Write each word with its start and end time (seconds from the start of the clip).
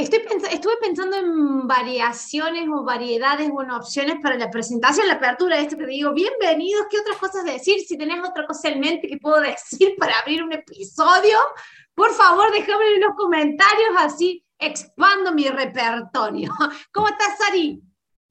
Estoy 0.00 0.20
estuve 0.50 0.72
pensando 0.80 1.14
en 1.18 1.68
variaciones 1.68 2.66
o 2.72 2.82
variedades 2.84 3.50
o 3.52 3.62
en 3.62 3.70
opciones 3.70 4.16
para 4.22 4.38
la 4.38 4.50
presentación, 4.50 5.06
la 5.06 5.14
apertura 5.14 5.56
de 5.56 5.62
esto 5.64 5.76
que 5.76 5.84
digo, 5.84 6.14
bienvenidos, 6.14 6.86
¿qué 6.90 6.98
otras 7.00 7.18
cosas 7.18 7.44
decir? 7.44 7.80
Si 7.80 7.98
tenés 7.98 8.26
otra 8.26 8.46
cosa 8.46 8.70
en 8.70 8.80
mente 8.80 9.08
que 9.08 9.18
puedo 9.18 9.38
decir 9.42 9.94
para 9.98 10.18
abrir 10.20 10.42
un 10.42 10.54
episodio, 10.54 11.36
por 11.94 12.14
favor 12.14 12.50
déjame 12.50 12.94
en 12.94 13.02
los 13.02 13.14
comentarios, 13.14 13.90
así 13.98 14.42
expando 14.58 15.34
mi 15.34 15.48
repertorio. 15.48 16.50
¿Cómo 16.94 17.08
estás, 17.08 17.36
Sari? 17.36 17.82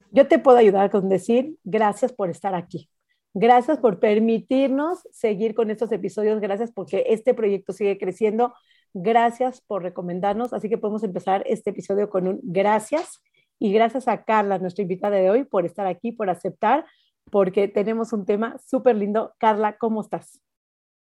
Yo 0.10 0.28
te 0.28 0.40
puedo 0.40 0.58
ayudar 0.58 0.90
con 0.90 1.08
decir 1.08 1.56
gracias 1.64 2.12
por 2.12 2.32
estar 2.32 2.56
aquí. 2.56 2.90
Gracias 3.36 3.78
por 3.78 4.00
permitirnos 4.00 5.08
seguir 5.12 5.54
con 5.54 5.70
estos 5.70 5.92
episodios. 5.92 6.42
Gracias 6.42 6.72
porque 6.72 7.06
este 7.10 7.36
proyecto 7.36 7.74
sigue 7.74 8.00
creciendo. 8.00 8.56
Gracias 8.94 9.62
por 9.62 9.84
recomendarnos. 9.84 10.54
Así 10.54 10.70
que 10.70 10.78
podemos 10.78 11.04
empezar 11.04 11.44
este 11.46 11.70
episodio 11.72 12.10
con 12.10 12.28
un 12.28 12.40
gracias. 12.44 13.22
Y 13.60 13.74
gracias 13.74 14.08
a 14.08 14.24
Carla, 14.24 14.58
nuestra 14.58 14.84
invitada 14.84 15.18
de 15.18 15.30
hoy, 15.30 15.44
por 15.44 15.66
estar 15.66 15.86
aquí, 15.86 16.12
por 16.14 16.30
aceptar, 16.30 16.86
porque 17.30 17.68
tenemos 17.68 18.14
un 18.14 18.26
tema 18.26 18.58
súper 18.66 18.96
lindo. 18.96 19.34
Carla, 19.38 19.78
¿cómo 19.78 20.02
estás? 20.02 20.40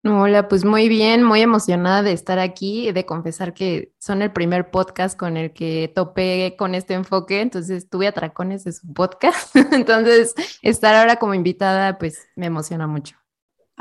Hola, 0.06 0.48
pues 0.48 0.64
muy 0.64 0.88
bien, 0.88 1.24
muy 1.24 1.42
emocionada 1.42 2.04
de 2.04 2.14
estar 2.14 2.40
aquí 2.40 2.90
de 2.94 3.06
confesar 3.06 3.54
que 3.54 3.92
son 4.00 4.22
el 4.22 4.32
primer 4.32 4.72
podcast 4.72 5.20
con 5.20 5.36
el 5.36 5.52
que 5.52 5.92
topé 5.94 6.56
con 6.58 6.74
este 6.74 6.94
enfoque, 6.94 7.42
entonces 7.42 7.90
tuve 7.90 8.08
atracones 8.08 8.64
de 8.64 8.72
su 8.72 8.94
podcast, 8.94 9.54
entonces 9.74 10.36
estar 10.62 10.96
ahora 10.96 11.18
como 11.18 11.34
invitada 11.34 11.98
pues 11.98 12.30
me 12.38 12.46
emociona 12.46 12.88
mucho. 12.88 13.18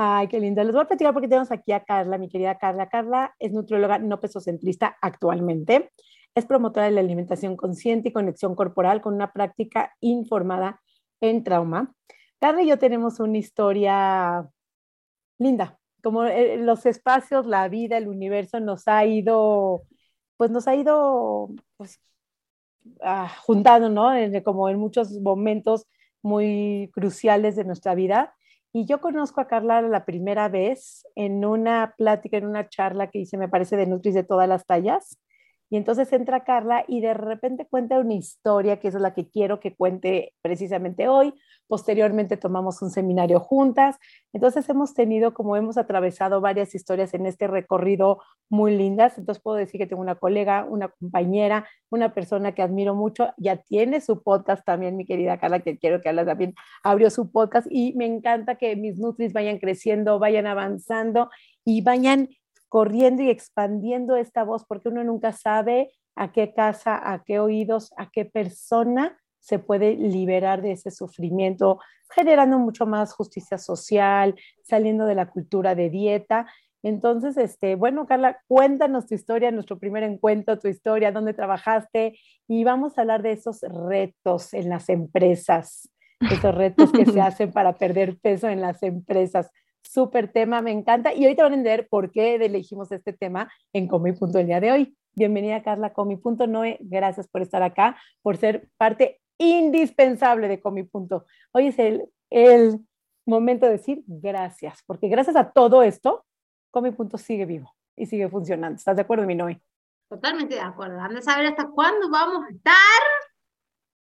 Ay, 0.01 0.29
qué 0.29 0.39
lindo. 0.39 0.63
Les 0.63 0.71
voy 0.71 0.81
a 0.81 0.87
platicar 0.87 1.13
porque 1.13 1.27
tenemos 1.27 1.51
aquí 1.51 1.73
a 1.73 1.83
Carla, 1.83 2.17
mi 2.17 2.29
querida 2.29 2.57
Carla. 2.57 2.87
Carla 2.87 3.35
es 3.37 3.51
nutrióloga 3.51 3.99
no 3.99 4.21
pesocentrista 4.21 4.95
actualmente. 5.01 5.91
Es 6.33 6.45
promotora 6.45 6.85
de 6.85 6.93
la 6.93 7.01
alimentación 7.01 7.57
consciente 7.57 8.07
y 8.07 8.13
conexión 8.13 8.55
corporal 8.55 9.01
con 9.01 9.13
una 9.13 9.33
práctica 9.33 9.93
informada 9.99 10.81
en 11.19 11.43
trauma. 11.43 11.93
Carla 12.39 12.61
y 12.63 12.67
yo 12.67 12.79
tenemos 12.79 13.19
una 13.19 13.39
historia 13.39 14.47
linda, 15.37 15.77
como 16.01 16.23
eh, 16.23 16.55
los 16.57 16.85
espacios, 16.85 17.45
la 17.45 17.67
vida, 17.67 17.97
el 17.97 18.07
universo 18.07 18.61
nos 18.61 18.87
ha 18.87 19.05
ido, 19.05 19.83
pues 20.37 20.49
nos 20.49 20.67
ha 20.69 20.75
ido 20.75 21.49
pues, 21.75 21.99
ah, 23.01 23.29
juntando, 23.41 23.89
¿no? 23.89 24.11
como 24.45 24.69
en 24.69 24.79
muchos 24.79 25.11
momentos 25.19 25.87
muy 26.21 26.89
cruciales 26.93 27.57
de 27.57 27.65
nuestra 27.65 27.95
vida. 27.95 28.33
Y 28.71 28.85
yo 28.85 29.01
conozco 29.01 29.41
a 29.41 29.47
Carla 29.47 29.81
la 29.81 30.05
primera 30.05 30.47
vez 30.47 31.03
en 31.15 31.43
una 31.43 31.95
plática, 31.97 32.37
en 32.37 32.45
una 32.45 32.69
charla 32.69 33.09
que 33.09 33.19
hice, 33.19 33.37
me 33.37 33.49
parece, 33.49 33.77
de 33.77 33.87
Nutris 33.87 34.13
de 34.13 34.23
todas 34.23 34.47
las 34.47 34.65
tallas. 34.65 35.17
Y 35.69 35.77
entonces 35.77 36.11
entra 36.13 36.43
Carla 36.43 36.83
y 36.87 37.01
de 37.01 37.13
repente 37.13 37.67
cuenta 37.67 37.99
una 37.99 38.15
historia, 38.15 38.79
que 38.79 38.87
es 38.87 38.95
la 38.95 39.13
que 39.13 39.29
quiero 39.29 39.59
que 39.59 39.75
cuente 39.75 40.33
precisamente 40.41 41.07
hoy. 41.07 41.33
Posteriormente 41.67 42.37
tomamos 42.37 42.81
un 42.81 42.89
seminario 42.89 43.39
juntas. 43.39 43.97
Entonces 44.33 44.67
hemos 44.69 44.95
tenido, 44.95 45.35
como 45.35 45.55
hemos 45.55 45.77
atravesado 45.77 46.41
varias 46.41 46.73
historias 46.73 47.13
en 47.13 47.27
este 47.27 47.45
recorrido 47.45 48.19
muy 48.49 48.75
lindas. 48.75 49.19
Entonces 49.19 49.43
puedo 49.43 49.57
decir 49.57 49.79
que 49.79 49.85
tengo 49.85 50.01
una 50.01 50.15
colega, 50.15 50.65
una 50.67 50.87
compañera, 50.87 51.67
una 51.91 52.15
persona 52.15 52.53
que 52.55 52.63
admiro 52.63 52.95
mucho. 52.95 53.31
Ya 53.37 53.57
tiene 53.57 54.01
su 54.01 54.23
podcast 54.23 54.65
también, 54.65 54.97
mi 54.97 55.05
querida 55.05 55.39
Carla, 55.39 55.59
que 55.59 55.77
quiero 55.77 56.01
que 56.01 56.09
hablas 56.09 56.25
también. 56.25 56.55
Abrió 56.83 57.11
su 57.11 57.31
podcast 57.31 57.67
y 57.69 57.93
me 57.93 58.07
encanta 58.07 58.55
que 58.55 58.75
mis 58.75 58.97
Nutris 58.97 59.33
vayan 59.33 59.59
creciendo, 59.59 60.17
vayan 60.17 60.47
avanzando 60.47 61.29
y 61.63 61.81
vayan 61.81 62.29
corriendo 62.69 63.23
y 63.23 63.29
expandiendo 63.29 64.15
esta 64.15 64.43
voz, 64.43 64.63
porque 64.65 64.89
uno 64.89 65.03
nunca 65.03 65.33
sabe 65.33 65.91
a 66.15 66.31
qué 66.31 66.53
casa, 66.53 66.99
a 67.11 67.23
qué 67.23 67.39
oídos, 67.39 67.91
a 67.97 68.09
qué 68.11 68.25
persona 68.25 69.17
se 69.39 69.57
puede 69.59 69.95
liberar 69.95 70.61
de 70.61 70.73
ese 70.73 70.91
sufrimiento, 70.91 71.79
generando 72.09 72.59
mucho 72.59 72.85
más 72.85 73.13
justicia 73.13 73.57
social, 73.57 74.35
saliendo 74.63 75.05
de 75.05 75.15
la 75.15 75.29
cultura 75.29 75.75
de 75.75 75.89
dieta. 75.89 76.47
Entonces, 76.83 77.37
este, 77.37 77.75
bueno, 77.75 78.05
Carla, 78.05 78.41
cuéntanos 78.47 79.07
tu 79.07 79.15
historia, 79.15 79.51
nuestro 79.51 79.79
primer 79.79 80.03
encuentro, 80.03 80.59
tu 80.59 80.67
historia, 80.67 81.11
dónde 81.11 81.33
trabajaste 81.33 82.17
y 82.47 82.63
vamos 82.63 82.97
a 82.97 83.01
hablar 83.01 83.21
de 83.21 83.31
esos 83.31 83.61
retos 83.61 84.53
en 84.53 84.69
las 84.69 84.89
empresas, 84.89 85.89
esos 86.19 86.55
retos 86.55 86.91
que 86.91 87.05
se 87.05 87.21
hacen 87.21 87.51
para 87.51 87.77
perder 87.77 88.17
peso 88.19 88.47
en 88.47 88.61
las 88.61 88.83
empresas 88.83 89.51
súper 89.81 90.31
tema, 90.31 90.61
me 90.61 90.71
encanta. 90.71 91.13
Y 91.13 91.23
ahorita 91.23 91.43
van 91.43 91.53
a 91.53 91.55
entender 91.55 91.87
por 91.89 92.11
qué 92.11 92.35
elegimos 92.35 92.91
este 92.91 93.13
tema 93.13 93.51
en 93.73 93.87
Comi 93.87 94.13
Punto 94.13 94.39
el 94.39 94.47
día 94.47 94.59
de 94.59 94.71
hoy. 94.71 94.97
Bienvenida, 95.13 95.63
Carla, 95.63 95.93
Comi 95.93 96.17
Punto. 96.17 96.47
Noé, 96.47 96.77
gracias 96.81 97.27
por 97.27 97.41
estar 97.41 97.61
acá, 97.63 97.97
por 98.21 98.37
ser 98.37 98.69
parte 98.77 99.19
indispensable 99.37 100.47
de 100.47 100.61
Comi 100.61 100.83
Punto. 100.83 101.25
Hoy 101.51 101.67
es 101.67 101.79
el, 101.79 102.05
el 102.29 102.79
momento 103.25 103.65
de 103.65 103.73
decir 103.73 104.03
gracias, 104.05 104.83
porque 104.85 105.07
gracias 105.07 105.35
a 105.35 105.51
todo 105.51 105.83
esto, 105.83 106.25
Comi 106.71 106.91
Punto 106.91 107.17
sigue 107.17 107.45
vivo 107.45 107.73
y 107.95 108.05
sigue 108.05 108.29
funcionando. 108.29 108.77
¿Estás 108.77 108.95
de 108.95 109.01
acuerdo, 109.01 109.25
mi 109.25 109.35
Noé? 109.35 109.61
Totalmente 110.09 110.55
de 110.55 110.61
acuerdo. 110.61 110.99
Anda 110.99 111.19
a 111.19 111.21
saber 111.21 111.47
hasta 111.47 111.67
cuándo 111.69 112.09
vamos 112.09 112.45
a 112.45 112.53
estar, 112.53 113.01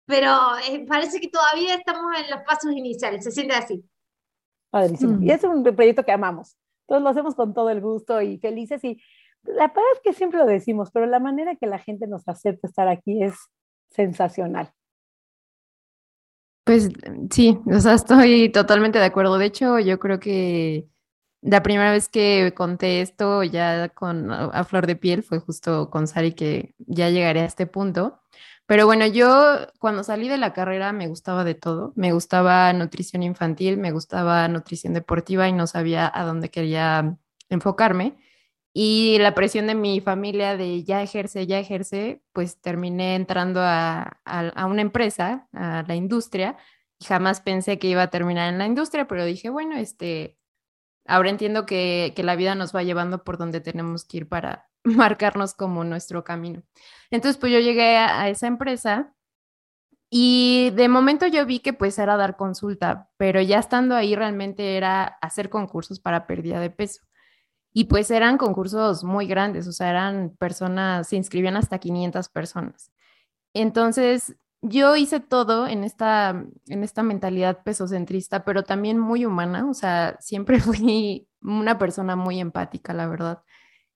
pero 0.06 0.30
eh, 0.68 0.84
parece 0.86 1.20
que 1.20 1.28
todavía 1.28 1.74
estamos 1.74 2.12
en 2.18 2.30
los 2.30 2.40
pasos 2.42 2.72
iniciales. 2.72 3.24
Se 3.24 3.30
siente 3.30 3.54
así. 3.54 3.84
Padrísimo. 4.72 5.22
Y 5.22 5.30
es 5.30 5.44
un 5.44 5.62
proyecto 5.62 6.02
que 6.02 6.12
amamos. 6.12 6.56
Todos 6.88 7.02
lo 7.02 7.10
hacemos 7.10 7.34
con 7.34 7.52
todo 7.52 7.68
el 7.68 7.82
gusto 7.82 8.22
y 8.22 8.38
felices. 8.38 8.82
Y 8.84 9.00
la 9.44 9.68
verdad 9.68 9.84
es 9.94 10.00
que 10.02 10.14
siempre 10.14 10.38
lo 10.38 10.46
decimos, 10.46 10.90
pero 10.90 11.04
la 11.04 11.20
manera 11.20 11.56
que 11.56 11.66
la 11.66 11.78
gente 11.78 12.06
nos 12.06 12.26
acepta 12.26 12.66
estar 12.66 12.88
aquí 12.88 13.22
es 13.22 13.34
sensacional. 13.90 14.72
Pues 16.64 16.88
sí, 17.30 17.58
o 17.66 17.80
sea, 17.80 17.94
estoy 17.94 18.48
totalmente 18.48 18.98
de 18.98 19.04
acuerdo. 19.04 19.36
De 19.36 19.46
hecho, 19.46 19.78
yo 19.78 19.98
creo 19.98 20.18
que 20.18 20.88
la 21.42 21.62
primera 21.62 21.90
vez 21.90 22.08
que 22.08 22.54
conté 22.56 23.02
esto 23.02 23.42
ya 23.42 23.90
con 23.90 24.30
a 24.30 24.64
flor 24.64 24.86
de 24.86 24.96
piel 24.96 25.22
fue 25.22 25.38
justo 25.38 25.90
con 25.90 26.06
Sari 26.06 26.32
que 26.32 26.74
ya 26.78 27.10
llegaré 27.10 27.40
a 27.40 27.46
este 27.46 27.66
punto. 27.66 28.22
Pero 28.72 28.86
bueno, 28.86 29.04
yo 29.04 29.58
cuando 29.80 30.02
salí 30.02 30.30
de 30.30 30.38
la 30.38 30.54
carrera 30.54 30.94
me 30.94 31.06
gustaba 31.06 31.44
de 31.44 31.54
todo. 31.54 31.92
Me 31.94 32.14
gustaba 32.14 32.72
nutrición 32.72 33.22
infantil, 33.22 33.76
me 33.76 33.90
gustaba 33.92 34.48
nutrición 34.48 34.94
deportiva 34.94 35.46
y 35.46 35.52
no 35.52 35.66
sabía 35.66 36.10
a 36.10 36.24
dónde 36.24 36.48
quería 36.48 37.18
enfocarme. 37.50 38.16
Y 38.72 39.18
la 39.18 39.34
presión 39.34 39.66
de 39.66 39.74
mi 39.74 40.00
familia 40.00 40.56
de 40.56 40.84
ya 40.84 41.02
ejerce, 41.02 41.46
ya 41.46 41.58
ejerce, 41.58 42.22
pues 42.32 42.62
terminé 42.62 43.14
entrando 43.14 43.60
a, 43.62 44.18
una 44.66 44.80
empresa, 44.80 45.48
a 45.52 45.84
la 45.86 45.94
industria, 45.94 46.56
y 46.98 47.04
jamás 47.04 47.42
pensé 47.42 47.78
que 47.78 47.88
iba 47.88 48.04
a 48.04 48.10
terminar 48.10 48.48
en 48.50 48.58
la 48.58 48.64
industria, 48.64 49.06
pero 49.06 49.26
dije, 49.26 49.50
bueno, 49.50 49.76
este, 49.76 50.38
ahora 51.06 51.28
entiendo 51.28 51.66
que, 51.66 52.14
que 52.16 52.22
la 52.22 52.36
vida 52.36 52.54
nos 52.54 52.74
va 52.74 52.82
llevando 52.82 53.22
por 53.22 53.36
donde 53.36 53.60
tenemos 53.60 54.06
que 54.06 54.16
ir 54.16 54.28
para, 54.30 54.71
marcarnos 54.96 55.54
como 55.54 55.84
nuestro 55.84 56.24
camino. 56.24 56.62
Entonces, 57.10 57.38
pues 57.38 57.52
yo 57.52 57.60
llegué 57.60 57.96
a, 57.96 58.28
esa 58.28 58.46
empresa 58.46 59.14
y 60.10 60.70
de 60.74 60.88
momento 60.88 61.26
yo 61.26 61.46
vi 61.46 61.60
que 61.60 61.72
pues 61.72 61.98
era 61.98 62.16
dar 62.16 62.36
consulta, 62.36 63.10
pero 63.16 63.40
ya 63.40 63.58
estando 63.58 63.94
ahí 63.94 64.14
realmente 64.14 64.76
era 64.76 65.04
hacer 65.22 65.48
concursos 65.50 66.00
para 66.00 66.26
pérdida 66.26 66.60
de 66.60 66.70
peso. 66.70 67.02
Y 67.74 67.84
pues 67.84 68.10
eran 68.10 68.36
concursos 68.38 69.02
muy 69.04 69.26
grandes, 69.26 69.66
o 69.66 69.72
sea, 69.72 69.90
eran 69.90 70.36
personas, 70.38 71.08
se 71.08 71.16
inscribían 71.16 71.56
hasta 71.56 71.78
500 71.78 72.28
personas. 72.28 72.92
Entonces, 73.54 74.36
yo 74.62 74.96
hice 74.96 75.20
todo 75.20 75.66
en 75.66 75.84
esta, 75.84 76.44
en 76.68 76.84
esta 76.84 77.02
mentalidad 77.02 77.62
pesocentrista, 77.64 78.44
pero 78.44 78.62
también 78.62 78.98
muy 78.98 79.26
humana, 79.26 79.68
o 79.68 79.74
sea, 79.74 80.16
siempre 80.20 80.60
fui 80.60 81.28
una 81.42 81.78
persona 81.78 82.16
muy 82.16 82.40
empática, 82.40 82.94
la 82.94 83.08
verdad. 83.08 83.42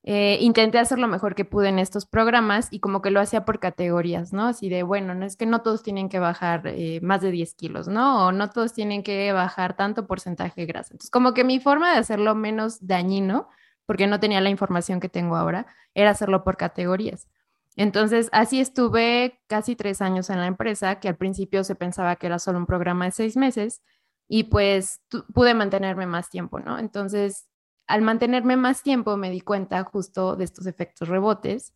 Eh, 0.08 0.38
intenté 0.40 0.78
hacer 0.78 1.00
lo 1.00 1.08
mejor 1.08 1.34
que 1.34 1.44
pude 1.44 1.68
en 1.68 1.80
estos 1.80 2.06
programas 2.06 2.68
y 2.70 2.78
como 2.78 3.02
que 3.02 3.10
lo 3.10 3.18
hacía 3.18 3.44
por 3.44 3.58
categorías, 3.58 4.32
¿no? 4.32 4.46
Así 4.46 4.68
de, 4.68 4.84
bueno, 4.84 5.16
no 5.16 5.26
es 5.26 5.36
que 5.36 5.46
no 5.46 5.62
todos 5.62 5.82
tienen 5.82 6.08
que 6.08 6.20
bajar 6.20 6.62
eh, 6.66 7.00
más 7.02 7.22
de 7.22 7.32
10 7.32 7.54
kilos, 7.54 7.88
¿no? 7.88 8.26
O 8.26 8.32
no 8.32 8.48
todos 8.50 8.72
tienen 8.72 9.02
que 9.02 9.32
bajar 9.32 9.74
tanto 9.76 10.06
porcentaje 10.06 10.60
de 10.60 10.66
grasa. 10.68 10.90
Entonces, 10.94 11.10
como 11.10 11.34
que 11.34 11.42
mi 11.42 11.58
forma 11.58 11.90
de 11.90 11.98
hacerlo 11.98 12.36
menos 12.36 12.86
dañino, 12.86 13.48
porque 13.84 14.06
no 14.06 14.20
tenía 14.20 14.40
la 14.40 14.48
información 14.48 15.00
que 15.00 15.08
tengo 15.08 15.34
ahora, 15.34 15.66
era 15.92 16.10
hacerlo 16.10 16.44
por 16.44 16.56
categorías. 16.56 17.26
Entonces, 17.74 18.28
así 18.30 18.60
estuve 18.60 19.40
casi 19.48 19.74
tres 19.74 20.00
años 20.00 20.30
en 20.30 20.38
la 20.38 20.46
empresa, 20.46 21.00
que 21.00 21.08
al 21.08 21.16
principio 21.16 21.64
se 21.64 21.74
pensaba 21.74 22.14
que 22.14 22.28
era 22.28 22.38
solo 22.38 22.58
un 22.58 22.66
programa 22.66 23.06
de 23.06 23.10
seis 23.10 23.36
meses, 23.36 23.82
y 24.28 24.44
pues 24.44 25.00
pude 25.34 25.54
mantenerme 25.54 26.06
más 26.06 26.30
tiempo, 26.30 26.60
¿no? 26.60 26.78
Entonces, 26.78 27.48
al 27.86 28.02
mantenerme 28.02 28.56
más 28.56 28.82
tiempo 28.82 29.16
me 29.16 29.30
di 29.30 29.40
cuenta 29.40 29.82
justo 29.84 30.36
de 30.36 30.44
estos 30.44 30.66
efectos 30.66 31.08
rebotes. 31.08 31.74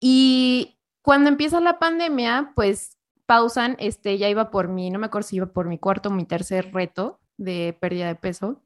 Y 0.00 0.78
cuando 1.02 1.28
empieza 1.28 1.60
la 1.60 1.78
pandemia, 1.78 2.52
pues 2.54 2.98
pausan, 3.26 3.76
este, 3.78 4.18
ya 4.18 4.28
iba 4.28 4.50
por 4.50 4.68
mi, 4.68 4.90
no 4.90 4.98
me 4.98 5.06
acuerdo 5.06 5.28
iba 5.32 5.46
por 5.46 5.66
mi 5.66 5.78
cuarto 5.78 6.10
mi 6.10 6.24
tercer 6.24 6.72
reto 6.72 7.20
de 7.36 7.76
pérdida 7.80 8.06
de 8.08 8.14
peso. 8.16 8.62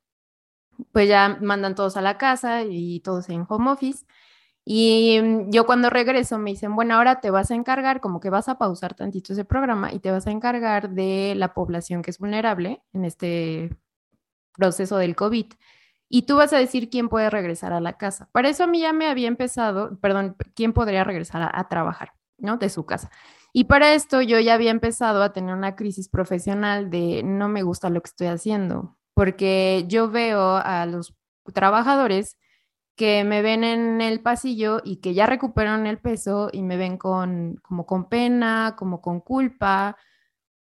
Pues 0.93 1.09
ya 1.09 1.39
mandan 1.43 1.75
todos 1.75 1.97
a 1.97 2.03
la 2.03 2.19
casa 2.19 2.63
y 2.65 3.01
todos 3.01 3.29
en 3.29 3.45
home 3.49 3.71
office. 3.71 4.07
Y 4.65 5.21
mm, 5.21 5.51
yo 5.51 5.67
cuando 5.67 5.91
regreso 5.91 6.39
me 6.39 6.51
dicen, 6.51 6.75
bueno, 6.77 6.95
ahora 6.95 7.21
te 7.21 7.31
vas 7.31 7.51
a 7.51 7.55
encargar, 7.55 8.01
como 8.01 8.21
que 8.21 8.31
vas 8.31 8.49
a 8.49 8.59
pausar 8.59 8.95
tantito 8.95 9.33
ese 9.33 9.45
programa 9.45 9.93
y 9.93 10.01
te 10.01 10.11
vas 10.11 10.27
a 10.27 10.31
encargar 10.31 10.91
de 10.91 11.35
la 11.37 11.55
población 11.55 12.03
que 12.03 12.11
es 12.11 12.19
vulnerable 12.19 12.83
en 12.93 13.05
este 13.05 13.77
proceso 14.57 14.99
del 14.99 15.17
COVID. 15.17 15.47
Y 16.13 16.23
tú 16.23 16.37
vas 16.37 16.53
a 16.53 16.59
decir 16.59 16.91
quién 16.91 17.09
puede 17.09 17.31
regresar 17.31 17.73
a 17.73 17.81
la 17.81 17.93
casa. 17.95 18.29
Para 18.33 18.49
eso 18.49 18.65
a 18.65 18.67
mí 18.67 18.81
ya 18.81 18.93
me 18.93 19.07
había 19.07 19.29
empezado, 19.29 19.99
perdón, 20.01 20.37
quién 20.57 20.73
podría 20.73 21.05
regresar 21.05 21.49
a, 21.55 21.69
trabajar, 21.69 22.15
¿no? 22.37 22.57
De 22.57 22.69
su 22.69 22.85
casa. 22.85 23.11
Y 23.53 23.65
para 23.65 23.95
esto 23.95 24.21
yo 24.21 24.41
ya 24.41 24.55
había 24.55 24.73
empezado 24.73 25.23
a 25.23 25.33
tener 25.33 25.55
una 25.55 25.77
crisis 25.77 26.09
profesional 26.09 26.91
de 26.91 27.23
no 27.23 27.49
me 27.49 27.63
gusta 27.63 27.91
lo 27.91 28.03
que 28.03 28.09
estoy 28.09 28.27
haciendo, 28.27 28.99
porque 29.15 29.85
yo 29.87 30.11
veo 30.11 30.57
a 30.57 30.85
los 30.87 31.15
trabajadores 31.55 32.37
que 32.97 33.25
me 33.25 33.41
ven 33.41 33.63
en 33.65 34.01
el 34.01 34.21
pasillo 34.21 34.83
y 34.85 34.97
que 34.97 35.15
ya 35.15 35.27
recuperaron 35.27 35.87
el 35.87 35.99
peso 35.99 36.51
y 36.53 36.63
me 36.63 36.77
ven 36.77 36.99
con 36.99 37.57
como 37.63 37.87
con 37.87 38.09
pena, 38.09 38.75
como 38.77 39.01
con 39.01 39.21
culpa, 39.21 39.97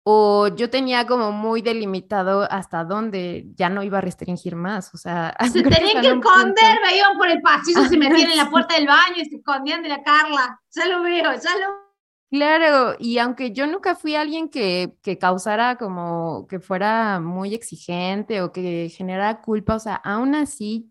o 0.10 0.48
yo 0.56 0.70
tenía 0.70 1.06
como 1.06 1.34
muy 1.34 1.62
delimitado 1.62 2.48
hasta 2.50 2.86
dónde 2.86 3.48
ya 3.56 3.68
no 3.68 3.84
iba 3.84 3.98
a 3.98 4.02
restringir 4.02 4.56
más, 4.56 4.94
o 4.94 4.98
sea, 4.98 5.36
se 5.52 5.62
tenían 5.62 6.02
que 6.02 6.08
esconder, 6.08 6.80
veían 6.82 7.18
por 7.18 7.28
el 7.28 7.42
pasillo, 7.42 7.84
se 7.90 7.98
metían 7.98 8.32
en 8.32 8.38
la 8.38 8.50
puerta 8.50 8.76
del 8.76 8.88
baño 8.88 9.18
y 9.18 9.26
se 9.26 9.36
escondían 9.36 9.84
de 9.84 9.90
la 9.90 10.02
Carla, 10.04 10.62
ya 10.72 10.86
lo 10.88 11.04
veo, 11.04 11.34
ya 11.34 11.58
lo 11.58 11.88
Claro, 12.32 12.96
y 13.00 13.18
aunque 13.18 13.52
yo 13.52 13.68
nunca 13.68 13.96
fui 13.96 14.16
alguien 14.16 14.48
que, 14.48 14.96
que, 15.02 15.18
causara 15.18 15.76
como 15.78 16.48
que 16.48 16.62
fuera 16.62 17.20
muy 17.20 17.54
exigente 17.54 18.42
o 18.42 18.54
que 18.54 18.90
generara 18.90 19.42
culpa, 19.42 19.76
o 19.76 19.80
sea, 19.80 19.96
aún 19.96 20.36
así 20.36 20.90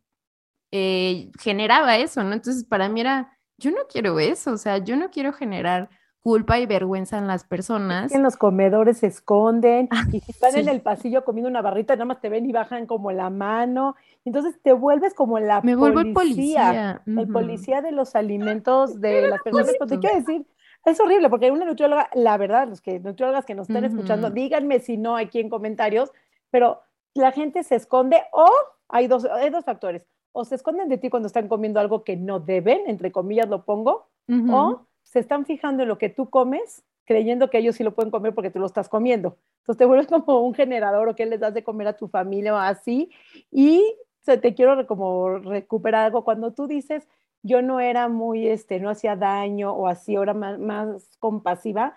eh, 0.72 1.30
generaba 1.40 1.96
eso, 1.96 2.22
¿no? 2.22 2.34
Entonces 2.34 2.64
para 2.64 2.90
mí 2.90 3.00
era, 3.00 3.38
yo 3.56 3.70
no 3.70 3.86
quiero 3.88 4.18
eso, 4.18 4.52
o 4.52 4.58
sea, 4.58 4.76
yo 4.76 4.94
no 4.96 5.10
quiero 5.10 5.32
generar 5.32 5.88
culpa 6.26 6.58
y 6.58 6.66
vergüenza 6.66 7.18
en 7.18 7.28
las 7.28 7.44
personas. 7.44 8.10
En 8.10 8.24
los 8.24 8.36
comedores 8.36 8.98
se 8.98 9.06
esconden 9.06 9.88
y 10.12 10.18
si 10.18 10.32
están 10.32 10.56
en 10.56 10.68
el 10.68 10.80
pasillo 10.80 11.24
comiendo 11.24 11.48
una 11.48 11.62
barrita, 11.62 11.94
nada 11.94 12.06
más 12.06 12.20
te 12.20 12.28
ven 12.28 12.44
y 12.46 12.50
bajan 12.50 12.86
como 12.86 13.12
la 13.12 13.30
mano. 13.30 13.94
Entonces 14.24 14.60
te 14.60 14.72
vuelves 14.72 15.14
como 15.14 15.38
la 15.38 15.60
Me 15.60 15.76
vuelvo 15.76 16.00
el 16.00 16.12
policía. 16.12 17.00
El 17.06 17.28
policía 17.28 17.80
de 17.80 17.92
los 17.92 18.16
alimentos 18.16 19.00
de 19.00 19.28
las 19.28 19.40
personas. 19.44 19.70
Pues, 19.78 19.88
te 19.88 20.00
quiero 20.00 20.16
decir, 20.16 20.44
es 20.84 20.98
horrible 20.98 21.30
porque 21.30 21.52
una 21.52 21.64
nutrióloga, 21.64 22.10
la 22.14 22.36
verdad, 22.38 22.66
los 22.66 22.80
que 22.80 22.98
nutriólogas 22.98 23.44
que 23.44 23.54
nos 23.54 23.68
están 23.68 23.84
escuchando, 23.84 24.30
díganme 24.30 24.80
si 24.80 24.96
no 24.96 25.16
aquí 25.16 25.38
en 25.38 25.48
comentarios, 25.48 26.10
pero 26.50 26.80
la 27.14 27.30
gente 27.30 27.62
se 27.62 27.76
esconde 27.76 28.20
o 28.32 28.50
hay 28.88 29.06
dos, 29.06 29.26
hay 29.26 29.50
dos 29.50 29.64
factores 29.64 30.04
o 30.32 30.44
se 30.44 30.56
esconden 30.56 30.88
de 30.88 30.98
ti 30.98 31.08
cuando 31.08 31.28
están 31.28 31.46
comiendo 31.46 31.78
algo 31.78 32.02
que 32.02 32.16
no 32.16 32.40
deben, 32.40 32.80
entre 32.86 33.12
comillas 33.12 33.48
lo 33.48 33.64
pongo, 33.64 34.08
o 34.50 34.86
se 35.06 35.20
están 35.20 35.46
fijando 35.46 35.84
en 35.84 35.88
lo 35.88 35.98
que 35.98 36.08
tú 36.08 36.28
comes, 36.28 36.82
creyendo 37.04 37.48
que 37.48 37.58
ellos 37.58 37.76
sí 37.76 37.84
lo 37.84 37.94
pueden 37.94 38.10
comer 38.10 38.34
porque 38.34 38.50
tú 38.50 38.58
lo 38.58 38.66
estás 38.66 38.88
comiendo. 38.88 39.38
Entonces 39.60 39.78
te 39.78 39.84
vuelves 39.84 40.06
como 40.08 40.40
un 40.40 40.52
generador 40.52 41.08
o 41.08 41.14
que 41.14 41.26
les 41.26 41.40
das 41.40 41.54
de 41.54 41.62
comer 41.62 41.86
a 41.86 41.96
tu 41.96 42.08
familia 42.08 42.54
o 42.54 42.58
así. 42.58 43.10
Y 43.50 43.96
se 44.22 44.36
te 44.36 44.54
quiero 44.54 44.84
como 44.86 45.38
recuperar 45.38 46.06
algo 46.06 46.24
cuando 46.24 46.52
tú 46.52 46.66
dices, 46.66 47.08
yo 47.42 47.62
no 47.62 47.78
era 47.78 48.08
muy, 48.08 48.48
este, 48.48 48.80
no 48.80 48.90
hacía 48.90 49.14
daño 49.14 49.72
o 49.72 49.86
así, 49.86 50.16
ahora 50.16 50.34
más, 50.34 50.58
más 50.58 51.16
compasiva. 51.20 51.94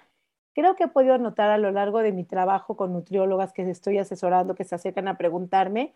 Creo 0.54 0.76
que 0.76 0.84
he 0.84 0.88
podido 0.88 1.18
notar 1.18 1.50
a 1.50 1.58
lo 1.58 1.72
largo 1.72 2.00
de 2.00 2.12
mi 2.12 2.24
trabajo 2.26 2.78
con 2.78 2.94
nutriólogas 2.94 3.54
que 3.54 3.68
estoy 3.68 3.98
asesorando, 3.98 4.54
que 4.54 4.66
se 4.66 4.76
acercan 4.76 5.08
a 5.08 5.18
preguntarme, 5.18 5.96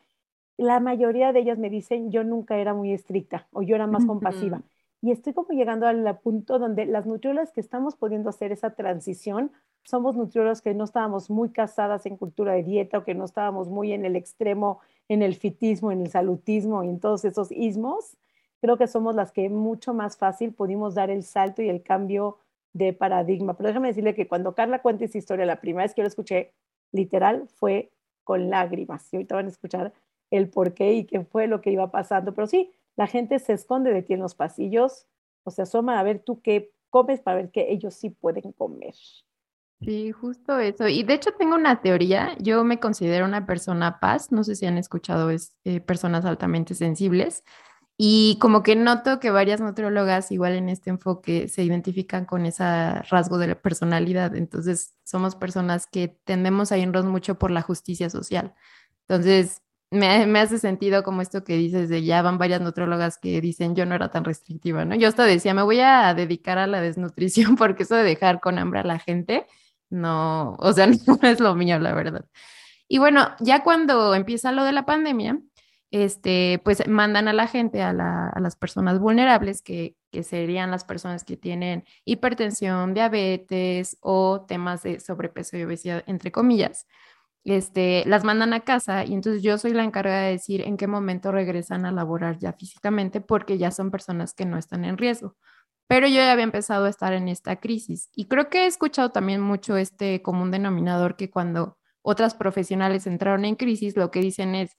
la 0.58 0.80
mayoría 0.80 1.32
de 1.32 1.42
ellas 1.42 1.60
me 1.60 1.70
dicen, 1.70 2.12
yo 2.12 2.24
nunca 2.24 2.58
era 2.58 2.74
muy 2.74 2.92
estricta 2.92 3.48
o 3.52 3.62
yo 3.62 3.76
era 3.76 3.88
más 3.88 4.06
compasiva. 4.06 4.62
Y 5.04 5.12
estoy 5.12 5.34
como 5.34 5.50
llegando 5.50 5.86
al 5.86 6.18
punto 6.20 6.60
donde 6.60 6.86
las 6.86 7.06
nutriólogas 7.06 7.52
que 7.52 7.60
estamos 7.60 7.98
pudiendo 7.98 8.30
hacer 8.30 8.54
esa 8.54 8.70
transición, 8.70 9.52
somos 9.84 10.16
nutriólogas 10.16 10.62
que 10.62 10.74
no 10.74 10.86
estábamos 10.86 11.30
muy 11.30 11.50
casadas 11.50 12.06
en 12.06 12.16
cultura 12.16 12.54
de 12.54 12.64
dieta 12.64 13.00
o 13.00 13.04
que 13.04 13.14
no 13.14 13.26
estábamos 13.26 13.68
muy 13.68 13.92
en 13.92 14.06
el 14.06 14.16
extremo, 14.16 14.80
en 15.10 15.22
el 15.22 15.36
fitismo, 15.36 15.92
en 15.92 16.00
el 16.00 16.10
salutismo 16.10 16.86
y 16.86 16.88
en 16.88 17.02
todos 17.02 17.26
esos 17.26 17.52
ismos. 17.52 18.16
Creo 18.62 18.78
que 18.78 18.88
somos 18.88 19.14
las 19.14 19.34
que 19.34 19.50
mucho 19.50 19.94
más 19.94 20.16
fácil 20.16 20.54
pudimos 20.54 20.96
dar 20.96 21.10
el 21.10 21.24
salto 21.24 21.62
y 21.62 21.68
el 21.68 21.84
cambio 21.84 22.38
de 22.72 22.94
paradigma. 22.94 23.58
Pero 23.58 23.68
déjame 23.68 23.90
decirle 23.90 24.16
que 24.16 24.30
cuando 24.30 24.56
Carla 24.56 24.82
cuenta 24.82 25.04
esa 25.04 25.18
historia, 25.18 25.46
la 25.46 25.60
primera 25.60 25.84
vez 25.84 25.94
que 25.94 26.00
yo 26.00 26.04
la 26.04 26.10
escuché, 26.12 26.54
literal, 26.94 27.50
fue 27.50 27.92
con 28.24 28.50
lágrimas. 28.50 29.12
Y 29.12 29.18
ahorita 29.18 29.36
van 29.36 29.48
a 29.48 29.50
escuchar 29.50 29.92
el 30.32 30.50
por 30.50 30.74
qué 30.74 30.94
y 30.94 31.04
qué 31.04 31.26
fue 31.26 31.48
lo 31.48 31.60
que 31.60 31.72
iba 31.72 31.92
pasando. 31.92 32.34
Pero 32.34 32.48
sí, 32.48 32.72
la 32.96 33.08
gente 33.08 33.40
se 33.40 33.54
esconde 33.54 33.94
de 33.94 34.04
ti 34.04 34.14
en 34.14 34.20
los 34.20 34.36
pasillos 34.36 35.08
o 35.44 35.52
se 35.52 35.62
asoma 35.62 36.00
a 36.00 36.04
ver 36.04 36.20
tú 36.20 36.42
qué 36.42 36.72
comes 36.90 37.22
para 37.22 37.38
ver 37.38 37.52
que 37.52 37.72
ellos 37.72 37.96
sí 37.96 38.10
pueden 38.10 38.52
comer. 38.52 38.94
Sí, 39.82 40.12
justo 40.12 40.60
eso. 40.60 40.88
Y 40.88 41.04
de 41.04 41.16
hecho 41.16 41.32
tengo 41.38 41.56
una 41.56 41.82
teoría. 41.82 42.38
Yo 42.40 42.64
me 42.64 42.80
considero 42.80 43.26
una 43.26 43.46
persona 43.46 44.00
paz. 44.00 44.32
No 44.32 44.44
sé 44.44 44.56
si 44.56 44.66
han 44.66 44.78
escuchado 44.78 45.30
es, 45.30 45.58
eh, 45.66 45.82
personas 45.82 46.24
altamente 46.24 46.74
sensibles. 46.76 47.44
Y 47.98 48.38
como 48.40 48.64
que 48.64 48.76
noto 48.76 49.20
que 49.20 49.30
varias 49.32 49.60
nutriólogas 49.60 50.32
igual 50.32 50.54
en 50.54 50.70
este 50.70 50.90
enfoque 50.90 51.48
se 51.48 51.64
identifican 51.64 52.26
con 52.26 52.46
ese 52.46 52.64
rasgo 53.10 53.38
de 53.38 53.48
la 53.48 53.62
personalidad. 53.62 54.36
Entonces 54.36 54.96
somos 55.04 55.36
personas 55.36 55.88
que 55.88 56.20
tendemos 56.24 56.72
a 56.72 56.78
irnos 56.78 57.06
mucho 57.06 57.38
por 57.38 57.52
la 57.52 57.62
justicia 57.62 58.10
social. 58.10 58.54
Entonces, 59.08 59.63
me, 59.94 60.40
hace 60.40 60.60
sentido 60.60 61.04
como 61.04 61.22
esto 61.22 61.44
que 61.44 61.56
dices 61.56 61.90
de 61.90 62.04
ya 62.04 62.22
van 62.22 62.38
varias 62.38 62.62
nutrólogas 62.62 63.18
que 63.18 63.40
dicen 63.42 63.76
yo 63.76 63.86
no 63.86 63.96
era 63.96 64.10
tan 64.10 64.24
restrictiva, 64.26 64.86
¿no? 64.86 64.96
Yo 64.96 65.08
hasta 65.08 65.24
decía, 65.26 65.54
me 65.54 65.62
voy 65.64 65.80
a 65.80 66.14
dedicar 66.14 66.58
a 66.58 66.68
la 66.68 66.82
desnutrición 66.82 67.56
porque 67.58 67.84
eso 67.84 67.96
de 67.96 68.04
dejar 68.04 68.40
con 68.42 68.58
hambre 68.58 68.80
a 68.80 68.84
la 68.84 69.00
gente, 69.00 69.46
no, 69.90 70.56
o 70.60 70.74
sea, 70.74 70.88
no 71.08 71.20
es 71.22 71.40
lo 71.40 71.56
mío, 71.56 71.80
la 71.80 71.94
verdad. 71.94 72.26
Y 72.88 72.98
bueno, 72.98 73.30
ya 73.40 73.64
cuando 73.64 74.14
empieza 74.16 74.52
lo 74.52 74.64
de 74.66 74.74
la 74.74 74.86
pandemia, 74.86 75.40
este, 75.92 76.60
pues 76.64 76.88
mandan 76.88 77.28
a 77.28 77.34
la 77.34 77.48
gente, 77.48 77.84
a, 77.84 77.94
las 77.94 78.56
personas 78.56 79.00
vulnerables, 79.00 79.62
que, 79.62 79.96
que, 80.12 80.24
serían 80.24 80.72
las 80.72 80.84
personas 80.86 81.24
que 81.24 81.38
tienen 81.38 81.86
hipertensión, 82.04 82.96
diabetes 82.96 83.98
o 84.02 84.44
temas 84.48 84.82
de 84.84 85.00
sobrepeso 85.00 85.56
y 85.56 85.64
obesidad, 85.64 86.04
entre 86.08 86.32
comillas, 86.32 86.88
este, 87.44 88.04
las 88.06 88.24
mandan 88.24 88.54
a 88.54 88.62
casa 88.62 89.06
y 89.06 89.14
entonces 89.14 89.44
yo 89.44 89.58
soy 89.58 89.74
la 89.74 89.84
encargada 89.84 90.24
de 90.24 90.32
decir 90.32 90.62
en 90.62 90.78
qué 90.78 90.88
momento 90.88 91.32
regresan 91.32 91.86
a 91.86 91.92
laborar 91.92 92.38
ya 92.38 92.54
físicamente 92.54 93.22
porque 93.22 93.58
ya 93.58 93.72
son 93.72 93.92
personas 93.92 94.34
que 94.34 94.46
no 94.46 94.58
están 94.58 94.86
en 94.86 94.98
riesgo. 94.98 95.36
Pero 95.88 96.08
yo 96.08 96.16
ya 96.16 96.32
había 96.32 96.46
empezado 96.46 96.86
a 96.86 96.90
estar 96.90 97.14
en 97.14 97.28
esta 97.28 97.58
crisis 97.58 98.10
y 98.16 98.26
creo 98.26 98.50
que 98.50 98.64
he 98.64 98.66
escuchado 98.68 99.12
también 99.12 99.42
mucho 99.42 99.78
este 99.78 100.22
común 100.22 100.52
denominador 100.52 101.18
que 101.18 101.30
cuando 101.30 101.78
otras 102.02 102.36
profesionales 102.36 103.08
entraron 103.08 103.46
en 103.46 103.56
crisis, 103.56 103.98
lo 103.98 104.12
que 104.12 104.22
dicen 104.22 104.56
es, 104.56 104.72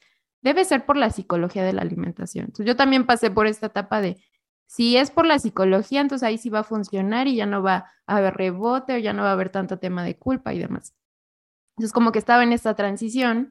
debe 0.43 0.65
ser 0.65 0.87
por 0.87 0.97
la 0.97 1.11
psicología 1.11 1.65
de 1.65 1.73
la 1.73 1.83
alimentación. 1.83 2.47
Entonces 2.47 2.67
yo 2.67 2.77
también 2.77 3.07
pasé 3.07 3.31
por 3.31 3.47
esta 3.47 3.67
etapa 3.67 4.01
de, 4.01 4.23
si 4.67 4.97
es 4.97 5.11
por 5.11 5.27
la 5.27 5.39
psicología, 5.39 6.01
entonces 6.01 6.27
ahí 6.27 6.39
sí 6.39 6.51
va 6.51 6.61
a 6.61 6.65
funcionar 6.65 7.29
y 7.29 7.37
ya 7.37 7.47
no 7.47 7.63
va 7.63 7.87
a 8.07 8.17
haber 8.17 8.35
rebote 8.35 8.95
o 8.95 8.99
ya 8.99 9.13
no 9.13 9.23
va 9.23 9.31
a 9.31 9.33
haber 9.33 9.51
tanto 9.51 9.79
tema 9.79 10.05
de 10.05 10.17
culpa 10.19 10.53
y 10.53 10.59
demás. 10.59 10.95
Entonces 11.77 11.93
como 11.93 12.13
que 12.13 12.19
estaba 12.19 12.43
en 12.43 12.53
esta 12.53 12.75
transición 12.75 13.51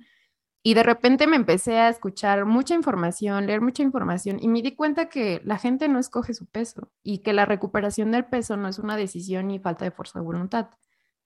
y 0.66 0.76
de 0.76 0.84
repente 0.84 1.28
me 1.28 1.36
empecé 1.36 1.78
a 1.78 1.90
escuchar 1.90 2.46
mucha 2.46 2.74
información, 2.74 3.48
leer 3.48 3.60
mucha 3.60 3.84
información 3.84 4.40
y 4.42 4.48
me 4.48 4.62
di 4.62 4.76
cuenta 4.76 5.10
que 5.10 5.42
la 5.44 5.58
gente 5.58 5.90
no 5.90 6.00
escoge 6.00 6.34
su 6.34 6.46
peso 6.46 6.90
y 7.04 7.20
que 7.20 7.34
la 7.34 7.46
recuperación 7.46 8.12
del 8.12 8.26
peso 8.26 8.56
no 8.56 8.70
es 8.70 8.80
una 8.80 8.96
decisión 8.96 9.48
ni 9.50 9.60
falta 9.60 9.84
de 9.84 9.92
fuerza 9.92 10.20
de 10.20 10.26
voluntad. 10.26 10.70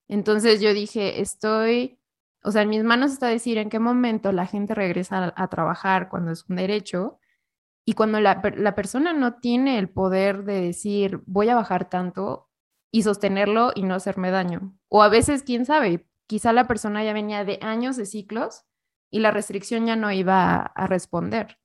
Entonces 0.08 0.60
yo 0.60 0.74
dije, 0.74 1.22
estoy, 1.22 2.00
o 2.44 2.52
sea, 2.52 2.64
en 2.64 2.70
mis 2.70 2.84
manos 2.84 3.12
está 3.12 3.28
decir 3.28 3.60
en 3.60 3.70
qué 3.70 3.78
momento 3.78 4.32
la 4.32 4.48
gente 4.48 4.74
regresa 4.74 5.34
a, 5.36 5.48
trabajar 5.50 6.10
cuando 6.10 6.32
es 6.32 6.46
un 6.50 6.56
derecho 6.56 7.20
y 7.86 7.94
cuando 7.94 8.20
la, 8.20 8.42
la 8.58 8.74
persona 8.74 9.14
no 9.14 9.36
tiene 9.36 9.78
el 9.78 9.90
poder 9.90 10.46
de 10.46 10.62
decir, 10.62 11.22
voy 11.28 11.50
a 11.50 11.56
bajar 11.56 11.90
tanto 11.90 12.50
y 12.92 13.04
sostenerlo 13.04 13.72
y 13.76 13.84
no 13.84 13.94
hacerme 13.94 14.32
daño. 14.32 14.76
O 14.90 15.04
a 15.04 15.10
veces, 15.10 15.44
quién 15.44 15.66
sabe, 15.66 16.08
quizá 16.28 16.54
la 16.54 16.68
persona 16.68 17.04
ya 17.04 17.14
venía 17.14 17.44
de 17.46 17.60
años 17.62 17.98
de 17.98 18.06
ciclos 18.06 18.66
y 19.10 19.20
la 19.20 19.32
restricción 19.32 19.86
ya 19.86 19.96
no 19.96 20.12
iba 20.12 20.58
a, 20.58 20.88
responder. 20.88 21.58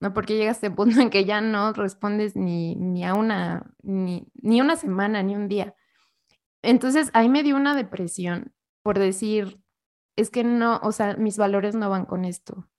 ¿no? 0.00 0.12
Porque 0.12 0.36
llega 0.36 0.50
este 0.50 0.70
punto 0.70 1.00
en 1.00 1.10
que 1.10 1.24
ya 1.24 1.40
no 1.40 1.72
respondes 1.72 2.36
ni, 2.36 2.76
ni 2.76 3.04
a 3.04 3.14
una, 3.14 3.74
ni, 3.82 4.26
ni 4.34 4.60
una 4.60 4.76
semana, 4.76 5.22
ni 5.22 5.34
un 5.34 5.48
día. 5.48 5.74
Entonces 6.62 7.10
ahí 7.14 7.28
me 7.28 7.42
dio 7.42 7.56
una 7.56 7.74
depresión 7.74 8.52
por 8.88 8.98
decir, 8.98 9.62
es 10.16 10.30
que 10.30 10.44
no, 10.44 10.80
o 10.82 10.92
sea, 10.92 11.14
mis 11.16 11.36
valores 11.36 11.74
no 11.74 11.90
van 11.90 12.06
con 12.06 12.24
esto, 12.24 12.70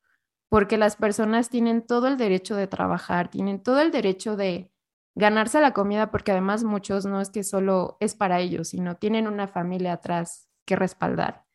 porque 0.50 0.76
las 0.76 0.96
personas 0.96 1.52
tienen 1.52 1.86
todo 1.86 2.08
el 2.08 2.18
derecho 2.18 2.56
de 2.56 2.66
trabajar, 2.66 3.30
tienen 3.30 3.62
todo 3.62 3.80
el 3.80 3.92
derecho 3.92 4.36
de 4.36 4.72
ganarse 5.14 5.62
la 5.62 5.72
comida, 5.72 6.10
porque 6.10 6.32
además 6.32 6.64
muchos 6.64 7.06
no 7.06 7.22
es 7.22 7.30
que 7.30 7.44
solo 7.44 7.98
es 8.00 8.16
para 8.16 8.40
ellos, 8.40 8.70
sino 8.70 8.96
tienen 8.98 9.28
una 9.28 9.48
familia 9.48 9.94
atrás 9.94 10.49
respaldar. 10.76 11.46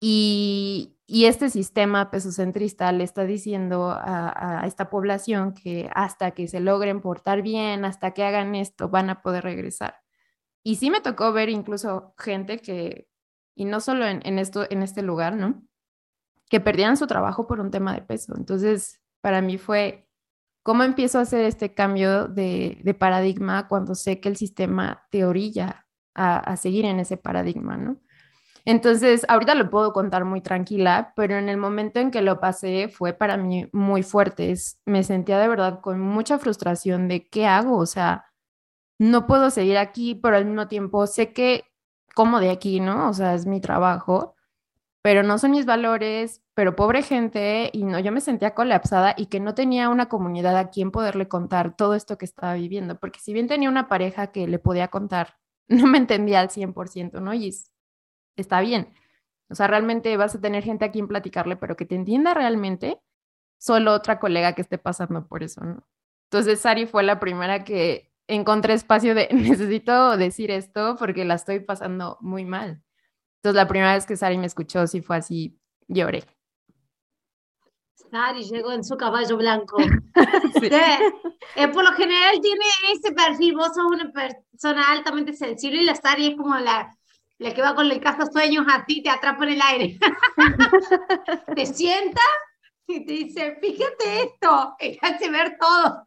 Y, 0.00 0.94
este 1.08 1.48
sistema 1.48 2.10
pesocentrista 2.10 2.92
le 2.92 3.02
está 3.02 3.24
diciendo 3.24 3.90
a, 3.90 4.62
esta 4.66 4.90
población 4.90 5.54
que 5.54 5.90
hasta 5.94 6.32
que 6.32 6.48
se 6.48 6.60
logren 6.60 7.00
portar 7.00 7.40
bien, 7.42 7.84
hasta 7.86 8.12
que 8.12 8.24
hagan 8.24 8.54
esto, 8.54 8.90
van 8.90 9.08
a 9.10 9.22
poder 9.22 9.44
regresar. 9.44 9.96
Y 10.62 10.76
sí 10.76 10.90
me 10.90 11.00
tocó 11.00 11.32
ver 11.32 11.48
incluso 11.48 12.14
gente 12.18 12.58
que, 12.58 13.08
y 13.54 13.64
no 13.64 13.80
solo 13.80 14.06
en, 14.06 14.38
esto, 14.38 14.66
en 14.70 14.82
este 14.82 15.02
lugar, 15.02 15.34
¿no? 15.34 15.62
Que 16.50 16.60
perdían 16.60 16.98
su 16.98 17.06
trabajo 17.06 17.46
por 17.46 17.60
un 17.60 17.70
tema 17.70 17.94
de 17.94 18.02
peso. 18.02 18.34
Entonces, 18.36 19.00
para 19.22 19.40
mí 19.40 19.56
fue, 19.56 20.08
¿cómo 20.62 20.82
empiezo 20.82 21.18
a 21.18 21.22
hacer 21.22 21.44
este 21.46 21.74
cambio 21.74 22.28
de, 22.28 22.80
de 22.84 22.94
paradigma 22.94 23.66
cuando 23.68 23.94
sé 23.94 24.20
que 24.20 24.28
el 24.28 24.36
sistema 24.36 25.06
te 25.10 25.24
orilla 25.24 25.86
a, 26.14 26.38
a 26.38 26.56
seguir 26.58 26.84
en 26.84 27.00
ese 27.00 27.16
paradigma, 27.16 27.78
¿no? 27.78 27.98
Entonces, 28.68 29.24
ahorita 29.30 29.54
lo 29.54 29.70
puedo 29.70 29.94
contar 29.94 30.26
muy 30.26 30.42
tranquila, 30.42 31.14
pero 31.16 31.38
en 31.38 31.48
el 31.48 31.56
momento 31.56 32.00
en 32.00 32.10
que 32.10 32.20
lo 32.20 32.38
pasé 32.38 32.88
fue 32.90 33.14
para 33.14 33.38
mí 33.38 33.66
muy 33.72 34.02
fuerte. 34.02 34.54
Me 34.84 35.04
sentía 35.04 35.38
de 35.38 35.48
verdad 35.48 35.80
con 35.80 36.00
mucha 36.00 36.38
frustración 36.38 37.08
de 37.08 37.26
qué 37.30 37.46
hago, 37.46 37.78
o 37.78 37.86
sea, 37.86 38.26
no 38.98 39.26
puedo 39.26 39.50
seguir 39.50 39.78
aquí, 39.78 40.14
pero 40.16 40.36
al 40.36 40.44
mismo 40.46 40.68
tiempo 40.68 41.06
sé 41.06 41.32
que 41.32 41.64
como 42.14 42.40
de 42.40 42.50
aquí, 42.50 42.80
¿no? 42.80 43.08
O 43.08 43.14
sea, 43.14 43.34
es 43.34 43.46
mi 43.46 43.62
trabajo, 43.62 44.34
pero 45.02 45.22
no 45.22 45.38
son 45.38 45.52
mis 45.52 45.66
valores, 45.66 46.42
pero 46.54 46.76
pobre 46.76 47.02
gente, 47.02 47.70
y 47.72 47.84
no, 47.84 47.98
yo 48.00 48.12
me 48.12 48.20
sentía 48.20 48.54
colapsada 48.54 49.14
y 49.16 49.26
que 49.26 49.40
no 49.40 49.54
tenía 49.54 49.88
una 49.90 50.08
comunidad 50.10 50.58
a 50.58 50.70
quien 50.70 50.90
poderle 50.90 51.28
contar 51.28 51.76
todo 51.76 51.94
esto 51.94 52.18
que 52.18 52.26
estaba 52.26 52.54
viviendo, 52.54 52.98
porque 53.00 53.20
si 53.20 53.32
bien 53.32 53.48
tenía 53.48 53.70
una 53.70 53.88
pareja 53.88 54.28
que 54.32 54.46
le 54.48 54.58
podía 54.58 54.88
contar, 54.88 55.36
no 55.68 55.86
me 55.86 55.98
entendía 55.98 56.40
al 56.40 56.50
100%, 56.50 57.20
¿no? 57.20 57.34
Y 57.34 57.48
está 58.40 58.60
bien. 58.60 58.92
O 59.50 59.54
sea, 59.54 59.66
realmente 59.66 60.16
vas 60.16 60.34
a 60.34 60.40
tener 60.40 60.62
gente 60.62 60.84
a 60.84 60.90
quien 60.90 61.08
platicarle, 61.08 61.56
pero 61.56 61.76
que 61.76 61.86
te 61.86 61.94
entienda 61.94 62.34
realmente, 62.34 63.00
solo 63.58 63.92
otra 63.92 64.20
colega 64.20 64.54
que 64.54 64.62
esté 64.62 64.78
pasando 64.78 65.26
por 65.26 65.42
eso, 65.42 65.62
¿no? 65.64 65.86
Entonces, 66.30 66.60
Sari 66.60 66.86
fue 66.86 67.02
la 67.02 67.18
primera 67.18 67.64
que 67.64 68.08
encontré 68.28 68.74
espacio 68.74 69.14
de 69.14 69.28
necesito 69.32 70.16
decir 70.16 70.50
esto 70.50 70.96
porque 70.98 71.24
la 71.24 71.34
estoy 71.34 71.60
pasando 71.60 72.18
muy 72.20 72.44
mal. 72.44 72.82
Entonces 73.38 73.56
la 73.56 73.68
primera 73.68 73.94
vez 73.94 74.04
que 74.04 74.16
Sari 74.16 74.36
me 74.36 74.46
escuchó 74.46 74.86
sí 74.86 75.00
fue 75.00 75.16
así, 75.16 75.58
lloré. 75.86 76.24
Sari 77.94 78.42
llegó 78.42 78.72
en 78.72 78.84
su 78.84 78.96
caballo 78.96 79.36
blanco. 79.36 79.76
sí. 80.60 80.68
eh, 81.56 81.68
por 81.68 81.84
lo 81.84 81.92
general 81.92 82.40
tiene 82.40 82.64
ese 82.92 83.12
perfil, 83.12 83.54
vos 83.56 83.68
sos 83.74 83.86
una 83.86 84.10
persona 84.10 84.90
altamente 84.90 85.32
sensible 85.32 85.82
y 85.82 85.84
la 85.84 85.94
Sari 85.94 86.28
es 86.28 86.36
como 86.36 86.56
la, 86.56 86.97
la 87.38 87.54
que 87.54 87.62
va 87.62 87.74
con 87.74 87.90
el 87.90 88.02
sueños 88.32 88.66
a 88.68 88.84
ti, 88.84 89.02
te 89.02 89.10
atrapa 89.10 89.44
en 89.44 89.50
el 89.50 89.62
aire. 89.62 89.98
te 91.54 91.66
sienta 91.66 92.20
y 92.86 93.04
te 93.04 93.12
dice, 93.12 93.56
fíjate 93.60 94.22
esto, 94.22 94.74
y 94.80 94.98
hace 95.02 95.30
ver 95.30 95.56
todo. 95.58 96.02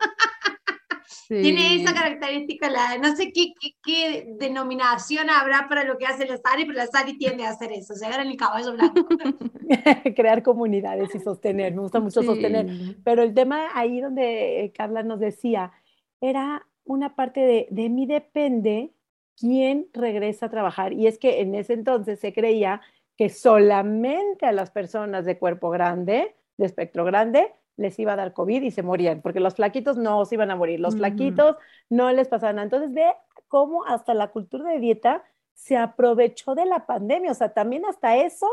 Tiene 1.27 1.81
esa 1.81 1.93
característica, 1.93 2.69
la, 2.69 2.97
no 2.97 3.15
sé 3.15 3.31
qué, 3.31 3.53
qué, 3.59 3.75
qué, 3.83 4.25
denominación 4.37 5.29
habrá 5.29 5.67
para 5.69 5.83
lo 5.85 5.97
que 5.97 6.05
hace 6.05 6.25
la 6.25 6.37
Sari, 6.37 6.65
pero 6.65 6.77
la 6.77 6.87
Sari 6.87 7.17
tiende 7.17 7.45
a 7.45 7.51
hacer 7.51 7.71
eso, 7.71 7.93
se 7.95 8.05
agarra 8.05 8.23
el 8.23 8.35
caballo 8.35 8.73
blanco. 8.73 9.07
Crear 10.15 10.43
comunidades 10.43 11.13
y 11.15 11.19
sostener, 11.19 11.73
me 11.73 11.81
gusta 11.81 12.01
mucho 12.01 12.21
sí. 12.21 12.27
sostener. 12.27 12.97
Pero 13.03 13.23
el 13.23 13.33
tema 13.33 13.69
ahí 13.73 14.01
donde 14.01 14.65
eh, 14.65 14.71
Carla 14.73 15.03
nos 15.03 15.19
decía, 15.19 15.71
era 16.19 16.67
una 16.83 17.15
parte 17.15 17.39
de, 17.39 17.67
de 17.69 17.89
mí 17.89 18.05
depende 18.05 18.93
quién 19.41 19.87
regresa 19.91 20.45
a 20.45 20.49
trabajar. 20.49 20.93
Y 20.93 21.07
es 21.07 21.17
que 21.17 21.41
en 21.41 21.55
ese 21.55 21.73
entonces 21.73 22.19
se 22.19 22.31
creía 22.31 22.81
que 23.17 23.29
solamente 23.29 24.45
a 24.45 24.51
las 24.51 24.69
personas 24.69 25.25
de 25.25 25.39
cuerpo 25.39 25.71
grande, 25.71 26.35
de 26.57 26.65
espectro 26.65 27.03
grande, 27.03 27.51
les 27.75 27.97
iba 27.97 28.13
a 28.13 28.15
dar 28.15 28.33
COVID 28.33 28.61
y 28.61 28.69
se 28.69 28.83
morían, 28.83 29.21
porque 29.21 29.39
los 29.39 29.55
flaquitos 29.55 29.97
no 29.97 30.23
se 30.25 30.35
iban 30.35 30.51
a 30.51 30.55
morir, 30.55 30.79
los 30.79 30.95
flaquitos 30.95 31.55
no 31.89 32.11
les 32.11 32.27
pasaban. 32.27 32.59
Entonces, 32.59 32.93
ve 32.93 33.11
cómo 33.47 33.85
hasta 33.85 34.13
la 34.13 34.27
cultura 34.27 34.69
de 34.69 34.79
dieta 34.79 35.23
se 35.53 35.77
aprovechó 35.77 36.53
de 36.53 36.65
la 36.65 36.85
pandemia, 36.85 37.31
o 37.31 37.35
sea, 37.35 37.53
también 37.53 37.85
hasta 37.85 38.17
eso 38.17 38.47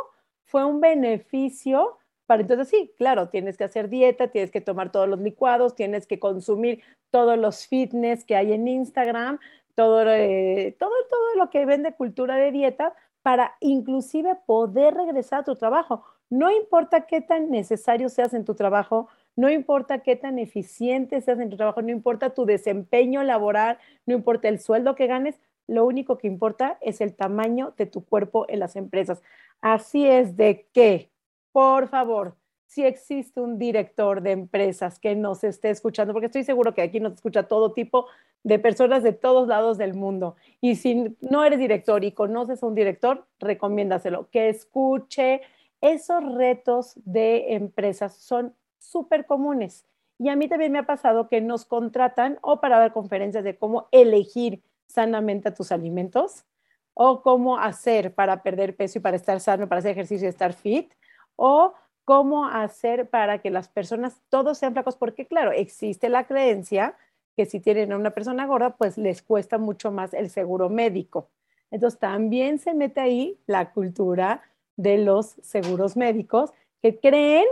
fue 0.44 0.64
un 0.64 0.80
beneficio 0.80 1.98
para 2.28 2.42
entonces 2.42 2.68
sí, 2.68 2.92
claro, 2.98 3.30
tienes 3.30 3.56
que 3.56 3.64
hacer 3.64 3.88
dieta, 3.88 4.28
tienes 4.28 4.50
que 4.50 4.60
tomar 4.60 4.92
todos 4.92 5.08
los 5.08 5.18
licuados, 5.18 5.74
tienes 5.74 6.06
que 6.06 6.18
consumir 6.18 6.82
todos 7.10 7.38
los 7.38 7.66
fitness 7.66 8.22
que 8.22 8.36
hay 8.36 8.52
en 8.52 8.68
Instagram, 8.68 9.38
todo, 9.78 10.02
eh, 10.12 10.74
todo, 10.76 10.90
todo 11.08 11.36
lo 11.36 11.50
que 11.50 11.64
vende 11.64 11.92
cultura 11.92 12.34
de 12.34 12.50
dieta 12.50 12.94
para 13.22 13.54
inclusive 13.60 14.34
poder 14.44 14.94
regresar 14.94 15.38
a 15.38 15.44
tu 15.44 15.54
trabajo. 15.54 16.02
No 16.30 16.50
importa 16.50 17.06
qué 17.06 17.20
tan 17.20 17.48
necesario 17.48 18.08
seas 18.08 18.34
en 18.34 18.44
tu 18.44 18.56
trabajo, 18.56 19.06
no 19.36 19.48
importa 19.48 20.00
qué 20.00 20.16
tan 20.16 20.40
eficiente 20.40 21.20
seas 21.20 21.38
en 21.38 21.48
tu 21.48 21.56
trabajo, 21.56 21.80
no 21.80 21.92
importa 21.92 22.30
tu 22.30 22.44
desempeño 22.44 23.22
laboral, 23.22 23.78
no 24.04 24.14
importa 24.14 24.48
el 24.48 24.58
sueldo 24.58 24.96
que 24.96 25.06
ganes, 25.06 25.38
lo 25.68 25.86
único 25.86 26.18
que 26.18 26.26
importa 26.26 26.76
es 26.80 27.00
el 27.00 27.14
tamaño 27.14 27.72
de 27.76 27.86
tu 27.86 28.04
cuerpo 28.04 28.46
en 28.48 28.58
las 28.58 28.74
empresas. 28.74 29.22
Así 29.60 30.08
es 30.08 30.36
de 30.36 30.66
que, 30.72 31.12
por 31.52 31.86
favor, 31.86 32.34
si 32.66 32.84
existe 32.84 33.40
un 33.40 33.60
director 33.60 34.22
de 34.22 34.32
empresas 34.32 34.98
que 34.98 35.14
nos 35.14 35.44
esté 35.44 35.70
escuchando, 35.70 36.12
porque 36.12 36.26
estoy 36.26 36.42
seguro 36.42 36.74
que 36.74 36.82
aquí 36.82 36.98
nos 36.98 37.14
escucha 37.14 37.44
todo 37.44 37.72
tipo 37.72 38.06
de 38.42 38.58
personas 38.58 39.02
de 39.02 39.12
todos 39.12 39.48
lados 39.48 39.78
del 39.78 39.94
mundo. 39.94 40.36
Y 40.60 40.76
si 40.76 41.16
no 41.20 41.44
eres 41.44 41.58
director 41.58 42.04
y 42.04 42.12
conoces 42.12 42.62
a 42.62 42.66
un 42.66 42.74
director, 42.74 43.26
recomiéndaselo, 43.38 44.28
que 44.30 44.48
escuche 44.48 45.42
esos 45.80 46.34
retos 46.34 46.94
de 47.04 47.54
empresas 47.54 48.16
son 48.16 48.54
súper 48.78 49.26
comunes. 49.26 49.86
Y 50.18 50.28
a 50.28 50.36
mí 50.36 50.48
también 50.48 50.72
me 50.72 50.80
ha 50.80 50.86
pasado 50.86 51.28
que 51.28 51.40
nos 51.40 51.64
contratan 51.64 52.38
o 52.42 52.60
para 52.60 52.78
dar 52.78 52.92
conferencias 52.92 53.44
de 53.44 53.56
cómo 53.56 53.88
elegir 53.92 54.62
sanamente 54.88 55.52
tus 55.52 55.70
alimentos 55.70 56.44
o 56.94 57.22
cómo 57.22 57.58
hacer 57.58 58.12
para 58.14 58.42
perder 58.42 58.74
peso 58.74 58.98
y 58.98 59.02
para 59.02 59.16
estar 59.16 59.38
sano, 59.38 59.68
para 59.68 59.78
hacer 59.78 59.92
ejercicio 59.92 60.26
y 60.26 60.30
estar 60.30 60.52
fit, 60.52 60.92
o 61.36 61.74
cómo 62.04 62.48
hacer 62.48 63.08
para 63.08 63.38
que 63.38 63.50
las 63.50 63.68
personas 63.68 64.20
todos 64.28 64.58
sean 64.58 64.72
flacos, 64.72 64.96
porque 64.96 65.26
claro, 65.26 65.52
existe 65.52 66.08
la 66.08 66.26
creencia 66.26 66.96
que 67.38 67.46
si 67.46 67.60
tienen 67.60 67.92
a 67.92 67.96
una 67.96 68.10
persona 68.10 68.46
gorda, 68.46 68.70
pues 68.70 68.98
les 68.98 69.22
cuesta 69.22 69.58
mucho 69.58 69.92
más 69.92 70.12
el 70.12 70.28
seguro 70.28 70.68
médico. 70.68 71.30
Entonces 71.70 72.00
también 72.00 72.58
se 72.58 72.74
mete 72.74 73.00
ahí 73.00 73.38
la 73.46 73.70
cultura 73.70 74.42
de 74.76 74.98
los 74.98 75.36
seguros 75.40 75.96
médicos 75.96 76.52
que 76.82 76.98
creen 76.98 77.46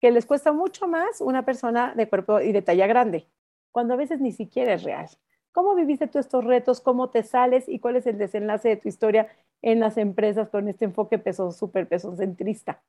que 0.00 0.12
les 0.12 0.26
cuesta 0.26 0.52
mucho 0.52 0.86
más 0.86 1.20
una 1.20 1.44
persona 1.44 1.92
de 1.96 2.08
cuerpo 2.08 2.40
y 2.40 2.52
de 2.52 2.62
talla 2.62 2.86
grande, 2.86 3.26
cuando 3.72 3.94
a 3.94 3.96
veces 3.96 4.20
ni 4.20 4.30
siquiera 4.30 4.74
es 4.74 4.84
real. 4.84 5.08
¿Cómo 5.50 5.74
viviste 5.74 6.06
tú 6.06 6.20
estos 6.20 6.44
retos? 6.44 6.80
¿Cómo 6.80 7.10
te 7.10 7.24
sales? 7.24 7.68
¿Y 7.68 7.80
cuál 7.80 7.96
es 7.96 8.06
el 8.06 8.18
desenlace 8.18 8.68
de 8.68 8.76
tu 8.76 8.88
historia 8.88 9.26
en 9.60 9.80
las 9.80 9.96
empresas 9.96 10.50
con 10.50 10.68
este 10.68 10.84
enfoque 10.84 11.18
peso, 11.18 11.50
súper 11.50 11.88
peso 11.88 12.14
centrista? 12.14 12.80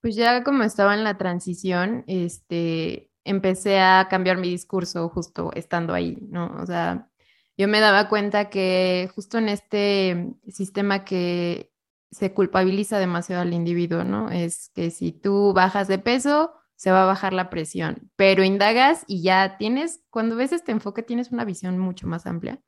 Pues 0.00 0.14
ya 0.14 0.44
como 0.44 0.62
estaba 0.62 0.94
en 0.94 1.02
la 1.02 1.18
transición, 1.18 2.04
este, 2.06 3.10
empecé 3.24 3.80
a 3.80 4.08
cambiar 4.10 4.38
mi 4.38 4.48
discurso 4.48 5.08
justo 5.08 5.50
estando 5.54 5.94
ahí, 5.94 6.18
¿no? 6.28 6.56
O 6.60 6.66
sea, 6.66 7.08
yo 7.56 7.68
me 7.68 7.80
daba 7.80 8.08
cuenta 8.08 8.50
que 8.50 9.10
justo 9.14 9.38
en 9.38 9.48
este 9.48 10.34
sistema 10.48 11.04
que 11.04 11.72
se 12.10 12.34
culpabiliza 12.34 12.98
demasiado 12.98 13.42
al 13.42 13.54
individuo, 13.54 14.04
¿no? 14.04 14.30
Es 14.30 14.70
que 14.74 14.90
si 14.90 15.12
tú 15.12 15.52
bajas 15.54 15.88
de 15.88 15.98
peso, 15.98 16.52
se 16.76 16.90
va 16.90 17.04
a 17.04 17.06
bajar 17.06 17.32
la 17.32 17.48
presión, 17.48 18.10
pero 18.16 18.42
indagas 18.42 19.04
y 19.06 19.22
ya 19.22 19.56
tienes, 19.56 20.02
cuando 20.10 20.34
ves 20.34 20.52
este 20.52 20.72
enfoque, 20.72 21.02
tienes 21.02 21.30
una 21.30 21.44
visión 21.44 21.78
mucho 21.78 22.08
más 22.08 22.26
amplia. 22.26 22.60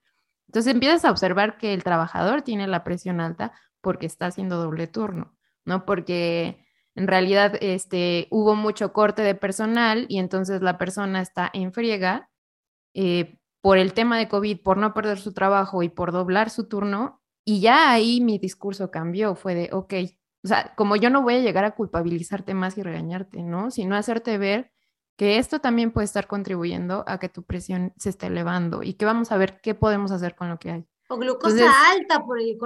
Entonces 0.46 0.72
empiezas 0.72 1.04
a 1.04 1.10
observar 1.10 1.58
que 1.58 1.74
el 1.74 1.82
trabajador 1.82 2.42
tiene 2.42 2.68
la 2.68 2.84
presión 2.84 3.20
alta 3.20 3.52
porque 3.80 4.06
está 4.06 4.26
haciendo 4.26 4.56
doble 4.56 4.86
turno, 4.86 5.36
¿no? 5.64 5.84
Porque 5.84 6.64
en 6.94 7.08
realidad 7.08 7.56
este, 7.60 8.28
hubo 8.30 8.54
mucho 8.54 8.92
corte 8.92 9.22
de 9.22 9.34
personal 9.34 10.06
y 10.08 10.18
entonces 10.18 10.62
la 10.62 10.78
persona 10.78 11.20
está 11.20 11.50
en 11.52 11.72
friega 11.72 12.30
eh, 12.94 13.38
por 13.60 13.78
el 13.78 13.94
tema 13.94 14.18
de 14.18 14.28
COVID, 14.28 14.60
por 14.62 14.76
no 14.76 14.94
perder 14.94 15.18
su 15.18 15.32
trabajo 15.32 15.82
y 15.82 15.88
por 15.88 16.12
doblar 16.12 16.50
su 16.50 16.68
turno, 16.68 17.20
y 17.44 17.60
ya 17.60 17.90
ahí 17.90 18.20
mi 18.20 18.38
discurso 18.38 18.90
cambió, 18.90 19.34
fue 19.34 19.54
de, 19.54 19.70
ok, 19.72 19.94
o 20.44 20.48
sea, 20.48 20.74
como 20.76 20.96
yo 20.96 21.10
no 21.10 21.22
voy 21.22 21.36
a 21.36 21.40
llegar 21.40 21.64
a 21.64 21.74
culpabilizarte 21.74 22.54
más 22.54 22.76
y 22.78 22.82
regañarte, 22.82 23.42
¿no? 23.42 23.70
Sino 23.70 23.96
hacerte 23.96 24.36
ver 24.38 24.70
que 25.16 25.38
esto 25.38 25.60
también 25.60 25.92
puede 25.92 26.04
estar 26.04 26.26
contribuyendo 26.26 27.04
a 27.06 27.18
que 27.18 27.28
tu 27.28 27.44
presión 27.44 27.94
se 27.96 28.10
esté 28.10 28.26
elevando 28.26 28.82
y 28.82 28.94
que 28.94 29.06
vamos 29.06 29.32
a 29.32 29.36
ver 29.38 29.60
qué 29.62 29.74
podemos 29.74 30.10
hacer 30.12 30.34
con 30.34 30.48
lo 30.50 30.58
que 30.58 30.70
hay. 30.70 30.86
O 31.08 31.16
glucosa 31.18 31.70
alta 31.90 32.24
por, 32.24 32.40
el, 32.40 32.56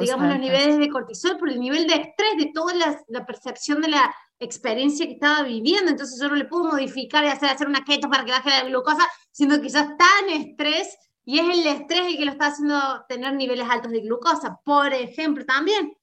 digamos, 0.00 0.28
los 0.28 0.38
niveles 0.38 0.78
de 0.78 0.88
cortisol, 0.88 1.36
por 1.36 1.50
el 1.50 1.60
nivel 1.60 1.86
de 1.86 1.94
estrés, 1.94 2.36
de 2.38 2.50
toda 2.54 2.74
la, 2.74 3.26
percepción 3.26 3.82
de 3.82 3.88
la 3.88 4.14
experiencia 4.38 5.06
que 5.06 5.12
estaba 5.12 5.42
viviendo. 5.42 5.90
Entonces 5.90 6.18
yo 6.20 6.28
no 6.28 6.36
le 6.36 6.46
puedo 6.46 6.64
modificar 6.64 7.24
y 7.24 7.28
hacer, 7.28 7.50
hacer 7.50 7.68
una 7.68 7.84
keto 7.84 8.08
para 8.08 8.24
que 8.24 8.32
baje 8.32 8.50
la 8.50 8.64
glucosa, 8.64 9.06
sino 9.30 9.60
que 9.60 9.68
ya 9.68 9.80
está 9.80 10.06
en 10.22 10.42
estrés 10.42 10.96
y 11.26 11.40
es 11.40 11.58
el 11.58 11.66
estrés 11.66 12.06
el 12.06 12.16
que 12.16 12.24
lo 12.24 12.30
está 12.30 12.46
haciendo 12.46 13.04
tener 13.08 13.34
niveles 13.34 13.68
altos 13.68 13.90
de 13.90 14.00
glucosa, 14.00 14.60
por 14.64 14.94
ejemplo, 14.94 15.44
también. 15.44 15.96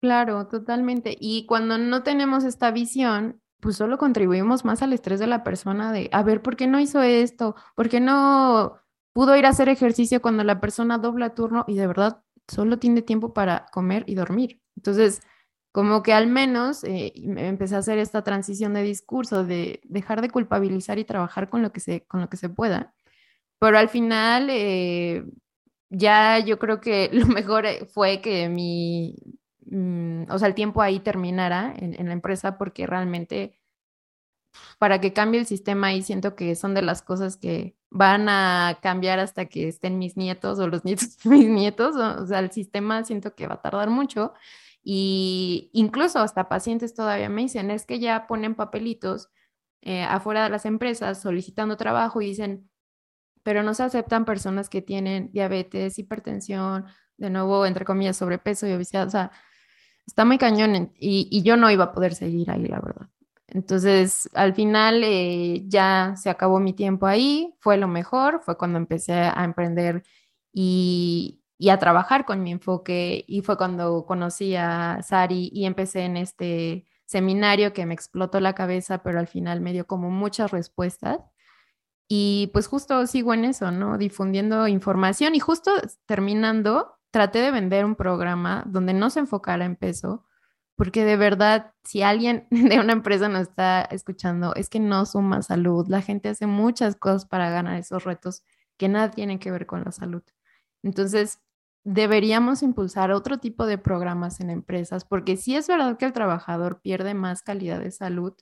Claro, 0.00 0.46
totalmente. 0.46 1.16
Y 1.18 1.44
cuando 1.46 1.76
no 1.76 2.04
tenemos 2.04 2.44
esta 2.44 2.70
visión, 2.70 3.42
pues 3.60 3.76
solo 3.76 3.98
contribuimos 3.98 4.64
más 4.64 4.80
al 4.82 4.92
estrés 4.92 5.18
de 5.18 5.26
la 5.26 5.42
persona 5.42 5.92
de, 5.92 6.08
a 6.12 6.22
ver, 6.22 6.40
¿por 6.40 6.56
qué 6.56 6.68
no 6.68 6.78
hizo 6.78 7.02
esto? 7.02 7.56
¿Por 7.74 7.88
qué 7.88 7.98
no 7.98 8.78
pudo 9.18 9.36
ir 9.36 9.46
a 9.46 9.50
hacer 9.50 9.68
ejercicio 9.68 10.22
cuando 10.22 10.44
la 10.44 10.60
persona 10.60 10.98
dobla 10.98 11.34
turno 11.34 11.64
y 11.66 11.74
de 11.76 11.86
verdad 11.86 12.22
solo 12.46 12.78
tiene 12.78 13.02
tiempo 13.02 13.34
para 13.34 13.66
comer 13.72 14.04
y 14.06 14.14
dormir? 14.14 14.60
Entonces, 14.76 15.20
como 15.72 16.02
que 16.02 16.12
al 16.12 16.28
menos 16.28 16.84
eh, 16.84 17.12
empecé 17.14 17.76
a 17.76 17.78
hacer 17.78 17.98
esta 17.98 18.22
transición 18.22 18.74
de 18.74 18.82
discurso, 18.82 19.44
de 19.44 19.80
dejar 19.84 20.22
de 20.22 20.30
culpabilizar 20.30 20.98
y 20.98 21.04
trabajar 21.04 21.50
con 21.50 21.62
lo 21.62 21.72
que 21.72 21.80
se, 21.80 22.06
con 22.06 22.20
lo 22.20 22.28
que 22.28 22.36
se 22.36 22.48
pueda. 22.48 22.94
Pero 23.58 23.78
al 23.78 23.88
final, 23.88 24.48
eh, 24.50 25.24
ya 25.90 26.38
yo 26.40 26.58
creo 26.58 26.80
que 26.80 27.10
lo 27.12 27.26
mejor 27.26 27.66
fue 27.88 28.20
que 28.22 28.48
mi, 28.48 29.16
Mm, 29.70 30.24
o 30.30 30.38
sea, 30.38 30.48
el 30.48 30.54
tiempo 30.54 30.80
ahí 30.82 31.00
terminara 31.00 31.74
en, 31.76 32.06
la 32.06 32.12
empresa 32.12 32.56
porque 32.56 32.86
realmente 32.86 33.58
para 34.78 35.00
que 35.00 35.12
cambie 35.12 35.40
el 35.40 35.46
sistema 35.46 35.88
ahí 35.88 36.02
siento 36.02 36.34
que 36.34 36.54
son 36.54 36.74
de 36.74 36.82
las 36.82 37.02
cosas 37.02 37.36
que 37.36 37.76
van 37.90 38.28
a 38.28 38.78
cambiar 38.82 39.18
hasta 39.18 39.46
que 39.46 39.68
estén 39.68 39.98
mis 39.98 40.16
nietos 40.16 40.58
o 40.58 40.68
los 40.68 40.84
nietos 40.84 41.18
de 41.24 41.30
mis 41.30 41.48
nietos, 41.48 41.96
o, 41.96 42.26
sea, 42.26 42.40
el 42.40 42.50
sistema 42.50 43.04
siento 43.04 43.34
que 43.34 43.46
va 43.46 43.54
a 43.54 43.62
tardar 43.62 43.90
mucho 43.90 44.32
y 44.82 45.70
incluso 45.72 46.20
hasta 46.20 46.48
pacientes 46.48 46.94
todavía 46.94 47.28
me 47.28 47.42
dicen, 47.42 47.70
es 47.70 47.86
que 47.86 47.98
ya 48.00 48.26
ponen 48.26 48.54
papelitos 48.54 49.28
eh, 49.82 50.02
afuera 50.02 50.44
de 50.44 50.50
las 50.50 50.66
empresas 50.66 51.20
solicitando 51.20 51.76
trabajo 51.76 52.20
y 52.20 52.26
dicen, 52.26 52.70
pero 53.42 53.62
no 53.62 53.74
se 53.74 53.82
aceptan 53.82 54.24
personas 54.24 54.68
que 54.68 54.82
tienen 54.82 55.30
diabetes, 55.32 55.98
hipertensión, 55.98 56.86
de 57.16 57.30
nuevo, 57.30 57.66
entre 57.66 57.84
comillas, 57.84 58.16
sobrepeso 58.16 58.66
y 58.66 58.72
obesidad, 58.72 59.06
o 59.06 59.10
sea, 59.10 59.32
está 60.06 60.24
muy 60.24 60.38
cañón 60.38 60.92
y, 60.98 61.42
yo 61.42 61.56
no 61.56 61.70
iba 61.70 61.84
a 61.84 61.92
poder 61.92 62.14
seguir 62.14 62.50
ahí, 62.50 62.66
la 62.66 62.80
verdad. 62.80 63.08
Entonces, 63.48 64.28
al 64.34 64.54
final 64.54 65.02
eh, 65.04 65.64
ya 65.66 66.14
se 66.16 66.30
acabó 66.30 66.60
mi 66.60 66.74
tiempo 66.74 67.06
ahí, 67.06 67.54
fue 67.60 67.78
lo 67.78 67.88
mejor, 67.88 68.40
fue 68.42 68.58
cuando 68.58 68.78
empecé 68.78 69.14
a 69.14 69.42
emprender 69.44 70.02
y, 70.52 71.42
y, 71.58 71.70
a 71.70 71.78
trabajar 71.78 72.26
con 72.26 72.42
mi 72.42 72.52
enfoque 72.52 73.24
y 73.26 73.40
fue 73.42 73.56
cuando 73.56 74.04
conocí 74.06 74.54
a 74.56 75.00
Sari 75.02 75.50
y 75.52 75.64
empecé 75.66 76.02
en 76.02 76.18
este 76.18 76.86
seminario 77.06 77.72
que 77.72 77.86
me 77.86 77.94
explotó 77.94 78.38
la 78.40 78.54
cabeza, 78.54 79.02
pero 79.02 79.18
al 79.18 79.28
final 79.28 79.60
me 79.62 79.72
dio 79.72 79.86
como 79.86 80.10
muchas 80.10 80.50
respuestas. 80.50 81.20
Y 82.08 82.50
pues 82.52 82.66
justo 82.68 83.06
sigo 83.06 83.34
en 83.34 83.44
eso, 83.44 83.70
¿no? 83.70 83.98
Difundiendo 83.98 84.68
información 84.68 85.34
y 85.34 85.40
justo 85.40 85.70
terminando, 86.06 86.98
traté 87.10 87.40
de 87.40 87.50
vender 87.50 87.84
un 87.84 87.96
programa 87.96 88.64
donde 88.66 88.94
no 88.94 89.10
se 89.10 89.20
enfocara 89.20 89.64
en 89.64 89.76
peso, 89.76 90.24
porque 90.78 91.04
de 91.04 91.16
verdad, 91.16 91.74
si 91.82 92.02
alguien 92.02 92.46
de 92.50 92.78
una 92.78 92.92
empresa 92.92 93.28
nos 93.28 93.42
está 93.42 93.82
escuchando, 93.82 94.54
es 94.54 94.70
que 94.70 94.78
no 94.78 95.04
suma 95.06 95.42
salud. 95.42 95.86
La 95.88 96.00
gente 96.02 96.28
hace 96.28 96.46
muchas 96.46 96.94
cosas 96.94 97.26
para 97.26 97.50
ganar 97.50 97.76
esos 97.76 98.04
retos 98.04 98.44
que 98.78 98.88
nada 98.88 99.10
tienen 99.10 99.40
que 99.40 99.50
ver 99.50 99.66
con 99.66 99.82
la 99.84 99.90
salud. 99.90 100.22
Entonces, 100.84 101.40
deberíamos 101.82 102.62
impulsar 102.62 103.10
otro 103.10 103.38
tipo 103.38 103.66
de 103.66 103.76
programas 103.76 104.38
en 104.38 104.50
empresas, 104.50 105.04
porque 105.04 105.36
sí 105.36 105.56
es 105.56 105.66
verdad 105.66 105.98
que 105.98 106.06
el 106.06 106.12
trabajador 106.12 106.80
pierde 106.80 107.12
más 107.12 107.42
calidad 107.42 107.80
de 107.80 107.90
salud. 107.90 108.34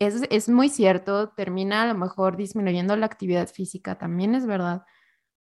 Es, 0.00 0.22
es 0.30 0.48
muy 0.48 0.68
cierto, 0.68 1.28
termina 1.30 1.82
a 1.82 1.86
lo 1.86 1.94
mejor 1.94 2.36
disminuyendo 2.36 2.96
la 2.96 3.06
actividad 3.06 3.48
física, 3.48 3.98
también 3.98 4.34
es 4.34 4.46
verdad, 4.46 4.82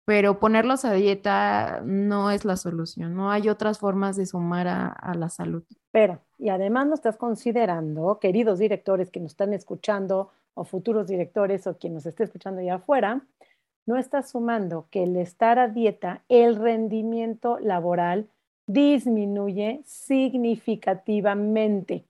pero 0.05 0.39
ponerlos 0.39 0.85
a 0.85 0.93
dieta 0.93 1.81
no 1.85 2.31
es 2.31 2.45
la 2.45 2.57
solución, 2.57 3.15
no 3.15 3.31
hay 3.31 3.49
otras 3.49 3.79
formas 3.79 4.17
de 4.17 4.27
sumar 4.27 4.69
a, 4.69 5.15
la 5.17 5.31
salud. 5.31 5.65
Pero, 5.93 6.21
y 6.39 6.51
además 6.51 6.87
no 6.87 6.95
estás 6.95 7.17
considerando, 7.17 8.19
queridos 8.21 8.59
directores 8.59 9.11
que 9.11 9.21
nos 9.21 9.33
están 9.33 9.55
escuchando, 9.55 10.31
o 10.53 10.65
futuros 10.65 11.07
directores, 11.07 11.67
o 11.67 11.79
quien 11.79 11.95
nos 11.95 12.05
esté 12.07 12.25
escuchando 12.25 12.61
allá 12.61 12.75
afuera, 12.77 13.23
no 13.87 13.97
estás 13.97 14.31
sumando 14.31 14.87
que 14.91 15.05
el 15.05 15.17
estar 15.17 15.59
a 15.59 15.69
dieta, 15.69 16.23
el 16.29 16.57
rendimiento 16.57 17.59
laboral 17.59 18.29
disminuye 18.67 19.81
significativamente. 19.85 22.05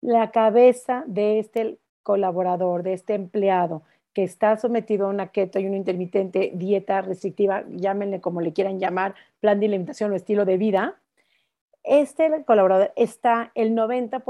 La 0.00 0.30
cabeza 0.30 1.04
de 1.06 1.38
este 1.38 1.78
colaborador, 2.02 2.82
de 2.82 2.94
este 2.94 3.14
empleado, 3.14 3.82
que 4.16 4.24
está 4.24 4.56
sometido 4.56 5.04
a 5.04 5.10
una 5.10 5.26
keto 5.26 5.58
y 5.58 5.66
una 5.66 5.76
intermitente, 5.76 6.50
dieta 6.54 7.02
restrictiva, 7.02 7.64
llámenle 7.68 8.22
como 8.22 8.40
le 8.40 8.54
quieran 8.54 8.80
llamar, 8.80 9.14
plan 9.40 9.60
de 9.60 9.66
alimentación 9.66 10.10
o 10.10 10.16
estilo 10.16 10.46
de 10.46 10.56
vida, 10.56 10.98
este 11.84 12.42
colaborador 12.46 12.94
está 12.96 13.52
el 13.54 13.74
90%, 13.74 14.22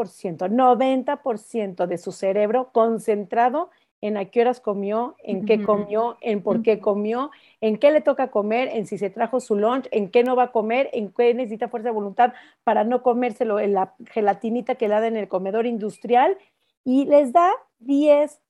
90% 0.50 1.86
de 1.86 1.98
su 1.98 2.10
cerebro 2.10 2.72
concentrado 2.72 3.70
en 4.00 4.16
a 4.16 4.24
qué 4.24 4.40
horas 4.40 4.58
comió, 4.58 5.14
en 5.22 5.46
qué 5.46 5.62
comió, 5.62 6.16
en 6.20 6.42
por 6.42 6.62
qué 6.62 6.80
comió, 6.80 7.30
en 7.60 7.78
qué 7.78 7.92
le 7.92 8.00
toca 8.00 8.32
comer, 8.32 8.70
en 8.72 8.88
si 8.88 8.98
se 8.98 9.08
trajo 9.08 9.38
su 9.38 9.54
lunch, 9.54 9.86
en 9.92 10.10
qué 10.10 10.24
no 10.24 10.34
va 10.34 10.42
a 10.42 10.52
comer, 10.52 10.90
en 10.94 11.12
qué 11.12 11.32
necesita 11.32 11.68
fuerza 11.68 11.90
de 11.90 11.94
voluntad 11.94 12.32
para 12.64 12.82
no 12.82 13.04
comérselo 13.04 13.60
en 13.60 13.74
la 13.74 13.94
gelatinita 14.06 14.74
que 14.74 14.88
le 14.88 14.94
da 14.94 15.06
en 15.06 15.16
el 15.16 15.28
comedor 15.28 15.64
industrial 15.64 16.36
y 16.82 17.04
les 17.04 17.32
da 17.32 17.52
10 17.78 18.40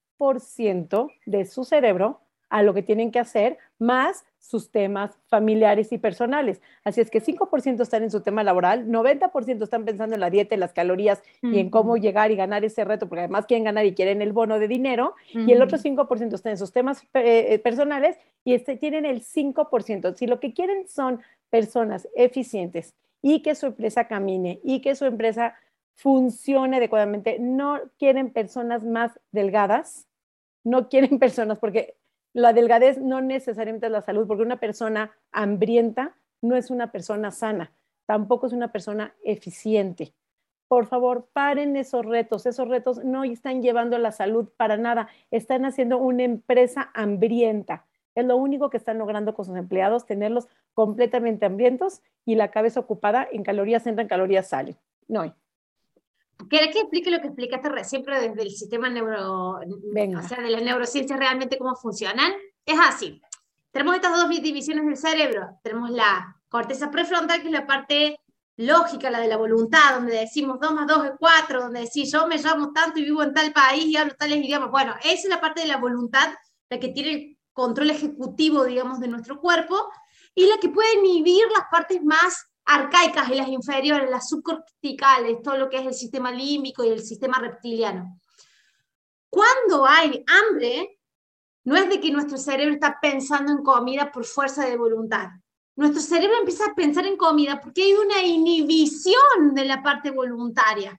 ciento 0.40 1.10
de 1.24 1.44
su 1.44 1.64
cerebro 1.64 2.20
a 2.48 2.62
lo 2.62 2.74
que 2.74 2.82
tienen 2.82 3.10
que 3.10 3.18
hacer, 3.18 3.58
más 3.78 4.24
sus 4.38 4.70
temas 4.70 5.18
familiares 5.26 5.90
y 5.90 5.98
personales. 5.98 6.60
Así 6.84 7.00
es 7.00 7.10
que 7.10 7.20
5% 7.20 7.80
están 7.82 8.04
en 8.04 8.10
su 8.10 8.20
tema 8.20 8.44
laboral, 8.44 8.86
90% 8.86 9.62
están 9.62 9.84
pensando 9.84 10.14
en 10.14 10.20
la 10.20 10.30
dieta, 10.30 10.54
en 10.54 10.60
las 10.60 10.72
calorías 10.72 11.22
y 11.42 11.58
en 11.58 11.70
cómo 11.70 11.96
llegar 11.96 12.30
y 12.30 12.36
ganar 12.36 12.64
ese 12.64 12.84
reto, 12.84 13.08
porque 13.08 13.22
además 13.22 13.46
quieren 13.46 13.64
ganar 13.64 13.84
y 13.84 13.94
quieren 13.94 14.22
el 14.22 14.32
bono 14.32 14.60
de 14.60 14.68
dinero, 14.68 15.14
y 15.32 15.50
el 15.50 15.62
otro 15.62 15.78
5% 15.78 16.34
está 16.34 16.50
en 16.50 16.58
sus 16.58 16.72
temas 16.72 17.02
eh, 17.14 17.46
eh, 17.48 17.58
personales 17.58 18.16
y 18.44 18.54
este, 18.54 18.76
tienen 18.76 19.04
el 19.04 19.22
5%. 19.22 20.14
Si 20.14 20.26
lo 20.26 20.38
que 20.38 20.54
quieren 20.54 20.86
son 20.86 21.20
personas 21.50 22.08
eficientes 22.14 22.94
y 23.22 23.40
que 23.42 23.56
su 23.56 23.66
empresa 23.66 24.06
camine 24.06 24.60
y 24.62 24.80
que 24.80 24.94
su 24.94 25.04
empresa 25.04 25.56
funcione 25.96 26.76
adecuadamente. 26.76 27.38
No 27.40 27.80
quieren 27.98 28.32
personas 28.32 28.84
más 28.84 29.18
delgadas, 29.32 30.06
no 30.62 30.88
quieren 30.88 31.18
personas, 31.18 31.58
porque 31.58 31.96
la 32.32 32.52
delgadez 32.52 32.98
no 32.98 33.20
necesariamente 33.20 33.86
es 33.86 33.92
la 33.92 34.02
salud, 34.02 34.26
porque 34.26 34.42
una 34.42 34.60
persona 34.60 35.10
hambrienta 35.32 36.16
no 36.42 36.54
es 36.54 36.70
una 36.70 36.92
persona 36.92 37.30
sana, 37.30 37.72
tampoco 38.04 38.46
es 38.46 38.52
una 38.52 38.70
persona 38.70 39.14
eficiente. 39.24 40.14
Por 40.68 40.86
favor, 40.86 41.28
paren 41.32 41.76
esos 41.76 42.04
retos. 42.04 42.44
Esos 42.44 42.66
retos 42.66 43.04
no 43.04 43.22
están 43.22 43.62
llevando 43.62 43.98
la 43.98 44.10
salud 44.10 44.48
para 44.56 44.76
nada. 44.76 45.08
Están 45.30 45.64
haciendo 45.64 45.98
una 45.98 46.24
empresa 46.24 46.90
hambrienta. 46.92 47.86
Es 48.16 48.24
lo 48.24 48.36
único 48.36 48.68
que 48.68 48.76
están 48.76 48.98
logrando 48.98 49.32
con 49.32 49.44
sus 49.44 49.56
empleados, 49.56 50.06
tenerlos 50.06 50.48
completamente 50.74 51.46
hambrientos 51.46 52.02
y 52.24 52.34
la 52.34 52.50
cabeza 52.50 52.80
ocupada 52.80 53.28
en 53.30 53.44
calorías 53.44 53.86
entran, 53.86 54.08
calorías 54.08 54.48
salen. 54.48 54.76
No. 55.06 55.32
¿Querés 56.50 56.72
que 56.72 56.80
explique 56.80 57.10
lo 57.10 57.20
que 57.20 57.28
explicaste 57.28 57.68
recién, 57.68 58.02
pero 58.04 58.20
desde 58.20 58.42
el 58.42 58.50
sistema 58.50 58.88
neuro, 58.88 59.52
o 59.52 60.28
sea, 60.28 60.42
de 60.42 60.50
las 60.50 60.62
neurociencias 60.62 61.18
realmente 61.18 61.58
cómo 61.58 61.74
funcionan? 61.74 62.32
Es 62.64 62.78
así. 62.80 63.20
Tenemos 63.70 63.96
estas 63.96 64.16
dos 64.16 64.28
divisiones 64.28 64.86
del 64.86 64.96
cerebro. 64.96 65.58
Tenemos 65.62 65.90
la 65.90 66.36
corteza 66.48 66.90
prefrontal, 66.90 67.40
que 67.40 67.48
es 67.48 67.52
la 67.52 67.66
parte 67.66 68.20
lógica, 68.56 69.10
la 69.10 69.20
de 69.20 69.28
la 69.28 69.36
voluntad, 69.36 69.96
donde 69.96 70.16
decimos 70.16 70.58
2 70.60 70.72
más 70.72 70.86
2 70.86 71.04
es 71.06 71.12
4, 71.18 71.60
donde 71.60 71.80
decís 71.80 72.10
yo 72.10 72.26
me 72.26 72.38
llamo 72.38 72.72
tanto 72.72 72.98
y 72.98 73.04
vivo 73.04 73.22
en 73.22 73.34
tal 73.34 73.52
país 73.52 73.84
y 73.84 73.96
hablo 73.96 74.14
tales 74.14 74.38
idiomas. 74.38 74.70
Bueno, 74.70 74.94
esa 75.02 75.12
es 75.12 75.28
la 75.28 75.40
parte 75.40 75.60
de 75.60 75.68
la 75.68 75.76
voluntad, 75.76 76.32
la 76.70 76.80
que 76.80 76.88
tiene 76.88 77.12
el 77.12 77.38
control 77.52 77.90
ejecutivo, 77.90 78.64
digamos, 78.64 79.00
de 79.00 79.08
nuestro 79.08 79.40
cuerpo 79.40 79.90
y 80.34 80.46
la 80.46 80.58
que 80.58 80.68
puede 80.68 80.94
inhibir 80.98 81.44
las 81.54 81.66
partes 81.70 82.02
más 82.02 82.46
arcaicas 82.66 83.30
y 83.30 83.34
las 83.36 83.48
inferiores, 83.48 84.10
las 84.10 84.28
subcorticales, 84.28 85.40
todo 85.42 85.56
lo 85.56 85.70
que 85.70 85.78
es 85.78 85.86
el 85.86 85.94
sistema 85.94 86.32
límbico 86.32 86.84
y 86.84 86.88
el 86.88 87.02
sistema 87.02 87.38
reptiliano. 87.38 88.20
Cuando 89.30 89.86
hay 89.86 90.24
hambre, 90.26 90.98
no 91.64 91.76
es 91.76 91.88
de 91.88 92.00
que 92.00 92.10
nuestro 92.10 92.36
cerebro 92.36 92.74
está 92.74 92.98
pensando 93.00 93.52
en 93.52 93.62
comida 93.62 94.10
por 94.10 94.24
fuerza 94.24 94.66
de 94.66 94.76
voluntad. 94.76 95.28
Nuestro 95.76 96.00
cerebro 96.00 96.38
empieza 96.38 96.66
a 96.66 96.74
pensar 96.74 97.06
en 97.06 97.16
comida 97.16 97.60
porque 97.60 97.82
hay 97.82 97.94
una 97.94 98.22
inhibición 98.22 99.54
de 99.54 99.64
la 99.64 99.82
parte 99.82 100.10
voluntaria. 100.10 100.98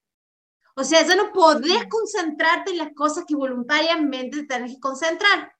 O 0.75 0.83
sea, 0.83 1.05
ya 1.05 1.15
no 1.15 1.31
podés 1.33 1.87
concentrarte 1.89 2.71
en 2.71 2.77
las 2.77 2.93
cosas 2.93 3.25
que 3.27 3.35
voluntariamente 3.35 4.41
te 4.41 4.45
tenés 4.45 4.75
que 4.75 4.79
concentrar. 4.79 5.51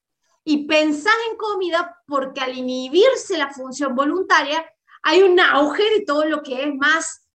Y 0.44 0.66
pensás 0.66 1.14
en 1.30 1.36
comida 1.36 2.00
porque 2.06 2.40
al 2.40 2.56
inhibirse 2.56 3.36
la 3.36 3.52
función 3.52 3.94
voluntaria, 3.96 4.64
hay 5.02 5.22
un 5.22 5.38
auge 5.40 5.82
de 5.98 6.04
todo 6.04 6.24
lo 6.24 6.42
que 6.42 6.62
es 6.62 6.74
más 6.74 7.28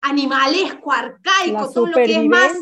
animalesco, 0.00 0.92
arcaico, 0.92 1.70
todo 1.72 1.86
lo 1.86 1.96
que 1.96 2.16
es 2.16 2.24
más 2.26 2.52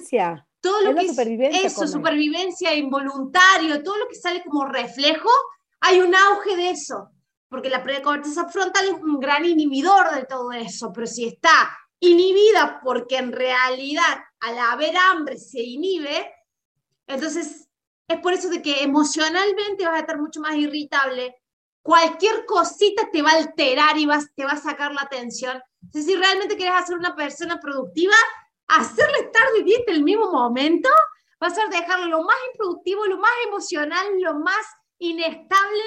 todo 0.61 0.81
lo 0.83 0.95
que 0.95 1.07
es 1.07 1.65
eso, 1.65 1.87
supervivencia 1.87 2.75
involuntario, 2.75 3.83
todo 3.83 3.99
lo 3.99 4.09
que 4.09 4.17
sale 4.17 4.43
como 4.43 4.65
reflejo, 4.65 5.31
hay 5.81 6.01
un 6.01 6.15
auge 6.15 6.57
de 6.57 6.71
eso, 6.71 7.11
porque 7.49 7.71
la 7.71 7.83
precorteza 7.83 8.49
frontal 8.49 8.87
es 8.87 8.95
un 8.95 9.21
gran 9.21 9.45
inhibidor 9.45 10.13
de 10.15 10.25
todo 10.25 10.51
eso, 10.53 10.93
pero 10.93 11.07
si 11.07 11.27
está 11.27 11.71
inhibida 12.01 12.81
porque 12.83 13.17
en 13.17 13.33
realidad 13.33 14.19
al 14.41 14.59
haber 14.59 14.97
hambre 14.97 15.39
se 15.39 15.63
inhibe, 15.63 16.33
entonces 17.07 17.69
es 18.09 18.21
por 18.21 18.33
eso 18.33 18.49
de 18.49 18.63
que 18.63 18.83
emocionalmente 18.83 19.85
vas 19.85 19.97
a 19.97 20.01
estar 20.01 20.19
mucho 20.19 20.41
más 20.41 20.57
irritable, 20.57 21.37
cualquier 21.87 22.45
cosita 22.47 23.09
te 23.13 23.23
va 23.23 23.31
a 23.31 23.37
alterar 23.37 23.97
y 23.97 24.07
vas, 24.07 24.35
te 24.35 24.45
va 24.45 24.51
a 24.51 24.57
sacar 24.57 24.93
la 24.93 25.03
atención. 25.03 25.63
Entonces, 25.81 26.13
si 26.13 26.19
realmente 26.19 26.57
quieres 26.57 26.75
hacer 26.75 26.99
una 26.99 27.15
persona 27.15 27.61
productiva, 27.61 28.17
hacerle 28.67 29.19
estar 29.19 29.45
de 29.57 29.63
dieta 29.63 29.93
el 29.93 30.03
mismo 30.03 30.33
momento 30.33 30.89
va 31.41 31.47
a 31.47 31.51
ser 31.51 31.69
dejarlo 31.69 32.07
lo 32.07 32.25
más 32.25 32.37
improductivo, 32.53 33.07
lo 33.07 33.19
más 33.19 33.31
emocional, 33.47 34.05
lo 34.21 34.35
más 34.41 34.67
inestable 34.99 35.85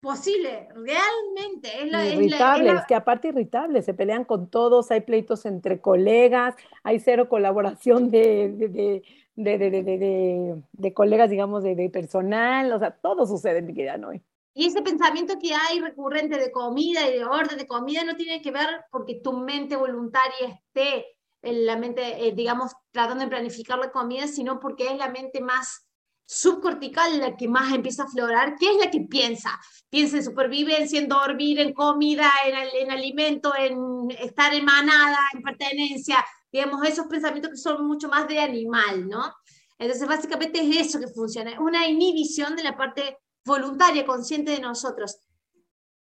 posible, 0.00 0.68
realmente. 0.72 1.82
Es 1.82 1.90
la, 1.90 2.06
irritables, 2.06 2.82
que 2.86 2.94
aparte 2.94 3.28
irritables, 3.28 3.86
se 3.86 3.94
pelean 3.94 4.24
con 4.24 4.48
todos, 4.48 4.92
hay 4.92 5.00
pleitos 5.00 5.46
entre 5.46 5.80
colegas, 5.80 6.54
hay 6.84 7.00
cero 7.00 7.28
colaboración 7.28 8.08
de, 8.08 8.52
de, 8.52 9.02
de, 9.34 10.62
de 10.70 10.94
colegas, 10.94 11.28
digamos, 11.28 11.64
de, 11.64 11.90
personal, 11.90 12.72
o 12.72 12.78
sea, 12.78 12.92
todo 12.92 13.26
sucede 13.26 13.58
en 13.58 13.66
mi 13.66 13.74
querida 13.74 13.96
Noé. 13.96 14.22
Y 14.54 14.66
ese 14.66 14.82
pensamiento 14.82 15.34
que 15.38 15.52
hay 15.52 15.80
recurrente 15.80 16.38
de 16.38 16.52
comida 16.52 17.08
y 17.08 17.12
de 17.12 17.24
orden 17.24 17.58
de 17.58 17.66
comida 17.66 18.04
no 18.04 18.16
tiene 18.16 18.40
que 18.40 18.52
ver 18.52 18.84
porque 18.90 19.20
tu 19.22 19.32
mente 19.32 19.74
voluntaria 19.74 20.48
esté 20.48 21.06
en 21.42 21.66
la 21.66 21.76
mente, 21.76 22.26
eh, 22.26 22.32
digamos, 22.32 22.72
tratando 22.92 23.24
de 23.24 23.30
planificar 23.30 23.78
la 23.78 23.90
comida, 23.90 24.28
sino 24.28 24.60
porque 24.60 24.86
es 24.86 24.96
la 24.96 25.10
mente 25.10 25.40
más 25.40 25.86
subcortical 26.26 27.18
la 27.18 27.36
que 27.36 27.48
más 27.48 27.74
empieza 27.74 28.04
a 28.04 28.06
aflorar, 28.06 28.56
que 28.56 28.70
es 28.70 28.76
la 28.78 28.90
que 28.90 29.00
piensa. 29.00 29.50
Piensa 29.90 30.16
en 30.16 30.24
supervivencia, 30.24 30.98
en 30.98 31.08
dormir, 31.08 31.60
en 31.60 31.74
comida, 31.74 32.30
en, 32.46 32.54
en 32.80 32.90
alimento, 32.90 33.52
en 33.56 34.10
estar 34.18 34.54
en 34.54 34.64
manada, 34.64 35.18
en 35.34 35.42
pertenencia, 35.42 36.24
digamos, 36.50 36.86
esos 36.86 37.06
pensamientos 37.06 37.50
que 37.50 37.58
son 37.58 37.86
mucho 37.86 38.08
más 38.08 38.26
de 38.28 38.38
animal, 38.38 39.08
¿no? 39.08 39.34
Entonces, 39.78 40.08
básicamente 40.08 40.60
es 40.60 40.86
eso 40.86 41.00
que 41.00 41.08
funciona, 41.08 41.60
una 41.60 41.86
inhibición 41.86 42.56
de 42.56 42.62
la 42.62 42.76
parte 42.76 43.18
voluntaria, 43.44 44.06
consciente 44.06 44.52
de 44.52 44.60
nosotros. 44.60 45.18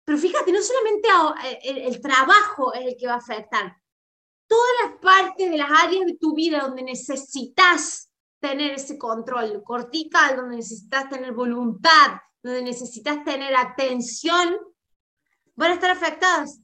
Pero 0.06 0.18
fíjate, 0.18 0.52
no 0.52 0.60
solamente 0.62 1.08
el, 1.64 1.78
el 1.78 2.02
trabajo 2.02 2.74
es 2.74 2.88
el 2.88 2.98
que 2.98 3.08
va 3.08 3.14
a 3.14 3.18
afectar, 3.18 3.76
todas 4.48 4.72
las 4.84 5.00
partes 5.00 5.50
de 5.50 5.58
las 5.58 5.70
áreas 5.70 6.06
de 6.06 6.18
tu 6.18 6.34
vida 6.34 6.62
donde 6.62 6.84
necesitas 6.84 8.12
tener 8.40 8.72
ese 8.72 8.98
control 8.98 9.62
cortical, 9.64 10.38
donde 10.38 10.58
necesitas 10.58 11.10
tener 11.10 11.34
voluntad, 11.34 12.20
donde 12.42 12.64
necesitas 12.64 13.24
tener 13.24 13.56
atención, 13.56 14.58
van 15.56 15.72
a 15.72 15.74
estar 15.76 15.92
afectadas. 15.92 16.62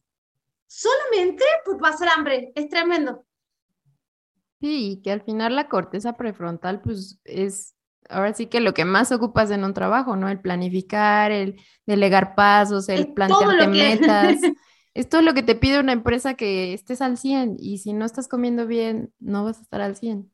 Solamente 0.67 1.43
por 1.63 1.77
pasar 1.77 2.09
hambre. 2.09 2.51
Es 2.55 2.69
tremendo. 2.69 3.25
Sí, 4.59 5.01
que 5.03 5.11
al 5.11 5.21
final 5.21 5.55
la 5.55 5.69
corteza 5.69 6.13
prefrontal, 6.13 6.81
pues 6.81 7.19
es 7.23 7.74
ahora 8.09 8.33
sí 8.33 8.47
que 8.47 8.59
lo 8.59 8.73
que 8.73 8.85
más 8.85 9.11
ocupas 9.11 9.51
en 9.51 9.63
un 9.63 9.73
trabajo, 9.73 10.15
¿no? 10.15 10.29
El 10.29 10.39
planificar, 10.39 11.31
el 11.31 11.59
delegar 11.85 12.35
pasos, 12.35 12.89
el 12.89 13.13
plantearte 13.13 13.67
metas. 13.67 14.37
es 14.93 15.09
todo 15.09 15.21
lo 15.21 15.33
que 15.33 15.43
te 15.43 15.55
pide 15.55 15.79
una 15.79 15.93
empresa 15.93 16.35
que 16.35 16.73
estés 16.73 17.01
al 17.01 17.17
100 17.17 17.57
y 17.59 17.79
si 17.79 17.93
no 17.93 18.05
estás 18.05 18.27
comiendo 18.27 18.67
bien, 18.67 19.13
no 19.19 19.43
vas 19.43 19.59
a 19.59 19.61
estar 19.61 19.81
al 19.81 19.95
100. 19.95 20.31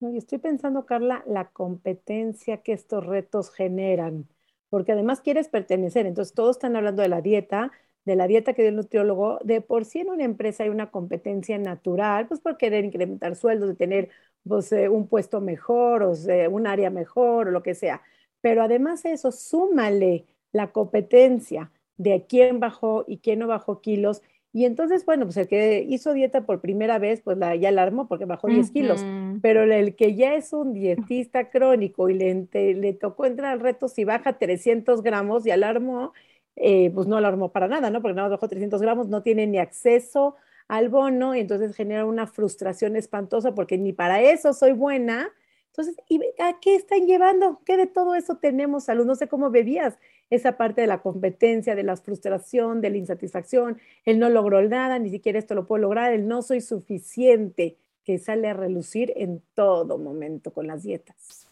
No, 0.00 0.10
y 0.12 0.18
estoy 0.18 0.38
pensando, 0.38 0.86
Carla, 0.86 1.24
la 1.26 1.50
competencia 1.50 2.62
que 2.62 2.72
estos 2.72 3.04
retos 3.04 3.50
generan, 3.50 4.28
porque 4.68 4.92
además 4.92 5.20
quieres 5.20 5.48
pertenecer, 5.48 6.06
entonces 6.06 6.34
todos 6.34 6.56
están 6.56 6.76
hablando 6.76 7.02
de 7.02 7.08
la 7.08 7.20
dieta, 7.20 7.72
de 8.04 8.14
la 8.14 8.28
dieta 8.28 8.52
que 8.54 8.62
dio 8.62 8.68
el 8.70 8.76
nutriólogo, 8.76 9.38
de 9.44 9.60
por 9.60 9.84
sí 9.84 10.00
en 10.00 10.10
una 10.10 10.24
empresa 10.24 10.62
hay 10.62 10.68
una 10.70 10.90
competencia 10.92 11.58
natural, 11.58 12.28
pues 12.28 12.40
por 12.40 12.56
querer 12.56 12.84
incrementar 12.84 13.34
sueldos, 13.34 13.68
de 13.70 13.74
tener 13.74 14.10
pues, 14.48 14.72
eh, 14.72 14.88
un 14.88 15.06
puesto 15.06 15.40
mejor 15.40 16.02
o 16.02 16.12
un 16.50 16.66
área 16.66 16.90
mejor 16.90 17.48
o 17.48 17.50
lo 17.50 17.62
que 17.62 17.74
sea. 17.74 18.02
Pero 18.40 18.62
además 18.62 19.02
de 19.02 19.12
eso, 19.12 19.32
súmale 19.32 20.26
la 20.52 20.72
competencia 20.72 21.70
de 21.96 22.26
quién 22.28 22.60
bajó 22.60 23.04
y 23.06 23.18
quién 23.18 23.40
no 23.40 23.46
bajó 23.46 23.80
kilos. 23.80 24.22
Y 24.52 24.64
entonces, 24.64 25.04
bueno, 25.04 25.26
pues 25.26 25.36
el 25.36 25.46
que 25.46 25.84
hizo 25.88 26.14
dieta 26.14 26.46
por 26.46 26.60
primera 26.60 26.98
vez, 26.98 27.20
pues 27.20 27.36
la, 27.36 27.54
ya 27.54 27.68
alarmó 27.68 28.08
porque 28.08 28.24
bajó 28.24 28.48
10 28.48 28.70
kilos. 28.70 29.04
Pero 29.42 29.62
el 29.62 29.94
que 29.94 30.14
ya 30.14 30.34
es 30.34 30.52
un 30.52 30.72
dietista 30.72 31.50
crónico 31.50 32.08
y 32.08 32.14
le, 32.14 32.48
le 32.74 32.92
tocó 32.94 33.26
entrar 33.26 33.52
al 33.52 33.60
reto 33.60 33.88
si 33.88 34.04
baja 34.04 34.38
300 34.38 35.02
gramos 35.02 35.46
y 35.46 35.50
alarmó, 35.50 36.12
eh, 36.56 36.90
pues 36.94 37.06
no 37.06 37.16
alarmó 37.18 37.52
para 37.52 37.68
nada, 37.68 37.90
¿no? 37.90 38.00
Porque 38.00 38.16
nada 38.16 38.28
más 38.28 38.38
bajó 38.38 38.48
300 38.48 38.80
gramos, 38.80 39.08
no 39.08 39.22
tiene 39.22 39.46
ni 39.46 39.58
acceso 39.58 40.36
al 40.68 40.90
bono 40.90 41.34
y 41.34 41.40
entonces 41.40 41.74
genera 41.74 42.04
una 42.04 42.26
frustración 42.26 42.94
espantosa 42.94 43.54
porque 43.54 43.78
ni 43.78 43.92
para 43.92 44.20
eso 44.20 44.52
soy 44.52 44.72
buena. 44.72 45.30
Entonces, 45.68 45.96
¿y 46.08 46.20
a 46.40 46.58
qué 46.60 46.74
están 46.74 47.06
llevando? 47.06 47.60
¿Qué 47.64 47.76
de 47.76 47.86
todo 47.86 48.14
eso 48.14 48.36
tenemos 48.36 48.84
salud? 48.84 49.06
No 49.06 49.14
sé 49.14 49.28
cómo 49.28 49.50
bebías 49.50 49.98
esa 50.30 50.56
parte 50.56 50.80
de 50.80 50.86
la 50.86 51.00
competencia, 51.00 51.74
de 51.74 51.82
la 51.82 51.96
frustración, 51.96 52.80
de 52.80 52.90
la 52.90 52.98
insatisfacción, 52.98 53.78
el 54.04 54.18
no 54.18 54.28
logró 54.28 54.60
nada, 54.68 54.98
ni 54.98 55.10
siquiera 55.10 55.38
esto 55.38 55.54
lo 55.54 55.66
puedo 55.66 55.82
lograr, 55.82 56.12
el 56.12 56.28
no 56.28 56.42
soy 56.42 56.60
suficiente, 56.60 57.78
que 58.04 58.18
sale 58.18 58.48
a 58.48 58.54
relucir 58.54 59.12
en 59.16 59.42
todo 59.54 59.98
momento 59.98 60.52
con 60.52 60.66
las 60.66 60.82
dietas. 60.82 61.46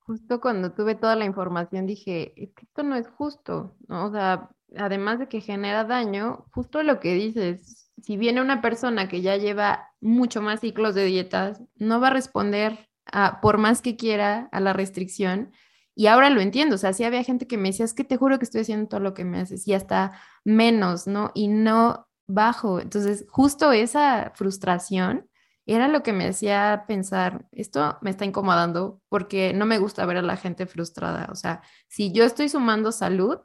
Justo 0.00 0.40
cuando 0.40 0.72
tuve 0.72 0.94
toda 0.94 1.16
la 1.16 1.24
información 1.24 1.86
dije, 1.86 2.32
esto 2.36 2.82
no 2.82 2.96
es 2.96 3.08
justo, 3.08 3.74
¿no? 3.88 4.06
O 4.06 4.12
sea, 4.12 4.50
además 4.76 5.18
de 5.18 5.28
que 5.28 5.40
genera 5.40 5.84
daño, 5.84 6.46
justo 6.52 6.82
lo 6.82 7.00
que 7.00 7.14
dices, 7.14 7.90
si 8.02 8.16
viene 8.16 8.40
una 8.40 8.60
persona 8.60 9.08
que 9.08 9.22
ya 9.22 9.36
lleva 9.36 9.90
mucho 10.00 10.42
más 10.42 10.60
ciclos 10.60 10.94
de 10.94 11.04
dietas, 11.04 11.62
no 11.76 12.00
va 12.00 12.08
a 12.08 12.12
responder 12.12 12.88
a, 13.06 13.40
por 13.40 13.58
más 13.58 13.82
que 13.82 13.96
quiera 13.96 14.48
a 14.52 14.60
la 14.60 14.72
restricción 14.72 15.52
y 15.98 16.08
ahora 16.08 16.28
lo 16.28 16.42
entiendo, 16.42 16.74
o 16.74 16.78
sea, 16.78 16.92
sí 16.92 17.04
había 17.04 17.24
gente 17.24 17.46
que 17.46 17.56
me 17.56 17.70
decía, 17.70 17.86
es 17.86 17.94
que 17.94 18.04
te 18.04 18.18
juro 18.18 18.38
que 18.38 18.44
estoy 18.44 18.60
haciendo 18.60 18.86
todo 18.86 19.00
lo 19.00 19.14
que 19.14 19.24
me 19.24 19.40
haces 19.40 19.66
y 19.66 19.72
hasta 19.72 20.12
menos, 20.44 21.06
¿no? 21.06 21.32
Y 21.34 21.48
no 21.48 22.06
bajo. 22.26 22.80
Entonces, 22.80 23.24
justo 23.30 23.72
esa 23.72 24.32
frustración 24.34 25.26
era 25.64 25.88
lo 25.88 26.02
que 26.02 26.12
me 26.12 26.28
hacía 26.28 26.84
pensar, 26.86 27.46
esto 27.50 27.98
me 28.02 28.10
está 28.10 28.26
incomodando 28.26 29.00
porque 29.08 29.54
no 29.54 29.64
me 29.64 29.78
gusta 29.78 30.04
ver 30.04 30.18
a 30.18 30.22
la 30.22 30.36
gente 30.36 30.66
frustrada. 30.66 31.28
O 31.32 31.34
sea, 31.34 31.62
si 31.88 32.12
yo 32.12 32.24
estoy 32.24 32.50
sumando 32.50 32.92
salud, 32.92 33.38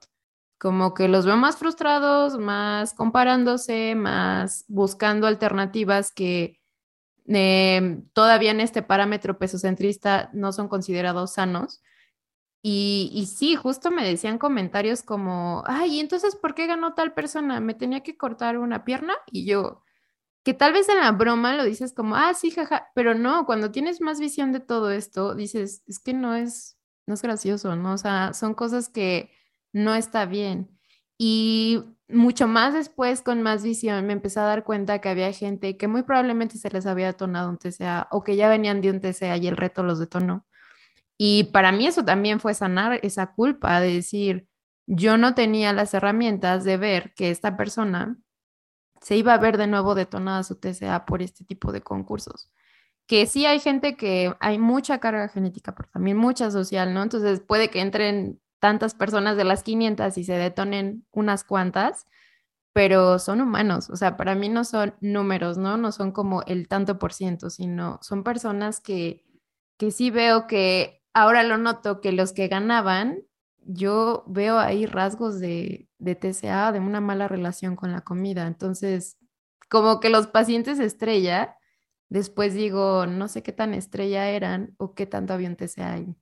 como 0.62 0.94
que 0.94 1.08
los 1.08 1.26
veo 1.26 1.38
más 1.38 1.58
frustrados, 1.58 2.38
más 2.38 2.94
comparándose, 2.94 3.96
más 3.96 4.64
buscando 4.68 5.26
alternativas 5.26 6.12
que 6.12 6.62
eh, 7.28 8.04
todavía 8.14 8.52
en 8.52 8.60
este 8.60 8.84
parámetro 8.84 9.40
pesocentrista 9.40 10.30
no 10.34 10.52
son 10.52 10.68
considerados 10.68 11.34
sanos. 11.34 11.82
Y, 12.62 13.28
sí, 13.36 13.56
justo 13.56 13.90
me 13.90 14.06
decían 14.08 14.38
comentarios 14.38 15.02
como, 15.02 15.64
ay, 15.66 16.00
entonces 16.00 16.36
por 16.36 16.54
qué 16.54 16.68
ganó 16.68 16.94
tal 16.94 17.16
persona? 17.16 17.60
¿Me 17.60 17.74
tenía 17.74 18.02
que 18.02 18.16
cortar 18.16 18.60
una 18.60 18.86
pierna? 18.86 19.16
Y 19.32 19.46
yo, 19.48 19.84
que 20.44 20.54
tal 20.54 20.74
vez 20.74 20.90
en 20.90 21.00
la 21.00 21.12
broma 21.12 21.56
lo 21.56 21.64
dices 21.64 21.92
como, 21.92 22.16
ah, 22.16 22.36
sí, 22.36 22.52
jaja, 22.52 22.92
pero 22.94 23.16
no, 23.16 23.48
cuando 23.48 23.72
tienes 23.72 24.00
más 24.00 24.20
visión 24.20 24.52
de 24.52 24.60
todo 24.60 24.92
esto, 24.92 25.34
dices, 25.34 25.82
es 25.88 26.00
que 26.00 26.14
no 26.14 26.36
es, 26.36 26.78
no 27.08 27.16
es 27.16 27.24
gracioso, 27.24 27.76
¿no? 27.76 27.94
O 27.94 27.98
sea, 27.98 28.34
son 28.36 28.54
cosas 28.54 28.90
que 28.90 29.32
no 29.74 29.96
está 29.96 30.26
bien. 30.26 30.70
Y 31.18 31.84
mucho 32.08 32.48
más 32.48 32.74
después, 32.74 33.22
con 33.22 33.42
más 33.42 33.64
visión, 33.64 34.06
me 34.08 34.14
empecé 34.14 34.40
a 34.40 34.44
dar 34.44 34.64
cuenta 34.64 35.00
que 35.00 35.10
había 35.10 35.32
gente 35.34 35.78
que 35.78 35.88
muy 35.88 36.04
probablemente 36.04 36.58
se 36.58 36.70
les 36.70 36.86
había 36.86 37.08
detonado 37.08 37.50
un 37.50 37.58
TCA 37.58 38.08
o 38.12 38.24
que 38.24 38.36
ya 38.36 38.50
venían 38.50 38.82
de 38.82 38.90
un 38.92 39.02
TCA 39.02 39.38
y 39.38 39.48
el 39.48 39.58
reto 39.58 39.84
los 39.84 40.00
detonó. 40.00 40.46
Y 41.18 41.46
para 41.46 41.72
mí 41.72 41.88
eso 41.88 42.04
también 42.04 42.40
fue 42.40 42.54
sanar 42.54 43.00
esa 43.04 43.34
culpa 43.34 43.80
de 43.80 43.94
decir, 43.94 44.48
yo 44.88 45.18
no 45.18 45.36
tenía 45.36 45.74
las 45.74 45.94
herramientas 45.94 46.64
de 46.64 46.78
ver 46.78 47.14
que 47.16 47.30
esta 47.30 47.58
persona 47.58 48.18
se 49.02 49.18
iba 49.18 49.34
a 49.34 49.38
ver 49.38 49.58
de 49.58 49.68
nuevo 49.68 49.96
detonada 49.96 50.44
su 50.44 50.56
TCA 50.60 51.06
por 51.06 51.22
este 51.22 51.46
tipo 51.46 51.72
de 51.72 51.82
concursos. 51.82 52.52
Que 53.08 53.26
sí 53.28 53.46
hay 53.46 53.60
gente 53.60 53.98
que 53.98 54.34
hay 54.40 54.58
mucha 54.60 55.00
carga 55.00 55.28
genética, 55.28 55.76
pero 55.76 55.90
también 55.92 56.18
mucha 56.18 56.52
social, 56.52 56.94
¿no? 56.94 57.04
Entonces 57.04 57.40
puede 57.42 57.70
que 57.70 57.82
entren 57.82 58.40
tantas 58.62 58.96
personas 58.96 59.36
de 59.38 59.44
las 59.44 59.64
500 59.64 60.18
y 60.18 60.24
se 60.24 60.34
detonen 60.36 61.06
unas 61.12 61.44
cuantas, 61.44 62.06
pero 62.74 63.20
son 63.20 63.42
humanos, 63.42 63.90
o 63.90 63.98
sea, 63.98 64.18
para 64.18 64.36
mí 64.36 64.50
no 64.50 64.64
son 64.64 64.96
números, 65.02 65.58
¿no? 65.58 65.78
No 65.78 65.92
son 65.92 66.12
como 66.14 66.44
el 66.44 66.68
tanto 66.70 67.00
por 67.00 67.14
ciento, 67.14 67.50
sino 67.50 68.00
son 68.04 68.24
personas 68.24 68.80
que, 68.80 69.26
que 69.78 69.92
sí 69.92 70.12
veo 70.12 70.48
que 70.48 71.04
ahora 71.14 71.44
lo 71.44 71.58
noto 71.58 72.02
que 72.02 72.14
los 72.14 72.34
que 72.34 72.48
ganaban, 72.48 73.24
yo 73.62 74.24
veo 74.28 74.60
ahí 74.60 74.86
rasgos 74.86 75.40
de, 75.40 75.90
de 76.00 76.16
TCA, 76.16 76.72
de 76.72 76.80
una 76.80 77.02
mala 77.02 77.28
relación 77.28 77.76
con 77.76 77.92
la 77.92 78.02
comida. 78.02 78.48
Entonces, 78.48 79.18
como 79.70 80.00
que 80.00 80.10
los 80.10 80.28
pacientes 80.28 80.80
estrella, 80.80 81.58
después 82.10 82.54
digo, 82.54 83.08
no 83.08 83.28
sé 83.28 83.44
qué 83.44 83.54
tan 83.54 83.74
estrella 83.74 84.30
eran 84.30 84.76
o 84.78 84.94
qué 84.96 85.06
tanto 85.08 85.34
había 85.34 85.56
TCA 85.56 85.94
ahí 85.94 86.16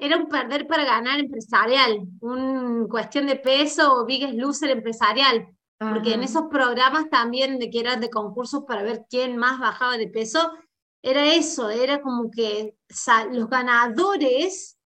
era 0.00 0.16
un 0.16 0.28
perder 0.28 0.66
para 0.66 0.84
ganar 0.84 1.20
empresarial, 1.20 2.00
un 2.20 2.88
cuestión 2.88 3.26
de 3.26 3.36
peso 3.36 3.94
o 3.94 4.06
biggest 4.06 4.34
loser 4.34 4.70
empresarial. 4.70 5.46
Porque 5.78 6.12
en 6.12 6.22
esos 6.22 6.44
programas 6.50 7.08
también 7.08 7.58
de 7.58 7.70
que 7.70 7.80
eran 7.80 8.00
de 8.00 8.10
concursos 8.10 8.64
para 8.66 8.82
ver 8.82 9.06
quién 9.08 9.38
más 9.38 9.58
bajaba 9.58 9.96
de 9.96 10.08
peso, 10.08 10.52
era 11.02 11.34
eso, 11.34 11.70
era 11.70 12.02
como 12.02 12.30
que 12.30 12.74
los 13.30 13.48
ganadores 13.48 14.78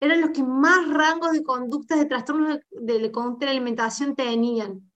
eran 0.00 0.20
los 0.20 0.30
que 0.30 0.42
más 0.42 0.88
rangos 0.88 1.32
de 1.32 1.42
conductas 1.42 1.98
de 1.98 2.06
trastornos 2.06 2.58
de, 2.70 2.98
de 2.98 3.08
de 3.10 3.48
alimentación 3.48 4.14
tenían. 4.14 4.90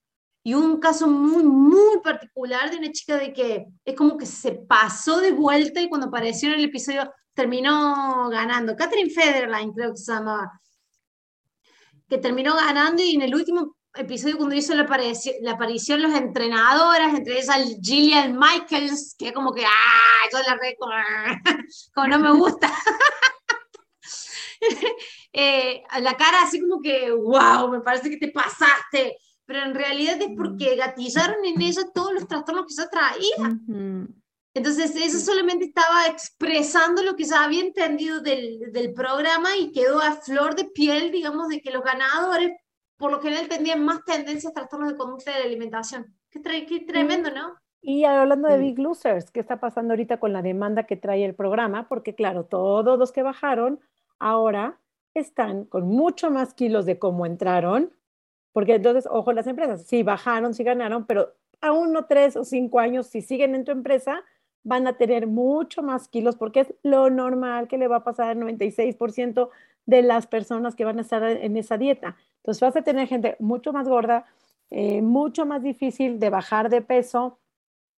Y 0.44 0.54
un 0.54 0.78
caso 0.78 1.06
muy, 1.08 1.42
muy 1.42 2.00
particular 2.02 2.70
de 2.70 2.78
una 2.78 2.90
chica 2.90 3.16
de 3.16 3.32
que 3.32 3.66
es 3.84 3.94
como 3.94 4.16
que 4.16 4.26
se 4.26 4.52
pasó 4.52 5.20
de 5.20 5.32
vuelta 5.32 5.80
y 5.80 5.88
cuando 5.88 6.06
apareció 6.06 6.48
en 6.48 6.54
el 6.54 6.64
episodio 6.64 7.12
terminó 7.38 8.28
ganando. 8.30 8.74
Catherine 8.74 9.10
Federline, 9.10 9.72
creo 9.72 9.92
que 9.92 9.98
se 9.98 10.12
llamaba. 10.12 10.60
Que 12.08 12.18
terminó 12.18 12.56
ganando 12.56 13.00
y 13.00 13.14
en 13.14 13.22
el 13.22 13.32
último 13.32 13.76
episodio, 13.94 14.38
cuando 14.38 14.56
hizo 14.56 14.74
la, 14.74 14.82
aparición, 14.82 15.36
la 15.42 15.52
aparición 15.52 16.02
los 16.02 16.14
entrenadoras, 16.14 17.14
entre 17.14 17.38
ellas 17.38 17.76
Gillian 17.80 18.36
Michaels, 18.36 19.14
que 19.16 19.32
como 19.32 19.52
que, 19.52 19.64
¡ah! 19.64 20.28
Yo 20.32 20.38
la 20.40 20.56
re 20.56 20.76
como, 21.94 22.08
no 22.08 22.18
me 22.18 22.32
gusta. 22.32 22.72
eh, 25.32 25.84
la 26.00 26.16
cara 26.16 26.42
así 26.42 26.60
como 26.60 26.82
que, 26.82 27.12
¡wow! 27.12 27.70
Me 27.70 27.82
parece 27.82 28.10
que 28.10 28.16
te 28.16 28.32
pasaste. 28.32 29.16
Pero 29.46 29.62
en 29.62 29.76
realidad 29.76 30.20
es 30.20 30.30
porque 30.36 30.74
gatillaron 30.74 31.44
en 31.44 31.62
ella 31.62 31.82
todos 31.94 32.12
los 32.14 32.26
trastornos 32.26 32.66
que 32.66 32.74
se 32.74 32.88
traía. 32.88 33.58
Entonces, 34.54 34.96
eso 34.96 35.18
solamente 35.18 35.66
estaba 35.66 36.06
expresando 36.06 37.02
lo 37.02 37.14
que 37.16 37.24
ya 37.24 37.44
había 37.44 37.60
entendido 37.60 38.20
del, 38.20 38.72
del, 38.72 38.92
programa 38.92 39.56
y 39.56 39.72
quedó 39.72 40.00
a 40.00 40.12
flor 40.12 40.54
de 40.56 40.64
piel, 40.64 41.12
digamos, 41.12 41.48
de 41.48 41.60
que 41.60 41.70
los 41.70 41.84
ganadores, 41.84 42.52
por 42.96 43.12
lo 43.12 43.20
general, 43.20 43.48
tenían 43.48 43.84
más 43.84 44.04
tendencias 44.04 44.50
a 44.50 44.54
trastornos 44.54 44.90
de 44.90 44.96
conducta 44.96 45.32
de 45.32 45.40
la 45.40 45.44
alimentación. 45.44 46.14
Qué, 46.30 46.40
qué 46.66 46.80
tremendo, 46.80 47.30
¿no? 47.30 47.54
Y 47.80 48.04
hablando 48.04 48.48
de 48.48 48.58
Big 48.58 48.78
Losers, 48.78 49.30
¿qué 49.30 49.40
está 49.40 49.60
pasando 49.60 49.92
ahorita 49.92 50.18
con 50.18 50.32
la 50.32 50.42
demanda 50.42 50.84
que 50.84 50.96
trae 50.96 51.24
el 51.24 51.34
programa? 51.34 51.88
Porque 51.88 52.14
claro, 52.14 52.44
todos 52.44 52.98
los 52.98 53.12
que 53.12 53.22
bajaron 53.22 53.80
ahora 54.18 54.80
están 55.14 55.64
con 55.64 55.86
mucho 55.86 56.30
más 56.30 56.54
kilos 56.54 56.86
de 56.86 56.98
cómo 56.98 57.24
entraron, 57.24 57.92
porque 58.52 58.74
entonces, 58.74 59.06
ojo, 59.10 59.32
las 59.32 59.46
empresas, 59.46 59.86
sí 59.86 60.02
bajaron, 60.02 60.54
sí 60.54 60.64
ganaron, 60.64 61.06
pero 61.06 61.34
a 61.60 61.72
uno, 61.72 62.06
tres 62.06 62.36
o 62.36 62.44
cinco 62.44 62.80
años, 62.80 63.06
si 63.06 63.22
siguen 63.22 63.54
en 63.54 63.64
tu 63.64 63.70
empresa, 63.70 64.24
van 64.68 64.86
a 64.86 64.98
tener 64.98 65.26
mucho 65.26 65.82
más 65.82 66.08
kilos 66.08 66.36
porque 66.36 66.60
es 66.60 66.74
lo 66.82 67.08
normal 67.08 67.68
que 67.68 67.78
le 67.78 67.88
va 67.88 67.96
a 67.96 68.04
pasar 68.04 68.28
al 68.28 68.38
96% 68.38 69.48
de 69.86 70.02
las 70.02 70.26
personas 70.26 70.76
que 70.76 70.84
van 70.84 70.98
a 70.98 71.02
estar 71.02 71.22
en 71.22 71.56
esa 71.56 71.78
dieta. 71.78 72.16
Entonces 72.36 72.60
vas 72.60 72.76
a 72.76 72.82
tener 72.82 73.08
gente 73.08 73.36
mucho 73.38 73.72
más 73.72 73.88
gorda, 73.88 74.26
eh, 74.70 75.00
mucho 75.00 75.46
más 75.46 75.62
difícil 75.62 76.20
de 76.20 76.28
bajar 76.28 76.68
de 76.68 76.82
peso, 76.82 77.38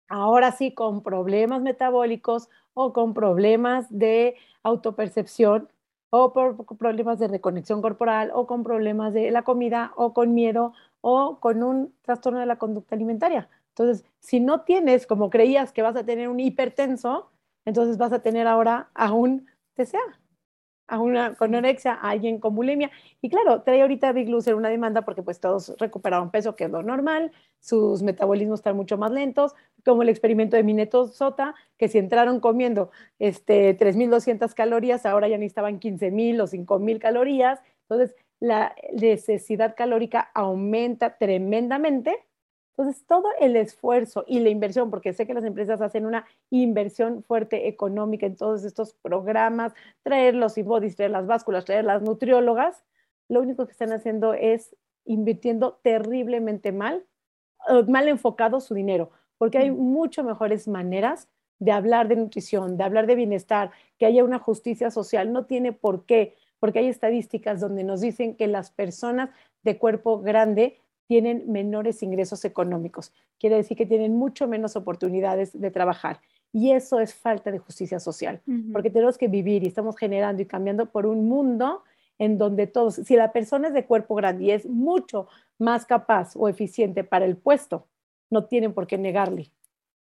ahora 0.09 0.53
sí 0.53 0.73
con 0.75 1.03
problemas 1.03 1.63
metabólicos 1.63 2.51
o 2.75 2.93
con 2.93 3.15
problemas 3.15 3.87
de 3.89 4.37
autopercepción 4.63 5.69
o 6.11 6.33
por 6.35 6.67
problemas 6.77 7.19
de 7.19 7.29
reconexión 7.29 7.81
corporal 7.81 8.31
o 8.35 8.47
con 8.47 8.63
problemas 8.63 9.15
de 9.15 9.31
la 9.31 9.43
comida 9.43 9.93
o 9.97 10.13
con 10.13 10.35
miedo 10.35 10.75
o 11.01 11.41
con 11.41 11.63
un 11.63 11.95
trastorno 12.03 12.41
de 12.41 12.47
la 12.47 12.57
conducta 12.57 12.95
alimentaria. 12.95 13.49
Entonces, 13.79 14.05
si 14.19 14.41
no 14.41 14.63
tienes, 14.63 15.07
como 15.07 15.31
creías 15.31 15.73
que 15.73 15.83
vas 15.83 15.95
a 15.95 16.05
tener 16.05 16.29
un 16.29 16.41
hipertenso, 16.41 17.31
entonces 17.65 17.97
vas 17.97 18.13
a 18.13 18.23
tener 18.23 18.49
ahora 18.49 18.91
a 18.95 19.13
un 19.13 19.47
TCA, 19.75 20.01
a 20.89 20.99
una 21.01 21.35
con 21.35 21.55
anorexia, 21.55 21.93
a 21.95 22.11
alguien 22.11 22.41
con 22.41 22.57
bulimia. 22.57 22.91
Y 23.21 23.31
claro, 23.31 23.63
trae 23.63 23.83
ahorita 23.83 24.11
Big 24.13 24.29
Loser 24.29 24.57
una 24.57 24.69
demanda 24.69 25.03
porque 25.03 25.23
pues 25.23 25.39
todos 25.39 25.77
recuperaron 25.79 26.31
peso, 26.31 26.57
que 26.57 26.65
es 26.65 26.71
lo 26.71 26.83
normal, 26.83 27.31
sus 27.61 28.03
metabolismos 28.03 28.61
están 28.61 28.75
mucho 28.75 28.99
más 28.99 29.13
lentos, 29.13 29.55
como 29.85 30.03
el 30.03 30.09
experimento 30.09 30.57
de 30.57 30.65
Mineto 30.65 31.07
Sota, 31.07 31.55
que 31.77 31.89
si 31.89 31.99
entraron 31.99 32.41
comiendo 32.41 32.91
este, 33.21 33.79
3.200 33.79 34.55
calorías, 34.55 35.07
ahora 35.07 35.29
ya 35.29 35.39
necesitaban 35.39 35.79
15.000 35.79 36.41
o 36.41 36.47
5.000 36.47 36.99
calorías. 36.99 37.61
Entonces, 37.89 38.17
la 38.41 38.75
necesidad 38.93 39.77
calórica 39.77 40.31
aumenta 40.35 41.17
tremendamente 41.17 42.28
entonces, 42.79 43.05
todo 43.09 43.25
el 43.41 43.57
esfuerzo 43.57 44.25
y 44.29 44.39
la 44.39 44.51
inversión, 44.51 44.89
porque 44.89 45.13
sé 45.13 45.27
que 45.27 45.35
las 45.35 45.43
empresas 45.43 45.81
hacen 45.81 46.07
una 46.07 46.27
inversión 46.49 47.25
fuerte 47.25 47.67
económica 47.67 48.25
en 48.25 48.37
todos 48.37 48.63
estos 48.63 48.95
programas, 48.95 49.73
traer 50.05 50.37
los 50.37 50.55
bodies, 50.63 50.95
traer 50.95 51.11
las 51.11 51.27
básculas, 51.27 51.65
traer 51.65 51.85
las 51.85 52.03
nutriólogas, 52.03 52.85
lo 53.29 53.41
único 53.41 53.67
que 53.67 53.73
están 53.73 53.91
haciendo 53.91 54.33
es 54.33 54.77
invirtiendo 55.05 55.81
terriblemente 55.83 56.71
mal, 56.71 57.05
mal 57.89 58.07
enfocado 58.07 58.61
su 58.61 58.75
dinero, 58.75 59.11
porque 59.39 59.59
hay 59.59 59.73
mucho 59.73 60.23
mejores 60.23 60.69
maneras 60.69 61.27
de 61.59 61.73
hablar 61.73 62.07
de 62.07 62.15
nutrición, 62.15 62.77
de 62.77 62.85
hablar 62.85 63.09
de 63.09 63.17
bienestar, 63.17 63.73
que 63.99 64.07
haya 64.07 64.23
una 64.23 64.39
justicia 64.39 64.93
social. 64.93 65.33
No 65.33 65.47
tiene 65.47 65.73
por 65.73 66.05
qué, 66.05 66.37
porque 66.61 66.79
hay 66.79 66.87
estadísticas 66.87 67.59
donde 67.59 67.83
nos 67.83 68.01
dicen 68.01 68.37
que 68.37 68.47
las 68.47 68.71
personas 68.71 69.31
de 69.65 69.79
cuerpo 69.79 70.21
grande 70.21 70.79
tienen 71.09 71.51
menores 71.51 72.03
ingresos 72.03 72.45
económicos. 72.45 73.13
Quiere 73.41 73.57
decir 73.57 73.77
que 73.77 73.87
tienen 73.87 74.15
mucho 74.15 74.47
menos 74.47 74.77
oportunidades 74.77 75.59
de 75.59 75.71
trabajar. 75.71 76.21
Y 76.53 76.73
eso 76.73 77.01
es 77.01 77.15
falta 77.15 77.51
de 77.51 77.59
justicia 77.59 77.99
social, 77.99 78.41
porque 78.73 78.91
tenemos 78.91 79.19
que 79.19 79.29
vivir 79.29 79.65
y 79.65 79.69
estamos 79.69 79.97
generando 79.97 80.41
y 80.43 80.47
cambiando 80.47 80.87
por 80.87 81.07
un 81.07 81.29
mundo 81.29 81.83
en 82.19 82.39
donde 82.39 82.67
todos, 82.67 82.97
si 82.97 83.17
la 83.17 83.33
persona 83.33 83.69
es 83.69 83.75
de 83.75 83.85
cuerpo 83.85 84.15
grande 84.15 84.45
y 84.45 84.51
es 84.51 84.67
mucho 84.67 85.29
más 85.59 85.85
capaz 85.85 86.37
o 86.37 86.49
eficiente 86.49 87.05
para 87.05 87.27
el 87.27 87.37
puesto, 87.37 87.87
no 88.31 88.45
tienen 88.45 88.73
por 88.73 88.87
qué 88.87 88.99
negarle. 88.99 89.51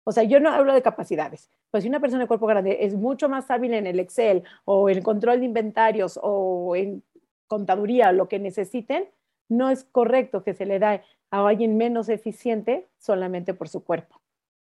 O 0.04 0.12
sea, 0.12 0.24
yo 0.24 0.40
no 0.40 0.50
hablo 0.50 0.72
de 0.72 0.80
capacidades, 0.80 1.50
pues 1.70 1.82
si 1.82 1.88
una 1.88 2.00
persona 2.00 2.24
de 2.24 2.28
cuerpo 2.28 2.46
grande 2.46 2.78
es 2.80 2.94
mucho 2.94 3.28
más 3.28 3.50
hábil 3.50 3.74
en 3.74 3.86
el 3.86 4.00
Excel 4.00 4.42
o 4.64 4.88
en 4.88 4.96
el 4.96 5.02
control 5.02 5.40
de 5.40 5.46
inventarios 5.46 6.18
o 6.22 6.74
en 6.76 7.02
contaduría, 7.46 8.10
lo 8.12 8.26
que 8.26 8.38
necesiten, 8.38 9.04
no 9.48 9.70
es 9.70 9.84
correcto 9.84 10.42
que 10.42 10.54
se 10.54 10.66
le 10.66 10.78
dé 10.78 10.86
a 10.86 11.02
alguien 11.30 11.76
menos 11.76 12.08
eficiente 12.08 12.88
solamente 12.98 13.54
por 13.54 13.68
su 13.68 13.84
cuerpo. 13.84 14.20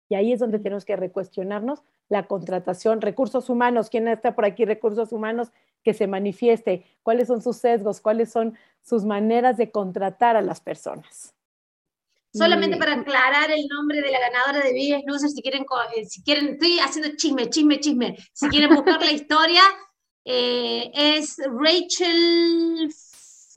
Y 0.08 0.14
ahí 0.14 0.32
es 0.32 0.38
donde 0.38 0.58
tenemos 0.58 0.84
que 0.84 0.96
recuestionarnos 0.96 1.82
la 2.08 2.28
contratación, 2.28 3.00
recursos 3.00 3.50
humanos, 3.50 3.90
quién 3.90 4.06
está 4.06 4.34
por 4.34 4.44
aquí, 4.44 4.64
recursos 4.64 5.12
humanos, 5.12 5.50
que 5.82 5.94
se 5.94 6.06
manifieste, 6.06 6.84
cuáles 7.02 7.28
son 7.28 7.42
sus 7.42 7.56
sesgos, 7.56 8.00
cuáles 8.00 8.30
son 8.30 8.56
sus 8.82 9.04
maneras 9.04 9.56
de 9.56 9.70
contratar 9.70 10.36
a 10.36 10.42
las 10.42 10.60
personas. 10.60 11.34
Solamente 12.32 12.76
para 12.76 12.94
aclarar 12.94 13.50
el 13.50 13.66
nombre 13.66 14.02
de 14.02 14.10
la 14.10 14.20
ganadora 14.20 14.64
de 14.64 14.72
Biggest 14.72 15.08
Loser, 15.08 15.30
si 15.30 15.42
quieren, 15.42 15.64
eh, 15.96 16.04
si 16.04 16.22
quieren, 16.22 16.48
estoy 16.48 16.78
haciendo 16.80 17.16
chisme, 17.16 17.48
chisme, 17.48 17.80
chisme. 17.80 18.16
Si 18.32 18.48
quieren 18.48 18.74
buscar 18.74 19.00
la 19.00 19.12
historia, 19.12 19.62
eh, 20.24 20.90
es 20.92 21.38
Rachel 21.38 22.90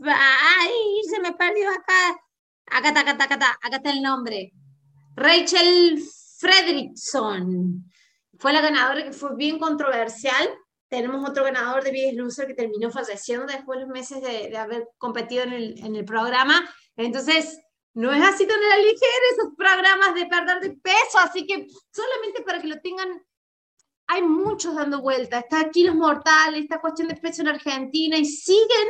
ay, 0.06 1.02
se 1.10 1.20
me 1.20 1.34
perdió 1.34 1.70
acá. 1.70 2.20
Acá 2.68 2.90
está, 2.90 3.00
acá 3.02 3.12
está, 3.12 3.24
acá 3.26 3.34
está, 3.36 3.60
acá 3.62 3.76
está 3.78 3.90
el 3.92 4.02
nombre. 4.02 4.54
Rachel 5.16 6.02
Fredrickson. 6.38 7.84
Fue 8.38 8.54
la 8.54 8.62
ganadora 8.62 9.04
que 9.04 9.12
fue 9.12 9.36
bien 9.36 9.60
controversial. 9.60 10.50
Tenemos 10.88 11.30
otro 11.30 11.44
ganador 11.44 11.84
de 11.84 11.92
Biggest 11.92 12.18
Loser 12.18 12.48
que 12.48 12.54
terminó 12.54 12.90
falleciendo 12.90 13.46
después 13.46 13.80
de 13.80 13.86
los 13.86 13.94
meses 13.94 14.22
de, 14.22 14.50
de 14.50 14.58
haber 14.58 14.88
competido 14.98 15.44
en 15.44 15.54
el, 15.54 15.86
en 15.86 15.96
el, 15.96 16.06
programa. 16.06 16.68
Entonces, 16.96 17.60
no 17.94 18.14
es 18.14 18.22
así 18.24 18.48
tan 18.48 18.58
a 18.58 18.78
ligera 18.78 19.26
esos 19.34 19.54
programas 19.58 20.16
de 20.16 20.26
perder 20.26 20.62
de 20.62 20.72
peso, 20.72 21.20
así 21.20 21.46
que 21.46 21.68
solamente 21.92 22.42
para 22.44 22.62
que 22.62 22.68
lo 22.68 22.80
tengan, 22.80 23.22
hay 24.08 24.22
muchos 24.24 24.74
dando 24.74 25.02
vuelta. 25.02 25.40
Está 25.40 25.70
Kilos 25.70 25.96
Mortales, 25.96 26.64
esta 26.64 26.80
cuestión 26.80 27.10
de 27.10 27.16
peso 27.16 27.42
en 27.42 27.50
Argentina 27.50 28.18
y 28.18 28.26
siguen 28.26 28.88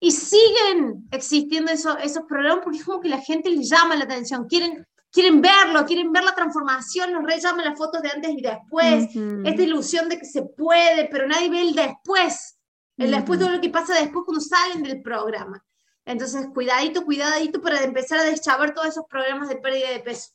y 0.00 0.12
siguen 0.12 1.08
existiendo 1.10 1.72
esos, 1.72 1.96
esos 2.02 2.24
programas 2.24 2.60
porque 2.62 2.78
es 2.78 2.84
como 2.84 3.00
que 3.00 3.08
la 3.08 3.20
gente 3.20 3.50
les 3.50 3.68
llama 3.68 3.96
la 3.96 4.04
atención, 4.04 4.46
quieren, 4.46 4.86
quieren 5.10 5.40
verlo, 5.40 5.84
quieren 5.84 6.12
ver 6.12 6.24
la 6.24 6.34
transformación, 6.34 7.12
los 7.12 7.24
reyes 7.24 7.42
llaman 7.42 7.64
las 7.64 7.78
fotos 7.78 8.02
de 8.02 8.10
antes 8.10 8.30
y 8.30 8.40
después, 8.40 9.08
esta 9.44 9.62
ilusión 9.62 10.08
de 10.08 10.18
que 10.18 10.24
se 10.24 10.42
puede, 10.42 11.08
pero 11.10 11.26
nadie 11.26 11.50
ve 11.50 11.62
el 11.62 11.74
después, 11.74 12.58
el 12.96 13.10
después 13.10 13.40
de 13.40 13.50
lo 13.50 13.60
que 13.60 13.70
pasa 13.70 13.94
después 13.94 14.24
cuando 14.24 14.40
salen 14.40 14.82
del 14.82 15.02
programa. 15.02 15.64
Entonces, 16.04 16.46
cuidadito, 16.54 17.04
cuidadito 17.04 17.60
para 17.60 17.82
empezar 17.82 18.20
a 18.20 18.24
deschavar 18.24 18.72
todos 18.72 18.88
esos 18.88 19.04
problemas 19.06 19.48
de 19.48 19.56
pérdida 19.56 19.90
de 19.90 20.00
peso. 20.00 20.30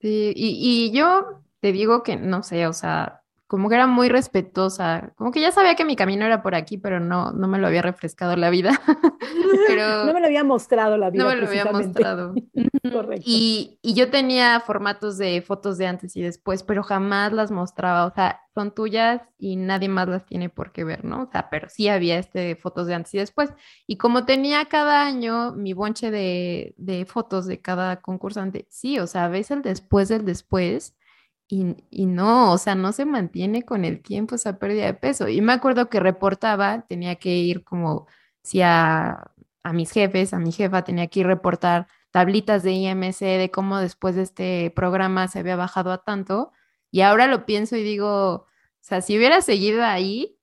Sí, 0.00 0.32
y, 0.36 0.90
y 0.90 0.92
yo 0.92 1.42
te 1.60 1.72
digo 1.72 2.02
que, 2.02 2.16
no 2.16 2.42
sé, 2.42 2.66
o 2.66 2.72
sea, 2.74 3.22
como 3.46 3.68
que 3.68 3.76
era 3.76 3.86
muy 3.86 4.08
respetuosa, 4.08 5.12
como 5.14 5.30
que 5.30 5.40
ya 5.40 5.52
sabía 5.52 5.76
que 5.76 5.84
mi 5.84 5.94
camino 5.94 6.24
era 6.24 6.42
por 6.42 6.56
aquí, 6.56 6.78
pero 6.78 6.98
no, 6.98 7.30
no 7.30 7.46
me 7.46 7.58
lo 7.58 7.68
había 7.68 7.80
refrescado 7.80 8.34
la 8.34 8.50
vida. 8.50 8.70
pero 9.68 10.04
no 10.04 10.12
me 10.12 10.20
lo 10.20 10.26
había 10.26 10.42
mostrado 10.42 10.96
la 10.96 11.10
vida. 11.10 11.22
No 11.22 11.30
me 11.30 11.36
lo 11.36 11.46
había 11.46 11.64
mostrado. 11.66 12.34
Correcto. 12.92 13.24
Y, 13.24 13.78
y, 13.82 13.94
yo 13.94 14.10
tenía 14.10 14.58
formatos 14.60 15.16
de 15.18 15.42
fotos 15.42 15.78
de 15.78 15.86
antes 15.86 16.16
y 16.16 16.22
después, 16.22 16.64
pero 16.64 16.82
jamás 16.82 17.32
las 17.32 17.50
mostraba, 17.52 18.06
o 18.06 18.14
sea, 18.14 18.40
son 18.54 18.74
tuyas 18.74 19.22
y 19.38 19.56
nadie 19.56 19.88
más 19.88 20.08
las 20.08 20.26
tiene 20.26 20.48
por 20.48 20.72
qué 20.72 20.82
ver, 20.82 21.04
¿no? 21.04 21.22
O 21.22 21.30
sea, 21.30 21.48
pero 21.48 21.68
sí 21.68 21.88
había 21.88 22.18
este 22.18 22.56
fotos 22.56 22.86
de 22.86 22.94
antes 22.94 23.14
y 23.14 23.18
después. 23.18 23.52
Y 23.86 23.96
como 23.96 24.24
tenía 24.24 24.64
cada 24.66 25.04
año 25.04 25.52
mi 25.52 25.72
bonche 25.72 26.10
de, 26.10 26.74
de 26.78 27.06
fotos 27.06 27.46
de 27.46 27.60
cada 27.60 28.00
concursante, 28.00 28.66
sí, 28.70 28.98
o 28.98 29.06
sea, 29.06 29.28
ves 29.28 29.50
el 29.50 29.62
después 29.62 30.08
del 30.08 30.24
después 30.24 30.96
y, 31.48 32.06
no, 32.06 32.52
o 32.52 32.58
sea, 32.58 32.74
no 32.74 32.92
se 32.92 33.04
mantiene 33.04 33.64
con 33.64 33.84
el 33.84 34.02
tiempo 34.02 34.34
esa 34.34 34.58
pérdida 34.58 34.86
de 34.86 34.94
peso. 34.94 35.28
Y 35.28 35.40
me 35.40 35.52
acuerdo 35.52 35.88
que 35.88 36.00
reportaba, 36.00 36.82
tenía 36.88 37.16
que 37.16 37.36
ir 37.36 37.62
como, 37.64 38.06
si 38.42 38.62
a, 38.62 39.30
a 39.62 39.72
mis 39.72 39.92
jefes, 39.92 40.34
a 40.34 40.38
mi 40.38 40.52
jefa, 40.52 40.82
tenía 40.84 41.06
que 41.08 41.20
ir 41.20 41.26
reportar 41.26 41.86
tablitas 42.10 42.62
de 42.62 42.72
IMC 42.72 43.20
de 43.20 43.50
cómo 43.52 43.78
después 43.78 44.16
de 44.16 44.22
este 44.22 44.72
programa 44.74 45.28
se 45.28 45.38
había 45.40 45.56
bajado 45.56 45.92
a 45.92 46.02
tanto. 46.02 46.52
Y 46.90 47.02
ahora 47.02 47.26
lo 47.26 47.46
pienso 47.46 47.76
y 47.76 47.82
digo, 47.82 48.08
o 48.34 48.46
sea, 48.80 49.00
si 49.00 49.16
hubiera 49.16 49.40
seguido 49.40 49.84
ahí, 49.84 50.38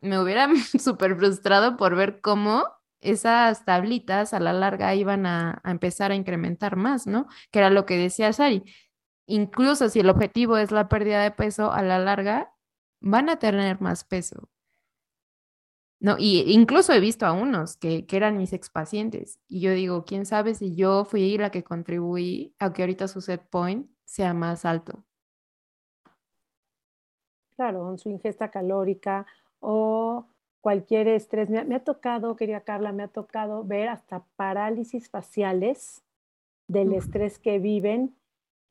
me 0.00 0.20
hubiera 0.20 0.48
súper 0.78 1.16
frustrado 1.16 1.76
por 1.76 1.96
ver 1.96 2.20
cómo 2.20 2.64
esas 3.00 3.64
tablitas 3.64 4.34
a 4.34 4.40
la 4.40 4.52
larga 4.52 4.94
iban 4.94 5.26
a, 5.26 5.60
a, 5.64 5.70
empezar 5.70 6.12
a 6.12 6.14
incrementar 6.14 6.76
más, 6.76 7.06
¿no? 7.06 7.26
Que 7.50 7.58
era 7.58 7.70
lo 7.70 7.86
que 7.86 7.96
decía 7.98 8.32
Sari 8.32 8.64
incluso 9.26 9.88
si 9.88 10.00
el 10.00 10.10
objetivo 10.10 10.56
es 10.56 10.70
la 10.70 10.88
pérdida 10.88 11.22
de 11.22 11.30
peso, 11.30 11.72
a 11.72 11.82
la 11.82 11.98
larga 11.98 12.54
van 13.00 13.28
a 13.28 13.38
tener 13.38 13.80
más 13.80 14.04
peso. 14.04 14.48
No, 16.00 16.16
y 16.18 16.52
incluso 16.52 16.92
he 16.92 17.00
visto 17.00 17.24
a 17.24 17.32
unos 17.32 17.76
que, 17.76 18.06
que 18.06 18.16
eran 18.16 18.36
mis 18.36 18.52
expacientes 18.52 19.38
y 19.48 19.60
yo 19.60 19.70
digo, 19.72 20.04
quién 20.04 20.26
sabe 20.26 20.54
si 20.54 20.74
yo 20.74 21.04
fui 21.04 21.38
la 21.38 21.50
que 21.50 21.64
contribuí 21.64 22.54
a 22.58 22.72
que 22.72 22.82
ahorita 22.82 23.08
su 23.08 23.20
set 23.20 23.48
point 23.48 23.88
sea 24.04 24.34
más 24.34 24.64
alto. 24.64 25.04
Claro, 27.56 27.90
en 27.90 27.98
su 27.98 28.10
ingesta 28.10 28.50
calórica 28.50 29.26
o 29.60 30.26
cualquier 30.60 31.08
estrés. 31.08 31.48
Me, 31.48 31.64
me, 31.64 31.76
ha 31.76 31.84
tocado, 31.84 32.36
quería 32.36 32.62
Carla, 32.62 32.92
me 32.92 33.04
ha 33.04 33.08
tocado 33.08 33.64
ver 33.64 33.88
hasta 33.88 34.24
parálisis 34.36 35.08
faciales 35.08 36.02
del 36.66 36.92
estrés 36.94 37.38
que 37.38 37.58
viven 37.58 38.16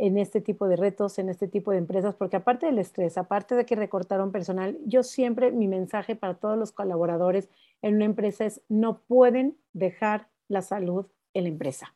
en 0.05 0.17
este 0.17 0.41
tipo 0.41 0.67
de 0.67 0.75
retos, 0.75 1.17
en 1.17 1.29
este 1.29 1.47
tipo 1.47 1.71
de 1.71 1.77
empresas, 1.77 2.13
porque 2.13 2.35
aparte 2.35 2.65
del 2.65 2.77
estrés, 2.77 3.17
aparte 3.17 3.55
de 3.55 3.65
que 3.65 3.77
recortaron 3.77 4.33
personal, 4.33 4.77
yo 4.85 5.01
siempre 5.01 5.49
mi 5.53 5.69
mensaje 5.69 6.17
para 6.17 6.33
todos 6.33 6.57
los 6.57 6.73
colaboradores 6.73 7.47
en 7.81 7.95
una 7.95 8.03
empresa 8.03 8.43
es 8.43 8.61
no 8.67 8.99
pueden 8.99 9.55
dejar 9.71 10.27
la 10.49 10.61
salud 10.61 11.05
en 11.33 11.43
la 11.43 11.49
empresa. 11.49 11.95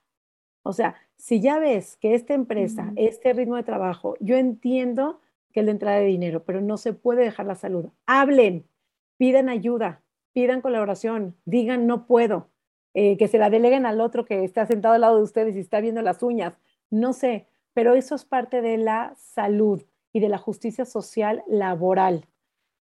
O 0.63 0.71
sea, 0.71 0.95
si 1.17 1.41
ya 1.41 1.59
ves 1.59 1.97
que 1.97 2.15
esta 2.15 2.33
empresa, 2.33 2.93
este 2.95 3.33
ritmo 3.33 3.57
de 3.57 3.63
trabajo, 3.63 4.15
yo 4.21 4.37
entiendo 4.37 5.19
que 5.51 5.59
es 5.59 5.65
la 5.65 5.73
entrada 5.73 5.97
de 5.97 6.05
dinero, 6.05 6.45
pero 6.45 6.61
no 6.61 6.77
se 6.77 6.93
puede 6.93 7.25
dejar 7.25 7.45
la 7.45 7.55
salud. 7.55 7.89
Hablen, 8.05 8.65
pidan 9.17 9.49
ayuda, 9.49 10.01
pidan 10.31 10.61
colaboración, 10.61 11.35
digan 11.43 11.87
no 11.87 12.07
puedo, 12.07 12.47
eh, 12.93 13.17
que 13.17 13.27
se 13.27 13.37
la 13.37 13.49
deleguen 13.49 13.85
al 13.85 13.99
otro 13.99 14.23
que 14.23 14.45
está 14.45 14.65
sentado 14.65 14.95
al 14.95 15.01
lado 15.01 15.17
de 15.17 15.23
ustedes 15.23 15.57
y 15.57 15.59
está 15.59 15.81
viendo 15.81 16.01
las 16.01 16.23
uñas. 16.23 16.53
No 16.89 17.11
sé, 17.11 17.47
pero 17.77 17.93
eso 17.93 18.15
es 18.15 18.25
parte 18.25 18.63
de 18.63 18.79
la 18.79 19.13
salud 19.17 19.83
y 20.11 20.19
de 20.19 20.29
la 20.29 20.39
justicia 20.39 20.83
social 20.83 21.43
laboral. 21.45 22.25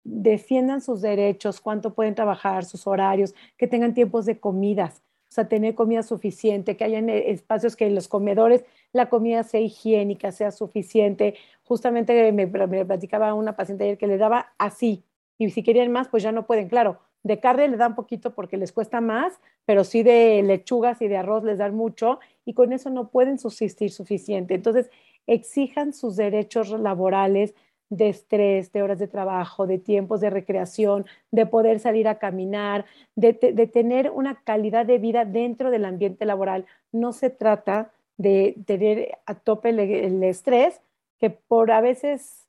Defiendan 0.03 0.81
sus 0.81 1.01
derechos, 1.01 1.61
cuánto 1.61 1.95
pueden 1.95 2.17
trabajar, 2.17 2.65
sus 2.65 2.89
horarios, 2.89 3.33
que 3.57 3.69
tengan 3.69 3.95
tiempos 3.95 4.27
de 4.27 4.41
comidas, 4.41 5.05
o 5.29 5.35
sea, 5.35 5.47
tener 5.47 5.77
comida 5.77 6.03
suficiente, 6.03 6.77
que 6.77 6.83
hayan 6.83 7.09
eh, 7.11 7.31
espacios 7.31 7.77
que 7.77 7.87
en 7.87 7.95
los 7.95 8.09
comedores 8.09 8.65
la 8.93 9.09
comida 9.09 9.45
sea 9.45 9.61
higiénica, 9.61 10.33
sea 10.33 10.51
suficiente. 10.51 11.37
Justamente 11.63 12.33
me, 12.33 12.47
me 12.49 12.85
platicaba 12.85 13.35
una 13.35 13.55
paciente 13.55 13.85
ayer 13.85 13.99
que 13.99 14.09
le 14.09 14.19
daba 14.19 14.53
así, 14.59 15.05
y 15.39 15.49
si 15.51 15.63
querían 15.63 15.93
más, 15.93 16.09
pues 16.09 16.25
ya 16.25 16.33
no 16.33 16.45
pueden, 16.45 16.69
claro. 16.69 16.99
De 17.23 17.39
carne 17.39 17.69
le 17.69 17.77
dan 17.77 17.95
poquito 17.95 18.35
porque 18.35 18.57
les 18.57 18.73
cuesta 18.73 19.01
más, 19.01 19.39
pero 19.65 19.85
sí 19.85 20.03
de 20.03 20.43
lechugas 20.43 21.01
y 21.03 21.09
de 21.09 21.17
arroz 21.17 21.45
les 21.45 21.59
dan 21.59 21.75
mucho 21.75 22.19
y 22.45 22.55
con 22.55 22.73
eso 22.73 22.91
no 22.91 23.09
pueden 23.11 23.39
subsistir 23.39 23.93
suficiente. 23.93 24.55
Entonces, 24.55 24.91
exijan 25.27 25.93
sus 25.93 26.17
derechos 26.17 26.71
laborales 26.71 27.55
de 27.93 28.09
estrés, 28.09 28.73
de 28.73 28.83
horas 28.83 28.99
de 28.99 29.07
trabajo, 29.07 29.67
de 29.67 29.79
tiempos 29.79 30.21
de 30.21 30.31
recreación, 30.31 31.05
de 31.31 31.45
poder 31.45 31.79
salir 31.79 32.09
a 32.09 32.19
caminar, 32.19 32.87
de, 33.17 33.35
tener 33.35 34.11
una 34.11 34.43
calidad 34.43 34.87
de 34.87 34.97
vida 34.97 35.27
dentro 35.27 35.71
del 35.71 35.85
ambiente 35.85 36.25
laboral. 36.25 36.65
No 36.91 37.13
se 37.13 37.29
trata 37.29 37.93
de 38.17 38.57
tener 38.67 39.19
a 39.27 39.35
tope 39.35 39.69
el, 39.69 40.23
estrés, 40.23 40.81
que 41.19 41.29
por 41.29 41.71
a 41.71 41.83
veces 41.83 42.49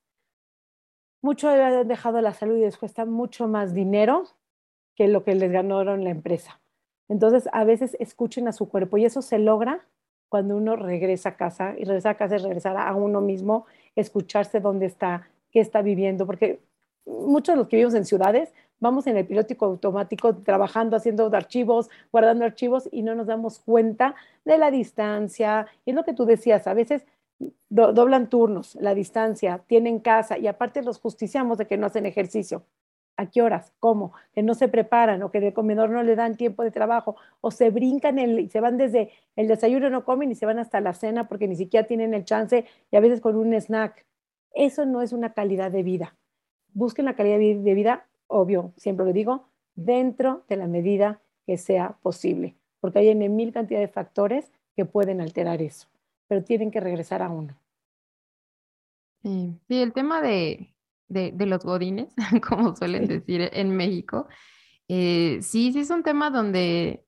mucho 1.22 1.50
han 1.50 1.88
dejado 1.90 2.22
la 2.22 2.34
salud 2.34 2.58
y 2.58 2.62
les 2.62 2.78
cuesta 2.78 3.06
mucho 3.06 3.48
más 3.48 3.74
dinero 3.74 4.24
que 4.96 5.08
lo 5.08 5.24
que 5.24 5.36
les 5.36 5.52
ganaron 5.52 6.04
la 6.04 6.10
empresa. 6.10 6.62
Entonces, 7.10 7.50
a 7.52 7.64
veces 7.64 7.96
escuchen 8.00 8.48
a 8.48 8.54
su 8.54 8.70
cuerpo 8.70 8.98
y 8.98 9.06
eso 9.06 9.22
se 9.22 9.40
logra 9.40 9.86
cuando 10.30 10.58
uno 10.58 10.76
regresa 10.76 11.30
a 11.30 11.38
casa 11.38 11.76
y 11.78 11.84
regresa 11.84 12.12
a 12.12 12.18
casa 12.18 12.38
es 12.38 12.44
regresar 12.44 12.76
a 12.78 12.96
uno 12.96 13.22
mismo, 13.22 13.66
escucharse 13.96 14.60
dónde 14.60 14.88
está, 14.88 15.28
qué 15.52 15.60
está 15.60 15.82
viviendo, 15.82 16.26
porque 16.26 16.60
muchos 17.06 17.54
de 17.54 17.58
los 17.58 17.68
que 17.68 17.76
vivimos 17.76 17.94
en 17.94 18.06
ciudades 18.06 18.52
vamos 18.80 19.08
en 19.08 19.16
el 19.16 19.26
piloto 19.26 19.54
automático 19.66 20.36
trabajando, 20.38 20.98
haciendo 20.98 21.30
archivos, 21.34 21.90
guardando 22.12 22.46
archivos 22.46 22.90
y 22.92 23.04
no 23.04 23.16
nos 23.16 23.28
damos 23.28 23.60
cuenta 23.60 24.16
de 24.44 24.58
la 24.58 24.72
distancia. 24.72 25.68
Y 25.86 25.92
es 25.92 25.96
lo 25.96 26.04
que 26.04 26.14
tú 26.14 26.26
decías, 26.26 26.68
a 26.68 26.74
veces 26.74 27.06
doblan 27.70 28.30
turnos, 28.30 28.76
la 28.76 28.94
distancia, 28.94 29.64
tienen 29.68 30.00
casa 30.00 30.38
y 30.38 30.48
aparte 30.48 30.82
los 30.82 31.00
justiciamos 31.00 31.58
de 31.58 31.68
que 31.68 31.78
no 31.78 31.88
hacen 31.88 32.06
ejercicio. 32.06 32.64
¿A 33.16 33.30
qué 33.30 33.42
horas? 33.42 33.74
¿Cómo? 33.80 34.14
Que 34.34 34.42
no 34.42 34.56
se 34.56 34.68
preparan 34.68 35.22
o 35.22 35.30
que 35.30 35.40
de 35.40 35.54
comedor 35.54 35.90
no 35.92 36.02
le 36.02 36.16
dan 36.16 36.36
tiempo 36.36 36.64
de 36.64 36.72
trabajo 36.72 37.16
o 37.42 37.52
se 37.52 37.70
brincan 37.70 38.18
el, 38.18 38.50
se 38.50 38.60
van 38.60 38.78
desde 38.78 39.12
el 39.36 39.48
desayuno, 39.48 39.90
no 39.90 40.04
comen 40.04 40.32
y 40.32 40.36
se 40.36 40.46
van 40.46 40.58
hasta 40.58 40.82
la 40.82 40.94
cena 40.94 41.28
porque 41.28 41.48
ni 41.48 41.56
siquiera 41.56 41.86
tienen 41.86 42.14
el 42.14 42.26
chance 42.26 42.66
y 42.92 42.96
a 42.96 43.00
veces 43.00 43.22
con 43.22 43.36
un 43.36 43.54
snack. 43.54 44.06
Eso 44.54 44.86
no 44.86 45.02
es 45.02 45.14
una 45.14 45.34
calidad 45.34 45.72
de 45.72 45.84
vida. 45.84 46.16
Busquen 46.74 47.06
la 47.06 47.16
calidad 47.16 47.38
de 47.38 47.74
vida, 47.76 48.08
obvio, 48.28 48.74
siempre 48.78 49.06
lo 49.06 49.14
digo, 49.14 49.48
dentro 49.76 50.44
de 50.50 50.58
la 50.58 50.68
medida 50.68 51.22
que 51.46 51.58
sea 51.58 51.98
posible, 52.02 52.56
porque 52.80 53.00
hay 53.00 53.10
en 53.10 53.36
mil 53.36 53.52
cantidad 53.52 53.80
de 53.80 53.88
factores 53.88 54.52
que 54.76 54.86
pueden 54.86 55.22
alterar 55.22 55.62
eso, 55.62 55.88
pero 56.28 56.44
tienen 56.44 56.72
que 56.72 56.80
regresar 56.80 57.22
a 57.22 57.30
uno. 57.30 57.56
Sí, 59.22 59.56
sí 59.68 59.82
el 59.82 59.94
tema 59.94 60.22
de, 60.22 60.73
de, 61.08 61.34
los 61.46 61.64
godines, 61.64 62.14
como 62.48 62.76
suelen 62.76 63.08
decir 63.08 63.50
en 63.54 63.76
México. 63.76 64.28
Eh, 64.88 65.40
sí, 65.42 65.72
sí 65.72 65.80
es 65.80 65.90
un 65.90 66.04
tema 66.04 66.30
donde, 66.30 67.06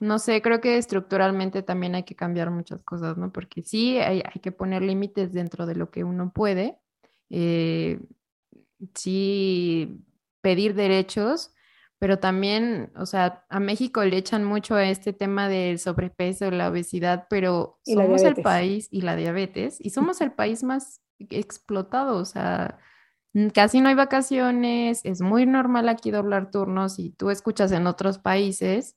no 0.00 0.18
sé, 0.18 0.40
creo 0.42 0.60
que 0.60 0.78
estructuralmente 0.78 1.62
también 1.62 1.94
hay 1.94 2.04
que 2.04 2.16
cambiar 2.16 2.50
muchas 2.50 2.82
cosas, 2.82 3.16
¿no? 3.16 3.32
Porque 3.32 3.62
sí, 3.62 3.98
hay, 3.98 4.22
que 4.42 4.52
poner 4.52 4.82
límites 4.82 5.32
dentro 5.32 5.66
de 5.66 5.74
lo 5.74 5.90
que 5.90 6.04
uno 6.04 6.32
puede. 6.32 6.78
Eh, 7.30 8.00
sí, 8.94 10.04
pedir 10.40 10.74
derechos, 10.74 11.52
pero 11.98 12.18
también, 12.18 12.92
o 12.96 13.06
sea, 13.06 13.44
a 13.48 13.60
México 13.60 14.04
le 14.04 14.16
echan 14.16 14.44
mucho 14.44 14.76
a 14.76 14.84
este 14.84 15.12
tema 15.12 15.48
del 15.48 15.78
sobrepeso, 15.78 16.50
la 16.50 16.70
obesidad, 16.70 17.26
pero 17.28 17.80
somos 17.84 18.22
el 18.22 18.36
país 18.36 18.88
y 18.92 19.00
la 19.00 19.16
diabetes, 19.16 19.78
y 19.80 19.90
somos 19.90 20.20
el 20.20 20.32
país 20.32 20.62
más 20.62 21.00
explotado, 21.18 22.18
o 22.18 22.24
sea, 22.24 22.78
casi 23.52 23.80
no 23.80 23.88
hay 23.88 23.94
vacaciones, 23.94 25.04
es 25.04 25.20
muy 25.20 25.46
normal 25.46 25.88
aquí 25.88 26.10
doblar 26.10 26.50
turnos 26.50 26.98
y 26.98 27.10
tú 27.10 27.30
escuchas 27.30 27.72
en 27.72 27.86
otros 27.86 28.18
países 28.18 28.96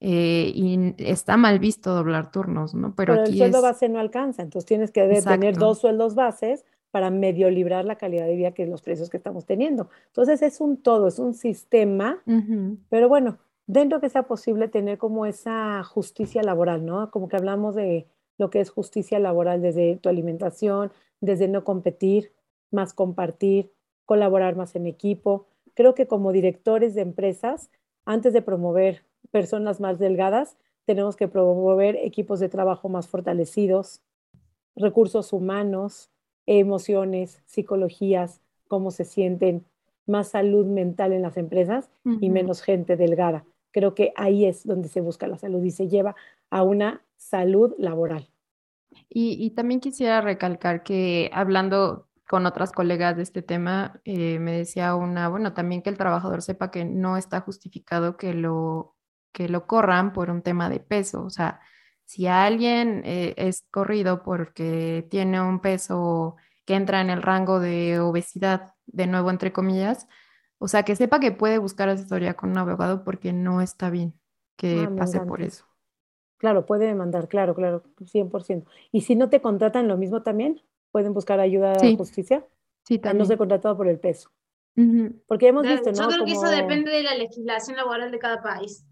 eh, 0.00 0.50
y 0.54 0.94
está 0.98 1.36
mal 1.36 1.58
visto 1.58 1.94
doblar 1.94 2.30
turnos, 2.30 2.74
¿no? 2.74 2.94
Pero, 2.94 3.14
aquí 3.14 3.32
el 3.32 3.38
sueldo 3.38 3.62
base 3.62 3.88
no 3.88 4.00
alcanza, 4.00 4.42
entonces 4.42 4.66
tienes 4.66 4.90
que 4.90 5.06
tener 5.22 5.56
dos 5.56 5.78
sueldos 5.78 6.14
bases 6.14 6.64
para 6.90 7.10
medio 7.10 7.50
librar 7.50 7.84
la 7.84 7.96
calidad 7.96 8.26
de 8.26 8.36
vida 8.36 8.52
que 8.52 8.66
los 8.66 8.82
precios 8.82 9.08
que 9.08 9.16
estamos 9.16 9.46
teniendo. 9.46 9.88
Entonces 10.08 10.42
es 10.42 10.60
un 10.60 10.76
todo, 10.76 11.08
es 11.08 11.18
un 11.18 11.34
sistema, 11.34 12.22
pero 12.90 13.08
bueno, 13.08 13.38
dentro 13.66 14.00
que 14.00 14.10
sea 14.10 14.24
posible 14.24 14.68
tener 14.68 14.98
como 14.98 15.24
esa 15.24 15.82
justicia 15.84 16.42
laboral, 16.42 16.84
¿no? 16.84 17.10
Como 17.10 17.28
que 17.28 17.36
hablamos 17.36 17.74
de 17.74 18.06
lo 18.38 18.50
que 18.50 18.60
es 18.60 18.70
justicia 18.70 19.18
laboral 19.18 19.62
desde 19.62 19.96
tu 19.96 20.08
alimentación, 20.08 20.92
desde 21.20 21.48
no 21.48 21.64
competir, 21.64 22.32
más 22.70 22.92
compartir, 22.92 23.72
colaborar 24.06 24.56
más 24.56 24.74
en 24.76 24.86
equipo. 24.86 25.46
Creo 25.74 25.94
que 25.94 26.06
como 26.06 26.32
directores 26.32 26.94
de 26.94 27.02
empresas, 27.02 27.70
antes 28.04 28.32
de 28.32 28.42
promover 28.42 29.04
personas 29.30 29.80
más 29.80 29.98
delgadas, 29.98 30.56
tenemos 30.84 31.16
que 31.16 31.28
promover 31.28 31.96
equipos 31.96 32.40
de 32.40 32.48
trabajo 32.48 32.88
más 32.88 33.08
fortalecidos, 33.08 34.02
recursos 34.74 35.32
humanos, 35.32 36.10
emociones, 36.46 37.42
psicologías, 37.46 38.40
cómo 38.68 38.90
se 38.90 39.04
sienten, 39.04 39.64
más 40.06 40.28
salud 40.28 40.66
mental 40.66 41.12
en 41.12 41.22
las 41.22 41.36
empresas 41.36 41.90
y 42.20 42.30
menos 42.30 42.62
gente 42.62 42.96
delgada. 42.96 43.44
Creo 43.70 43.94
que 43.94 44.12
ahí 44.16 44.44
es 44.44 44.66
donde 44.66 44.88
se 44.88 45.00
busca 45.00 45.28
la 45.28 45.38
salud 45.38 45.62
y 45.62 45.70
se 45.70 45.88
lleva 45.88 46.16
a 46.50 46.62
una 46.62 47.02
salud 47.16 47.74
laboral. 47.78 48.28
Y, 49.08 49.50
también 49.50 49.80
quisiera 49.80 50.20
recalcar 50.20 50.82
que 50.82 51.30
hablando 51.32 52.06
con 52.32 52.46
otras 52.46 52.72
colegas 52.72 53.14
de 53.14 53.24
este 53.24 53.42
tema, 53.42 54.00
eh, 54.06 54.38
me 54.38 54.52
decía 54.52 54.94
una, 54.94 55.28
bueno, 55.28 55.52
también 55.52 55.82
que 55.82 55.90
el 55.90 55.98
trabajador 55.98 56.40
sepa 56.40 56.70
que 56.70 56.86
no 56.86 57.18
está 57.18 57.42
justificado 57.42 58.16
que 58.16 58.32
lo, 58.32 58.96
que 59.32 59.50
lo 59.50 59.66
corran 59.66 60.14
por 60.14 60.30
un 60.30 60.40
tema 60.40 60.70
de 60.70 60.80
peso. 60.80 61.24
O 61.24 61.28
sea, 61.28 61.60
si 62.06 62.26
alguien 62.28 63.02
eh, 63.04 63.34
es 63.36 63.66
corrido 63.70 64.22
porque 64.22 65.06
tiene 65.10 65.42
un 65.42 65.60
peso 65.60 66.36
que 66.64 66.74
entra 66.74 67.02
en 67.02 67.10
el 67.10 67.20
rango 67.20 67.60
de 67.60 68.00
obesidad, 68.00 68.72
de 68.86 69.06
nuevo 69.06 69.28
entre 69.28 69.52
comillas, 69.52 70.08
o 70.56 70.68
sea, 70.68 70.84
que 70.84 70.96
sepa 70.96 71.20
que 71.20 71.32
puede 71.32 71.58
buscar 71.58 71.90
asesoría 71.90 72.32
con 72.32 72.52
un 72.52 72.56
abogado 72.56 73.04
porque 73.04 73.34
no 73.34 73.60
está 73.60 73.90
bien 73.90 74.14
que 74.56 74.88
ah, 74.88 74.96
pase 74.96 75.20
por 75.20 75.42
eso. 75.42 75.66
Claro, 76.38 76.64
puede 76.64 76.86
demandar, 76.86 77.28
claro, 77.28 77.54
claro, 77.54 77.82
100%. 77.98 78.64
Y 78.90 79.02
si 79.02 79.16
no 79.16 79.28
te 79.28 79.42
contratan 79.42 79.86
lo 79.86 79.98
mismo 79.98 80.22
también, 80.22 80.62
pueden 80.92 81.12
buscar 81.12 81.40
ayuda 81.40 81.72
a 81.72 81.84
la 81.84 81.96
justicia. 81.96 82.46
Sí, 82.84 82.98
también. 82.98 83.18
no 83.18 83.24
ser 83.24 83.38
contratado 83.38 83.76
por 83.76 83.88
el 83.88 83.98
peso. 83.98 84.30
Porque 85.26 85.48
hemos 85.48 85.66
visto, 85.66 85.92
¿no? 85.92 86.02
Yo 86.02 86.08
creo 86.08 86.24
que 86.24 86.32
eso 86.32 86.48
depende 86.48 86.90
de 86.90 87.02
la 87.02 87.14
legislación 87.14 87.76
laboral 87.76 88.10
de 88.10 88.18
cada 88.18 88.42
país. 88.42 88.86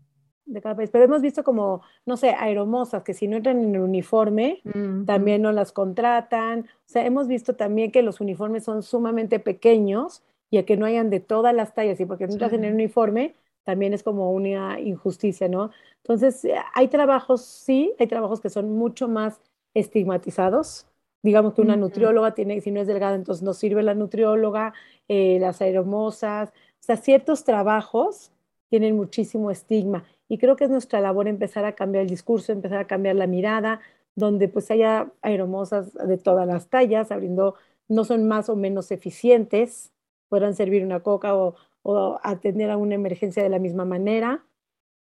De 0.44 0.60
cada 0.60 0.76
país. 0.76 0.90
Pero 0.90 1.04
hemos 1.04 1.22
visto 1.22 1.42
como, 1.42 1.82
no 2.04 2.16
sé, 2.16 2.30
aeromosas 2.30 3.02
que 3.02 3.14
si 3.14 3.28
no 3.28 3.36
entran 3.36 3.60
en 3.60 3.74
el 3.74 3.80
uniforme, 3.80 4.62
también 5.06 5.42
no 5.42 5.52
las 5.52 5.72
contratan. 5.72 6.60
O 6.60 6.88
sea, 6.88 7.06
hemos 7.06 7.28
visto 7.28 7.56
también 7.56 7.92
que 7.92 8.02
los 8.02 8.20
uniformes 8.20 8.64
son 8.64 8.82
sumamente 8.82 9.38
pequeños 9.38 10.22
y 10.50 10.58
a 10.58 10.66
que 10.66 10.76
no 10.76 10.84
hayan 10.84 11.08
de 11.08 11.20
todas 11.20 11.54
las 11.54 11.72
tallas. 11.74 11.98
Y 12.00 12.04
porque 12.04 12.26
no 12.26 12.34
entras 12.34 12.52
en 12.52 12.64
el 12.64 12.74
uniforme, 12.74 13.34
también 13.64 13.94
es 13.94 14.02
como 14.02 14.32
una 14.32 14.80
injusticia, 14.80 15.48
¿no? 15.48 15.70
Entonces, 15.98 16.44
eh, 16.44 16.56
hay 16.74 16.88
trabajos, 16.88 17.42
sí, 17.42 17.94
hay 17.98 18.06
trabajos 18.06 18.40
que 18.40 18.50
son 18.50 18.70
mucho 18.76 19.08
más 19.08 19.40
estigmatizados. 19.74 20.86
Digamos 21.22 21.54
que 21.54 21.60
una 21.60 21.76
nutrióloga 21.76 22.32
tiene, 22.34 22.60
si 22.60 22.70
no 22.70 22.80
es 22.80 22.86
delgada, 22.86 23.14
entonces 23.14 23.42
no 23.42 23.52
sirve 23.52 23.82
la 23.82 23.94
nutrióloga, 23.94 24.72
eh, 25.08 25.38
las 25.38 25.60
aeromosas, 25.60 26.50
o 26.50 26.82
sea, 26.82 26.96
ciertos 26.96 27.44
trabajos 27.44 28.32
tienen 28.70 28.96
muchísimo 28.96 29.50
estigma. 29.50 30.04
Y 30.28 30.38
creo 30.38 30.56
que 30.56 30.64
es 30.64 30.70
nuestra 30.70 31.00
labor 31.00 31.28
empezar 31.28 31.64
a 31.64 31.74
cambiar 31.74 32.02
el 32.02 32.10
discurso, 32.10 32.52
empezar 32.52 32.78
a 32.78 32.86
cambiar 32.86 33.16
la 33.16 33.26
mirada, 33.26 33.80
donde 34.14 34.48
pues 34.48 34.70
haya 34.70 35.12
aeromosas 35.22 35.92
de 35.92 36.16
todas 36.16 36.46
las 36.46 36.68
tallas, 36.68 37.10
abriendo, 37.10 37.56
no 37.88 38.04
son 38.04 38.26
más 38.26 38.48
o 38.48 38.56
menos 38.56 38.90
eficientes, 38.90 39.92
podrán 40.28 40.54
servir 40.54 40.84
una 40.84 41.00
coca 41.00 41.36
o, 41.36 41.56
o 41.82 42.18
atender 42.22 42.70
a 42.70 42.76
una 42.76 42.94
emergencia 42.94 43.42
de 43.42 43.48
la 43.48 43.58
misma 43.58 43.84
manera. 43.84 44.44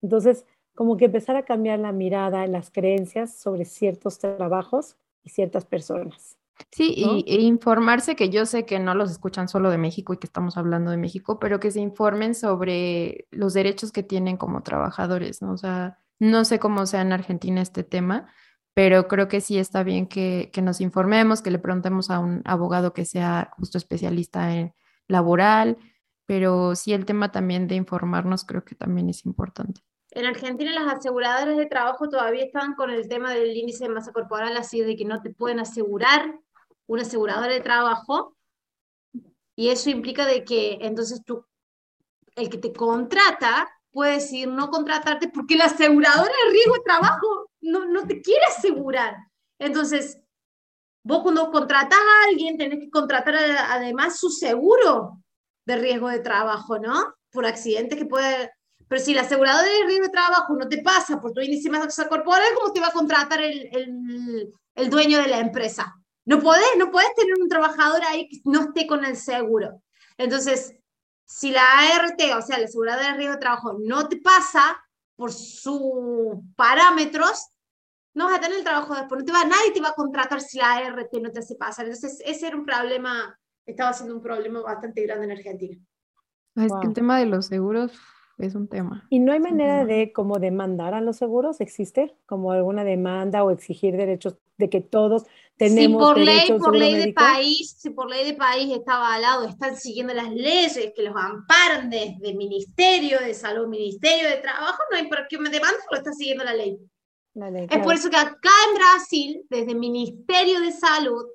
Entonces, 0.02 0.46
como 0.76 0.98
que 0.98 1.06
empezar 1.06 1.36
a 1.36 1.44
cambiar 1.44 1.80
la 1.80 1.92
mirada, 1.92 2.46
las 2.48 2.72
creencias 2.72 3.34
sobre 3.34 3.66
ciertos 3.66 4.20
trabajos 4.20 4.98
ciertas 5.26 5.66
personas. 5.66 6.38
Sí, 6.72 6.94
y, 6.96 7.24
e 7.28 7.42
informarse, 7.42 8.16
que 8.16 8.30
yo 8.30 8.46
sé 8.46 8.66
que 8.66 8.80
no 8.80 8.94
los 8.94 9.12
escuchan 9.12 9.48
solo 9.48 9.70
de 9.70 9.78
México 9.78 10.14
y 10.14 10.18
que 10.18 10.28
estamos 10.28 10.58
hablando 10.58 10.92
de 10.92 10.98
México, 10.98 11.40
pero 11.40 11.60
que 11.60 11.72
se 11.72 11.80
informen 11.80 12.36
sobre 12.36 13.28
los 13.32 13.54
derechos 13.54 13.92
que 13.92 14.04
tienen 14.04 14.38
como 14.38 14.62
trabajadores, 14.62 15.42
¿no? 15.42 15.54
O 15.54 15.58
sea, 15.58 16.00
no 16.20 16.46
sé 16.46 16.60
cómo 16.60 16.86
sea 16.86 17.02
en 17.02 17.14
Argentina 17.14 17.62
este 17.62 17.84
tema, 17.84 18.28
pero 18.74 19.08
creo 19.08 19.28
que 19.28 19.42
sí 19.42 19.58
está 19.58 19.84
bien 19.84 20.08
que, 20.08 20.50
que 20.54 20.62
nos 20.62 20.82
informemos, 20.82 21.42
que 21.42 21.52
le 21.52 21.60
preguntemos 21.60 22.10
a 22.10 22.20
un 22.20 22.42
abogado 22.46 22.94
que 22.94 23.06
sea 23.06 23.52
justo 23.58 23.78
especialista 23.78 24.56
en 24.56 24.74
laboral, 25.08 25.78
pero 26.26 26.76
sí 26.76 26.94
el 26.94 27.06
tema 27.06 27.32
también 27.32 27.68
de 27.68 27.76
informarnos 27.76 28.46
creo 28.46 28.64
que 28.64 28.76
también 28.76 29.10
es 29.10 29.26
importante. 29.26 29.82
En 30.12 30.26
Argentina 30.26 30.72
las 30.72 30.96
aseguradoras 30.96 31.58
de 31.58 31.66
trabajo 31.68 32.10
todavía 32.10 32.46
están 32.46 32.74
con 32.76 32.90
el 32.90 33.08
tema 33.08 33.34
del 33.34 33.56
índice 33.56 33.86
de 33.86 33.94
masa 33.94 34.12
corporal, 34.12 34.58
así 34.58 34.82
de 34.82 34.96
que 34.96 35.06
no 35.06 35.22
te 35.22 35.30
pueden 35.30 35.60
asegurar 35.60 36.40
una 36.88 37.04
aseguradora 37.04 37.54
de 37.54 37.62
trabajo, 37.62 38.36
y 39.60 39.70
eso 39.70 39.90
implica 39.90 40.26
de 40.26 40.46
que 40.46 40.78
entonces 40.80 41.22
tú, 41.26 41.46
el 42.36 42.50
que 42.50 42.58
te 42.58 42.72
contrata 42.72 43.70
puede 43.92 44.14
decir 44.14 44.48
no 44.48 44.70
contratarte 44.70 45.28
porque 45.28 45.58
la 45.58 45.66
aseguradora 45.66 46.32
de 46.46 46.52
riesgo 46.52 46.76
de 46.76 46.84
trabajo 46.86 47.52
no, 47.60 47.86
no 47.86 48.08
te 48.08 48.22
quiere 48.22 48.46
asegurar. 48.46 49.18
Entonces, 49.60 50.18
vos 51.04 51.24
cuando 51.24 51.52
contratas 51.52 52.00
a 52.00 52.30
alguien 52.30 52.58
tenés 52.58 52.80
que 52.80 52.90
contratar 52.90 53.36
además 53.36 54.18
su 54.18 54.30
seguro 54.30 55.22
de 55.66 55.76
riesgo 55.76 56.08
de 56.08 56.20
trabajo, 56.20 56.80
¿no? 56.80 57.14
Por 57.30 57.46
accidentes 57.46 57.98
que 57.98 58.06
puede... 58.06 58.52
Pero 58.90 59.02
si 59.02 59.14
el 59.14 59.20
asegurador 59.20 59.64
de 59.64 59.86
riesgo 59.86 60.08
de 60.08 60.12
trabajo 60.12 60.56
no 60.58 60.68
te 60.68 60.82
pasa 60.82 61.22
por 61.22 61.32
tu 61.32 61.40
índice 61.40 61.70
de 61.70 61.78
masa 61.78 62.10
corporal, 62.10 62.50
¿cómo 62.56 62.74
te 62.74 62.82
va 62.82 62.88
a 62.88 62.92
contratar 62.92 63.40
el, 63.42 63.70
el, 63.72 64.54
el 64.76 64.90
dueño 64.90 65.20
de 65.20 65.28
la 65.28 65.40
empresa? 65.40 65.96
No 66.26 66.42
podés, 66.42 66.66
no 66.78 66.92
podés 66.92 67.14
tener 67.16 67.36
un 67.40 67.48
trabajador 67.48 68.02
ahí 68.04 68.28
que 68.28 68.42
no 68.46 68.62
esté 68.62 68.86
con 68.86 69.06
el 69.06 69.16
seguro. 69.16 69.82
Entonces, 70.18 70.76
si 71.24 71.52
la 71.52 71.64
ART, 71.96 72.20
o 72.36 72.42
sea, 72.42 72.58
la 72.58 72.66
aseguradora 72.66 73.12
de 73.12 73.18
riesgo 73.18 73.36
de 73.36 73.40
trabajo, 73.40 73.78
no 73.80 74.10
te 74.10 74.18
pasa 74.18 74.84
por 75.16 75.32
sus 75.32 76.40
parámetros, 76.56 77.48
no 78.14 78.26
vas 78.26 78.40
a 78.40 78.42
tener 78.42 78.58
el 78.58 78.64
trabajo 78.64 78.96
después. 78.96 79.20
No 79.20 79.26
te 79.26 79.32
va, 79.32 79.46
nadie 79.46 79.72
te 79.72 79.82
va 79.82 79.90
a 79.90 79.94
contratar 79.94 80.42
si 80.42 80.58
la 80.58 80.74
ART 80.74 81.14
no 81.22 81.32
te 81.32 81.40
hace 81.40 81.56
pasar. 81.56 81.86
Entonces, 81.86 82.22
ese 82.26 82.48
era 82.48 82.58
un 82.58 82.66
problema 82.66 83.40
estaba 83.70 83.94
siendo 83.94 84.16
un 84.16 84.22
problema 84.22 84.62
bastante 84.62 85.04
grande 85.04 85.26
en 85.26 85.32
Argentina. 85.32 85.78
Es 86.56 86.72
que 86.82 86.88
el 86.88 86.94
tema 86.94 87.20
de 87.20 87.28
los 87.28 87.46
seguros 87.46 87.98
es 88.40 88.56
un 88.56 88.68
tema. 88.68 89.06
¿Y 89.10 89.20
no 89.20 89.32
hay 89.32 89.40
manera 89.40 89.86
de 89.86 90.12
como 90.14 90.40
demandar 90.40 90.94
a 90.94 91.02
los 91.02 91.18
seguros? 91.18 91.62
¿Existe 91.62 92.16
como 92.26 92.52
alguna 92.52 92.84
demanda 92.84 93.44
o 93.44 93.52
exigir 93.52 93.98
derechos 93.98 94.38
de 94.58 94.70
que 94.70 94.82
todos 94.82 95.26
tenemos 95.58 96.02
si 96.02 96.14
por 96.14 96.18
ley, 96.18 96.48
por 96.58 96.76
ley 96.76 96.96
de 96.96 97.14
país, 97.14 97.76
si 97.78 97.90
por 97.90 98.10
ley 98.10 98.26
de 98.26 98.34
país 98.34 98.72
está 98.74 98.96
avalado, 98.96 99.48
están 99.48 99.76
siguiendo 99.76 100.14
las 100.14 100.32
leyes 100.32 100.94
que 100.96 101.04
los 101.04 101.16
amparan 101.16 101.90
desde 101.90 102.34
Ministerio 102.34 103.20
de 103.20 103.34
Salud, 103.34 103.68
Ministerio 103.68 104.30
de 104.30 104.38
Trabajo, 104.38 104.78
no 104.92 104.98
hay 104.98 105.08
por 105.08 105.28
qué 105.28 105.38
me 105.38 105.50
demanda, 105.50 105.78
lo 105.92 105.98
está 105.98 106.14
siguiendo 106.14 106.44
la 106.44 106.54
ley. 106.54 106.78
es 107.70 107.84
por 107.84 107.94
eso 107.94 108.10
que 108.10 108.18
acá 108.18 108.50
en 108.70 108.76
Brasil, 108.76 109.46
desde 109.50 109.76
Ministerio 109.76 110.62
de 110.62 110.72
Salud, 110.72 111.26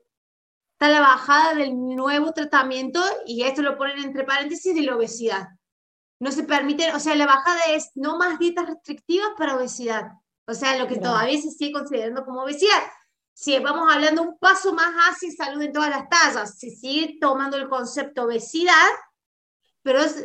está 0.73 0.89
la 0.89 1.01
bajada 1.01 1.55
del 1.55 1.75
nuevo 1.75 2.33
tratamiento, 2.33 3.01
y 3.27 3.43
esto 3.43 3.63
lo 3.63 3.77
ponen 3.77 3.99
entre 3.99 4.25
paréntesis, 4.25 4.75
de 4.75 4.83
la 4.83 4.97
obesidad. 4.97 5.49
No 6.25 6.33
se 6.33 6.45
permite, 6.45 6.91
o 6.95 6.99
sea, 6.99 7.15
la 7.17 7.27
bajada 7.27 7.61
es 7.69 7.91
no 7.97 8.17
más 8.17 8.39
dietas 8.39 8.67
restrictivas 8.67 9.29
para 9.37 9.57
obesidad. 9.57 10.07
O 10.47 10.55
sea, 10.55 10.79
lo 10.79 10.89
que 10.89 10.97
todavía 10.97 11.39
se 11.39 11.51
sigue 11.51 11.73
considerando 11.73 12.25
como 12.25 12.45
obesidad. 12.45 12.83
Si 13.35 13.59
vamos 13.59 13.93
hablando 13.93 14.23
un 14.23 14.39
paso 14.39 14.73
más 14.73 14.95
hacia 15.07 15.31
salud 15.33 15.61
en 15.61 15.75
todas 15.75 15.91
las 15.91 16.09
tallas, 16.09 16.59
se 16.59 16.71
sigue 16.71 17.19
tomando 17.21 17.59
el 17.59 17.69
concepto 17.69 18.23
obesidad, 18.23 18.73
pero 19.83 19.99
es, 19.99 20.25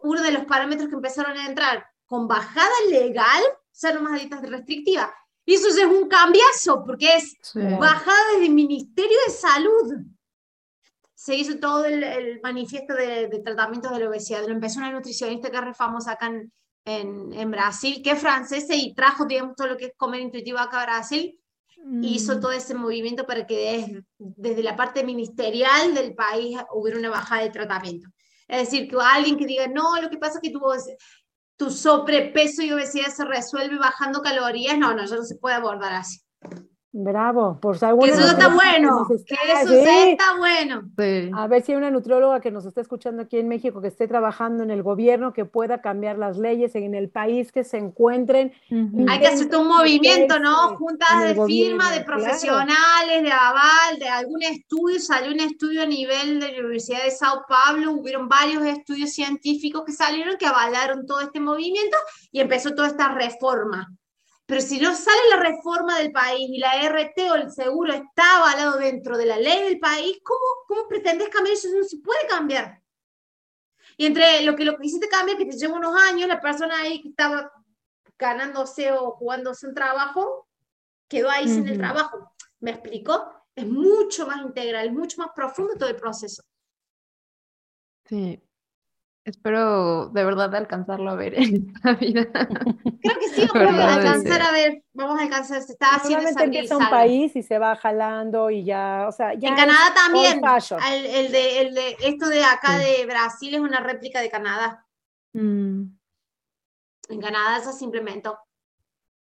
uno 0.00 0.20
de 0.20 0.32
los 0.32 0.44
parámetros 0.44 0.90
que 0.90 0.96
empezaron 0.96 1.34
a 1.38 1.46
entrar 1.46 1.82
con 2.04 2.28
bajada 2.28 2.68
legal, 2.90 3.42
o 3.48 3.56
sea, 3.72 3.94
no 3.94 4.02
más 4.02 4.20
dietas 4.20 4.42
restrictivas. 4.42 5.08
Y 5.46 5.54
eso 5.54 5.68
es 5.68 5.78
un 5.78 6.08
cambiazo, 6.08 6.84
porque 6.84 7.16
es 7.16 7.38
bajada 7.54 8.32
desde 8.32 8.48
el 8.48 8.52
Ministerio 8.52 9.16
de 9.26 9.32
Salud. 9.32 9.94
Se 11.18 11.34
hizo 11.34 11.58
todo 11.58 11.84
el, 11.84 12.40
manifiesto 12.44 12.94
de, 12.94 13.26
de, 13.26 13.40
tratamientos 13.40 13.90
de 13.90 13.98
la 13.98 14.08
obesidad. 14.08 14.46
Lo 14.46 14.52
empezó 14.52 14.78
una 14.78 14.92
nutricionista 14.92 15.50
que 15.50 15.56
es 15.56 15.64
re 15.64 15.74
famosa 15.74 16.12
acá 16.12 16.28
en, 16.28 16.52
en, 16.84 17.50
Brasil, 17.50 18.00
que 18.04 18.12
es 18.12 18.20
francesa 18.20 18.72
y 18.76 18.94
trajo, 18.94 19.24
digamos, 19.24 19.56
todo 19.56 19.66
lo 19.66 19.76
que 19.76 19.86
es 19.86 19.92
comer 19.96 20.20
intuitivo 20.20 20.60
acá 20.60 20.82
a 20.82 20.86
Brasil. 20.86 21.36
hizo 22.02 22.36
mm. 22.36 22.40
todo 22.40 22.52
ese 22.52 22.76
movimiento 22.76 23.26
para 23.26 23.44
que 23.48 24.00
desde, 24.16 24.62
la 24.62 24.76
parte 24.76 25.02
ministerial 25.02 25.92
del 25.92 26.14
país 26.14 26.56
hubiera 26.72 27.00
una 27.00 27.10
bajada 27.10 27.42
de 27.42 27.50
tratamiento. 27.50 28.08
Es 28.46 28.70
decir, 28.70 28.88
que 28.88 28.96
alguien 29.02 29.36
que 29.36 29.44
diga, 29.44 29.66
no, 29.66 30.00
lo 30.00 30.08
que 30.08 30.18
pasa 30.18 30.34
es 30.34 30.40
que 30.40 30.50
tuvo 30.50 30.72
tu 31.56 31.72
sobrepeso 31.72 32.62
y 32.62 32.70
obesidad 32.70 33.08
se 33.08 33.24
resuelve 33.24 33.76
bajando 33.76 34.22
calorías, 34.22 34.78
no, 34.78 34.94
no, 34.94 35.04
ya 35.04 35.16
no 35.16 35.24
se 35.24 35.34
puede 35.34 35.56
abordar 35.56 35.94
así. 35.94 36.20
Bravo, 36.90 37.58
por 37.60 37.78
Que 37.78 37.86
eso 37.86 38.26
está 38.28 38.48
bueno, 38.48 39.06
que 39.08 39.14
eso 39.14 39.74
está 39.74 40.36
bueno. 40.38 40.88
A 41.34 41.46
ver 41.46 41.62
si 41.62 41.72
hay 41.72 41.78
una 41.78 41.90
nutrióloga 41.90 42.40
que 42.40 42.50
nos 42.50 42.64
está 42.64 42.80
escuchando 42.80 43.22
aquí 43.22 43.38
en 43.38 43.46
México, 43.46 43.82
que 43.82 43.88
esté 43.88 44.08
trabajando 44.08 44.62
en 44.62 44.70
el 44.70 44.82
gobierno, 44.82 45.34
que 45.34 45.44
pueda 45.44 45.82
cambiar 45.82 46.16
las 46.16 46.38
leyes 46.38 46.74
en 46.74 46.94
el 46.94 47.10
país 47.10 47.52
que 47.52 47.62
se 47.62 47.76
encuentren. 47.76 48.54
Hay 49.06 49.20
que 49.20 49.26
hacer 49.26 49.54
un 49.54 49.68
movimiento, 49.68 50.38
¿no? 50.38 50.76
Juntas 50.76 51.24
de 51.24 51.44
firma, 51.44 51.92
de 51.92 52.00
profesionales, 52.00 53.22
de 53.22 53.32
aval, 53.32 53.98
de 53.98 54.08
algún 54.08 54.42
estudio. 54.42 54.98
Salió 54.98 55.32
un 55.32 55.40
estudio 55.40 55.82
a 55.82 55.86
nivel 55.86 56.40
de 56.40 56.52
la 56.52 56.60
Universidad 56.60 57.04
de 57.04 57.10
Sao 57.10 57.44
Paulo, 57.46 57.92
hubieron 57.92 58.28
varios 58.28 58.64
estudios 58.64 59.10
científicos 59.12 59.82
que 59.84 59.92
salieron 59.92 60.38
que 60.38 60.46
avalaron 60.46 61.04
todo 61.04 61.20
este 61.20 61.38
movimiento 61.38 61.98
y 62.32 62.40
empezó 62.40 62.74
toda 62.74 62.88
esta 62.88 63.12
reforma. 63.12 63.92
Pero 64.48 64.62
si 64.62 64.80
no 64.80 64.94
sale 64.94 65.28
la 65.28 65.36
reforma 65.36 65.98
del 65.98 66.10
país 66.10 66.48
y 66.48 66.56
la 66.56 66.80
RT 66.88 67.30
o 67.30 67.34
el 67.34 67.52
seguro 67.52 67.92
está 67.92 68.38
avalado 68.38 68.78
dentro 68.78 69.18
de 69.18 69.26
la 69.26 69.36
ley 69.36 69.64
del 69.64 69.78
país, 69.78 70.18
¿cómo, 70.24 70.40
cómo 70.66 70.88
pretendes 70.88 71.28
cambiar 71.28 71.54
eso? 71.54 71.68
No 71.76 71.84
se 71.84 71.98
puede 71.98 72.26
cambiar. 72.26 72.82
Y 73.98 74.06
entre 74.06 74.40
lo 74.44 74.56
que 74.56 74.64
lo 74.64 74.78
que 74.78 74.86
hiciste 74.86 75.06
cambiar, 75.06 75.36
que 75.36 75.44
te 75.44 75.58
lleva 75.58 75.76
unos 75.76 75.94
años, 76.02 76.26
la 76.28 76.40
persona 76.40 76.78
ahí 76.78 77.02
que 77.02 77.10
estaba 77.10 77.52
ganándose 78.18 78.90
o 78.90 79.10
jugándose 79.10 79.66
un 79.66 79.74
trabajo, 79.74 80.48
quedó 81.08 81.28
ahí 81.28 81.46
sin 81.46 81.68
el 81.68 81.76
trabajo. 81.76 82.32
¿Me 82.60 82.70
explico? 82.70 83.30
Es 83.54 83.66
mucho 83.66 84.26
más 84.26 84.40
integral, 84.40 84.86
es 84.86 84.94
mucho 84.94 85.20
más 85.20 85.28
profundo 85.36 85.74
todo 85.74 85.90
el 85.90 85.96
proceso. 85.96 86.42
Sí, 88.06 88.42
Espero 89.28 90.08
de 90.08 90.24
verdad 90.24 90.54
alcanzarlo 90.54 91.10
a 91.10 91.14
ver 91.14 91.34
en 91.38 91.70
la 91.84 91.92
vida. 91.94 92.26
Creo 92.32 93.18
que 93.20 93.28
sí, 93.34 93.46
vamos 93.54 93.80
a 93.80 93.94
alcanzar 93.94 94.40
a 94.40 94.52
ver, 94.52 94.82
vamos 94.94 95.20
a 95.20 95.22
alcanzar, 95.24 95.60
se 95.60 95.72
está 95.72 95.96
haciendo 95.96 96.28
esa 96.28 96.44
empieza 96.44 96.78
un 96.78 96.88
país 96.88 97.36
y 97.36 97.42
se 97.42 97.58
va 97.58 97.76
jalando 97.76 98.48
y 98.48 98.64
ya, 98.64 99.04
o 99.06 99.12
sea, 99.12 99.34
ya 99.34 99.50
En 99.50 99.54
Canadá 99.54 99.92
también, 99.94 100.40
el, 100.92 101.06
el, 101.06 101.32
de, 101.32 101.60
el 101.60 101.74
de, 101.74 101.96
esto 102.04 102.28
de 102.28 102.42
acá 102.42 102.78
de 102.78 103.04
Brasil 103.04 103.54
es 103.54 103.60
una 103.60 103.80
réplica 103.80 104.22
de 104.22 104.30
Canadá. 104.30 104.86
Mm. 105.34 105.82
En 107.10 107.20
Canadá 107.20 107.58
eso 107.58 107.72
se 107.72 107.84
implementó. 107.84 108.38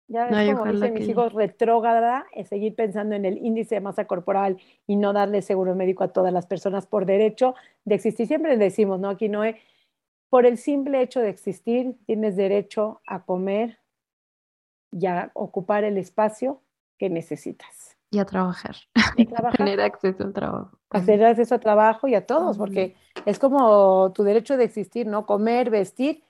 Ya 0.07 0.27
es 0.27 0.55
como 0.55 0.71
dicen 0.71 0.93
mis 0.93 1.07
hijos, 1.07 1.33
retrógrada, 1.33 2.25
es 2.33 2.49
seguir 2.49 2.75
pensando 2.75 3.15
en 3.15 3.25
el 3.25 3.37
índice 3.37 3.75
de 3.75 3.81
masa 3.81 4.05
corporal 4.05 4.57
y 4.85 4.95
no 4.95 5.13
darle 5.13 5.41
seguro 5.41 5.75
médico 5.75 6.03
a 6.03 6.09
todas 6.09 6.33
las 6.33 6.45
personas 6.45 6.87
por 6.87 7.05
derecho 7.05 7.55
de 7.85 7.95
existir. 7.95 8.27
Siempre 8.27 8.57
decimos, 8.57 8.99
¿no? 8.99 9.09
Aquí 9.09 9.29
no 9.29 9.43
es 9.43 9.55
por 10.34 10.47
el 10.47 10.57
simple 10.57 10.99
hecho 11.03 11.19
de 11.19 11.29
existir, 11.29 11.95
tienes 12.07 12.36
derecho 12.36 13.01
a 13.05 13.23
comer 13.23 13.77
y 14.91 15.05
a 15.05 15.29
ocupar 15.36 15.84
el 15.84 15.99
espacio 15.99 16.59
que 16.97 17.07
necesitas. 17.07 17.95
Y 18.09 18.17
a 18.17 18.25
trabajar. 18.25 18.75
Y 19.15 19.27
Tener 19.57 19.79
acceso 19.79 20.23
al 20.23 20.34
trabajo. 20.34 20.79
Tener 21.05 21.25
acceso 21.25 21.53
al 21.53 21.61
trabajo 21.61 22.07
y 22.07 22.15
a 22.15 22.25
todos, 22.25 22.57
porque 22.57 22.95
es 23.27 23.38
como 23.38 24.11
tu 24.11 24.23
derecho 24.23 24.57
de 24.57 24.63
existir, 24.63 25.05
¿no? 25.05 25.27
Comer, 25.27 25.69
vestir, 25.69 26.23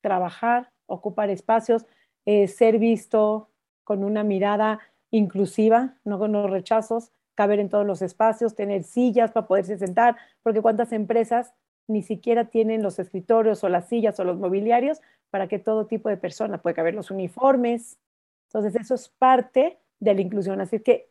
trabajar, 0.00 0.72
ocupar 0.86 1.28
espacios, 1.28 1.84
eh, 2.24 2.48
ser 2.48 2.78
visto 2.78 3.50
con 3.84 4.04
una 4.04 4.24
mirada 4.24 4.80
inclusiva, 5.10 5.98
no 6.04 6.18
con 6.18 6.32
los 6.32 6.48
rechazos, 6.48 7.12
caber 7.34 7.60
en 7.60 7.68
todos 7.68 7.84
los 7.84 8.00
espacios, 8.00 8.54
tener 8.54 8.84
sillas 8.84 9.32
para 9.32 9.46
poderse 9.46 9.76
sentar, 9.76 10.16
porque 10.42 10.62
cuántas 10.62 10.92
empresas 10.92 11.52
ni 11.90 12.02
siquiera 12.02 12.46
tienen 12.46 12.82
los 12.82 12.98
escritorios 12.98 13.62
o 13.64 13.68
las 13.68 13.88
sillas 13.88 14.18
o 14.20 14.24
los 14.24 14.38
mobiliarios 14.38 15.00
para 15.30 15.48
que 15.48 15.58
todo 15.58 15.86
tipo 15.86 16.08
de 16.08 16.16
persona 16.16 16.62
pueda 16.62 16.74
caber 16.74 16.94
los 16.94 17.10
uniformes. 17.10 17.98
Entonces, 18.48 18.80
eso 18.80 18.94
es 18.94 19.08
parte 19.08 19.78
de 19.98 20.14
la 20.14 20.20
inclusión. 20.20 20.60
Así 20.60 20.80
que 20.80 21.10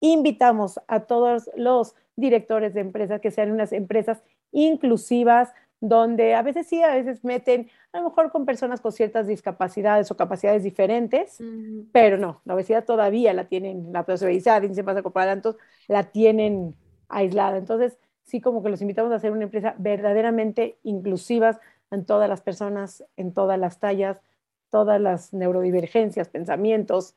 invitamos 0.00 0.80
a 0.88 1.00
todos 1.00 1.50
los 1.56 1.94
directores 2.16 2.74
de 2.74 2.80
empresas 2.80 3.20
que 3.20 3.30
sean 3.30 3.50
unas 3.50 3.72
empresas 3.72 4.22
inclusivas, 4.52 5.52
donde 5.80 6.34
a 6.34 6.42
veces 6.42 6.66
sí, 6.66 6.82
a 6.82 6.94
veces 6.94 7.22
meten, 7.22 7.68
a 7.92 7.98
lo 7.98 8.08
mejor 8.08 8.30
con 8.30 8.46
personas 8.46 8.80
con 8.80 8.92
ciertas 8.92 9.26
discapacidades 9.26 10.10
o 10.10 10.16
capacidades 10.16 10.62
diferentes, 10.62 11.38
pero 11.92 12.16
no, 12.16 12.40
la 12.44 12.54
obesidad 12.54 12.84
todavía 12.84 13.34
la 13.34 13.44
tienen, 13.44 13.92
la 13.92 14.00
obesidad, 14.00 14.62
índice 14.62 14.82
masa 14.82 15.02
corporal, 15.02 15.42
la 15.88 16.04
tienen 16.04 16.74
aislada. 17.08 17.58
Entonces, 17.58 17.98
sí 18.26 18.40
como 18.40 18.62
que 18.62 18.68
los 18.68 18.82
invitamos 18.82 19.12
a 19.12 19.16
hacer 19.16 19.32
una 19.32 19.44
empresa 19.44 19.74
verdaderamente 19.78 20.78
inclusivas 20.82 21.58
en 21.90 22.04
todas 22.04 22.28
las 22.28 22.42
personas, 22.42 23.04
en 23.16 23.32
todas 23.32 23.58
las 23.58 23.78
tallas, 23.78 24.20
todas 24.70 25.00
las 25.00 25.32
neurodivergencias, 25.32 26.28
pensamientos, 26.28 27.14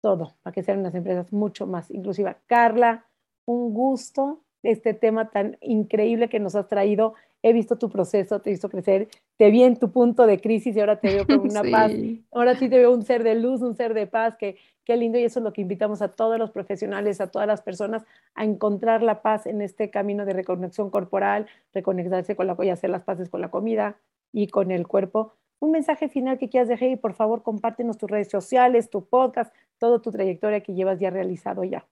todo, 0.00 0.34
para 0.42 0.52
que 0.52 0.62
sean 0.62 0.80
unas 0.80 0.94
empresas 0.94 1.32
mucho 1.32 1.66
más 1.66 1.90
inclusivas. 1.90 2.36
Carla, 2.46 3.06
un 3.46 3.72
gusto 3.72 4.42
este 4.62 4.94
tema 4.94 5.30
tan 5.30 5.56
increíble 5.60 6.28
que 6.28 6.40
nos 6.40 6.54
has 6.54 6.68
traído 6.68 7.14
he 7.44 7.52
visto 7.52 7.76
tu 7.76 7.90
proceso, 7.90 8.40
te 8.40 8.48
he 8.48 8.54
visto 8.54 8.70
crecer, 8.70 9.06
te 9.36 9.50
vi 9.50 9.64
en 9.64 9.76
tu 9.76 9.92
punto 9.92 10.26
de 10.26 10.40
crisis 10.40 10.74
y 10.74 10.80
ahora 10.80 10.98
te 10.98 11.08
veo 11.08 11.26
con 11.26 11.40
una 11.50 11.62
paz, 11.62 11.92
ahora 12.32 12.54
sí 12.54 12.70
te 12.70 12.78
veo 12.78 12.90
un 12.90 13.02
ser 13.02 13.22
de 13.22 13.34
luz, 13.34 13.60
un 13.60 13.76
ser 13.76 13.92
de 13.92 14.06
paz, 14.06 14.36
que 14.38 14.56
qué 14.86 14.96
lindo 14.96 15.18
y 15.18 15.24
eso 15.24 15.40
es 15.40 15.44
lo 15.44 15.52
que 15.52 15.60
invitamos 15.60 16.00
a 16.00 16.08
todos 16.08 16.38
los 16.38 16.50
profesionales, 16.50 17.20
a 17.20 17.30
todas 17.30 17.46
las 17.46 17.60
personas 17.60 18.06
a 18.34 18.44
encontrar 18.44 19.02
la 19.02 19.20
paz 19.20 19.44
en 19.44 19.60
este 19.60 19.90
camino 19.90 20.24
de 20.24 20.32
reconexión 20.32 20.88
corporal, 20.88 21.46
reconectarse 21.74 22.34
con 22.34 22.46
la 22.46 22.56
y 22.62 22.70
hacer 22.70 22.88
las 22.88 23.02
paces 23.02 23.28
con 23.28 23.42
la 23.42 23.50
comida 23.50 23.98
y 24.32 24.46
con 24.46 24.70
el 24.70 24.86
cuerpo. 24.86 25.34
Un 25.60 25.70
mensaje 25.70 26.08
final 26.08 26.38
que 26.38 26.48
quieras 26.48 26.68
dejar 26.68 26.88
y 26.88 26.96
por 26.96 27.12
favor 27.12 27.42
compártenos 27.42 27.98
tus 27.98 28.10
redes 28.10 28.30
sociales, 28.30 28.88
tu 28.88 29.06
podcast, 29.06 29.54
toda 29.78 30.00
tu 30.00 30.10
trayectoria 30.10 30.62
que 30.62 30.72
llevas 30.72 30.98
ya 30.98 31.10
realizado 31.10 31.62
ya. 31.62 31.86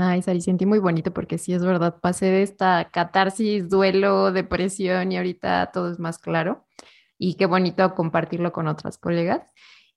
Ay, 0.00 0.22
Sari, 0.22 0.40
sentí 0.40 0.64
muy 0.64 0.78
bonito 0.78 1.12
porque 1.12 1.36
sí 1.38 1.52
es 1.52 1.64
verdad, 1.64 1.98
pasé 2.00 2.26
de 2.26 2.42
esta 2.42 2.90
catarsis, 2.90 3.68
duelo, 3.68 4.32
depresión 4.32 5.12
y 5.12 5.18
ahorita 5.18 5.70
todo 5.72 5.90
es 5.90 5.98
más 5.98 6.18
claro. 6.18 6.66
Y 7.18 7.34
qué 7.34 7.46
bonito 7.46 7.94
compartirlo 7.94 8.52
con 8.52 8.68
otras 8.68 8.98
colegas. 8.98 9.42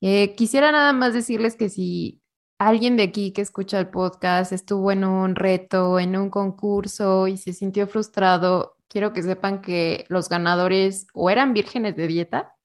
Eh, 0.02 0.36
quisiera 0.36 0.72
nada 0.72 0.92
más 0.94 1.14
decirles 1.14 1.56
que 1.56 1.70
si 1.70 2.22
alguien 2.60 2.98
de 2.98 3.04
aquí 3.04 3.32
que 3.32 3.42
escucha 3.42 3.80
el 3.80 3.90
podcast 3.90 4.52
estuvo 4.52 4.92
en 4.92 5.06
un 5.06 5.36
reto, 5.36 6.00
en 6.00 6.18
un 6.18 6.30
concurso 6.30 7.28
y 7.28 7.38
se 7.38 7.54
sintió 7.54 7.88
frustrado, 7.88 8.78
quiero 8.90 9.14
que 9.14 9.24
sepan 9.24 9.62
que 9.62 10.06
los 10.10 10.30
ganadores 10.30 11.08
o 11.14 11.30
eran 11.30 11.54
vírgenes 11.54 11.96
de 11.96 12.08
dieta 12.08 12.56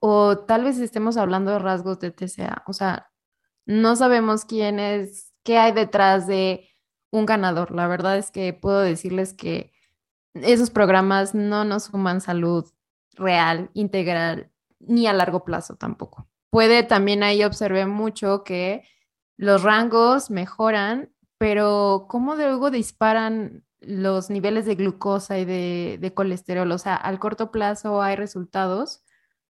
o 0.00 0.38
tal 0.38 0.64
vez 0.64 0.78
estemos 0.78 1.16
hablando 1.16 1.52
de 1.52 1.58
rasgos 1.58 2.00
de 2.00 2.10
TCA. 2.10 2.64
O 2.66 2.72
sea, 2.72 3.10
no 3.66 3.96
sabemos 3.96 4.44
quién 4.44 4.80
es 4.80 5.31
qué 5.42 5.58
hay 5.58 5.72
detrás 5.72 6.26
de 6.26 6.68
un 7.10 7.26
ganador. 7.26 7.70
La 7.72 7.86
verdad 7.86 8.16
es 8.18 8.30
que 8.30 8.52
puedo 8.52 8.80
decirles 8.80 9.34
que 9.34 9.72
esos 10.34 10.70
programas 10.70 11.34
no 11.34 11.64
nos 11.64 11.84
suman 11.84 12.20
salud 12.20 12.66
real, 13.14 13.70
integral, 13.74 14.50
ni 14.80 15.06
a 15.06 15.12
largo 15.12 15.44
plazo 15.44 15.76
tampoco. 15.76 16.26
Puede 16.50 16.82
también 16.82 17.22
ahí 17.22 17.44
observé 17.44 17.86
mucho 17.86 18.44
que 18.44 18.82
los 19.36 19.62
rangos 19.62 20.30
mejoran, 20.30 21.10
pero 21.38 22.06
cómo 22.08 22.34
luego 22.34 22.70
disparan 22.70 23.64
los 23.80 24.30
niveles 24.30 24.64
de 24.64 24.76
glucosa 24.76 25.38
y 25.38 25.44
de, 25.44 25.98
de 26.00 26.14
colesterol. 26.14 26.70
O 26.72 26.78
sea, 26.78 26.94
al 26.94 27.18
corto 27.18 27.50
plazo 27.50 28.00
hay 28.02 28.16
resultados, 28.16 29.02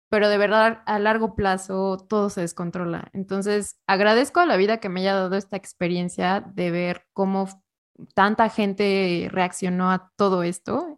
pero 0.08 0.28
de 0.28 0.38
verdad 0.38 0.82
a 0.86 0.98
largo 0.98 1.34
plazo 1.34 1.96
todo 2.08 2.30
se 2.30 2.42
descontrola. 2.42 3.10
Entonces, 3.12 3.78
agradezco 3.86 4.40
a 4.40 4.46
la 4.46 4.56
vida 4.56 4.78
que 4.78 4.88
me 4.88 5.00
haya 5.00 5.14
dado 5.14 5.36
esta 5.36 5.56
experiencia 5.56 6.40
de 6.54 6.70
ver 6.70 7.06
cómo 7.12 7.48
tanta 8.14 8.48
gente 8.48 9.28
reaccionó 9.30 9.90
a 9.90 10.12
todo 10.16 10.42
esto. 10.42 10.96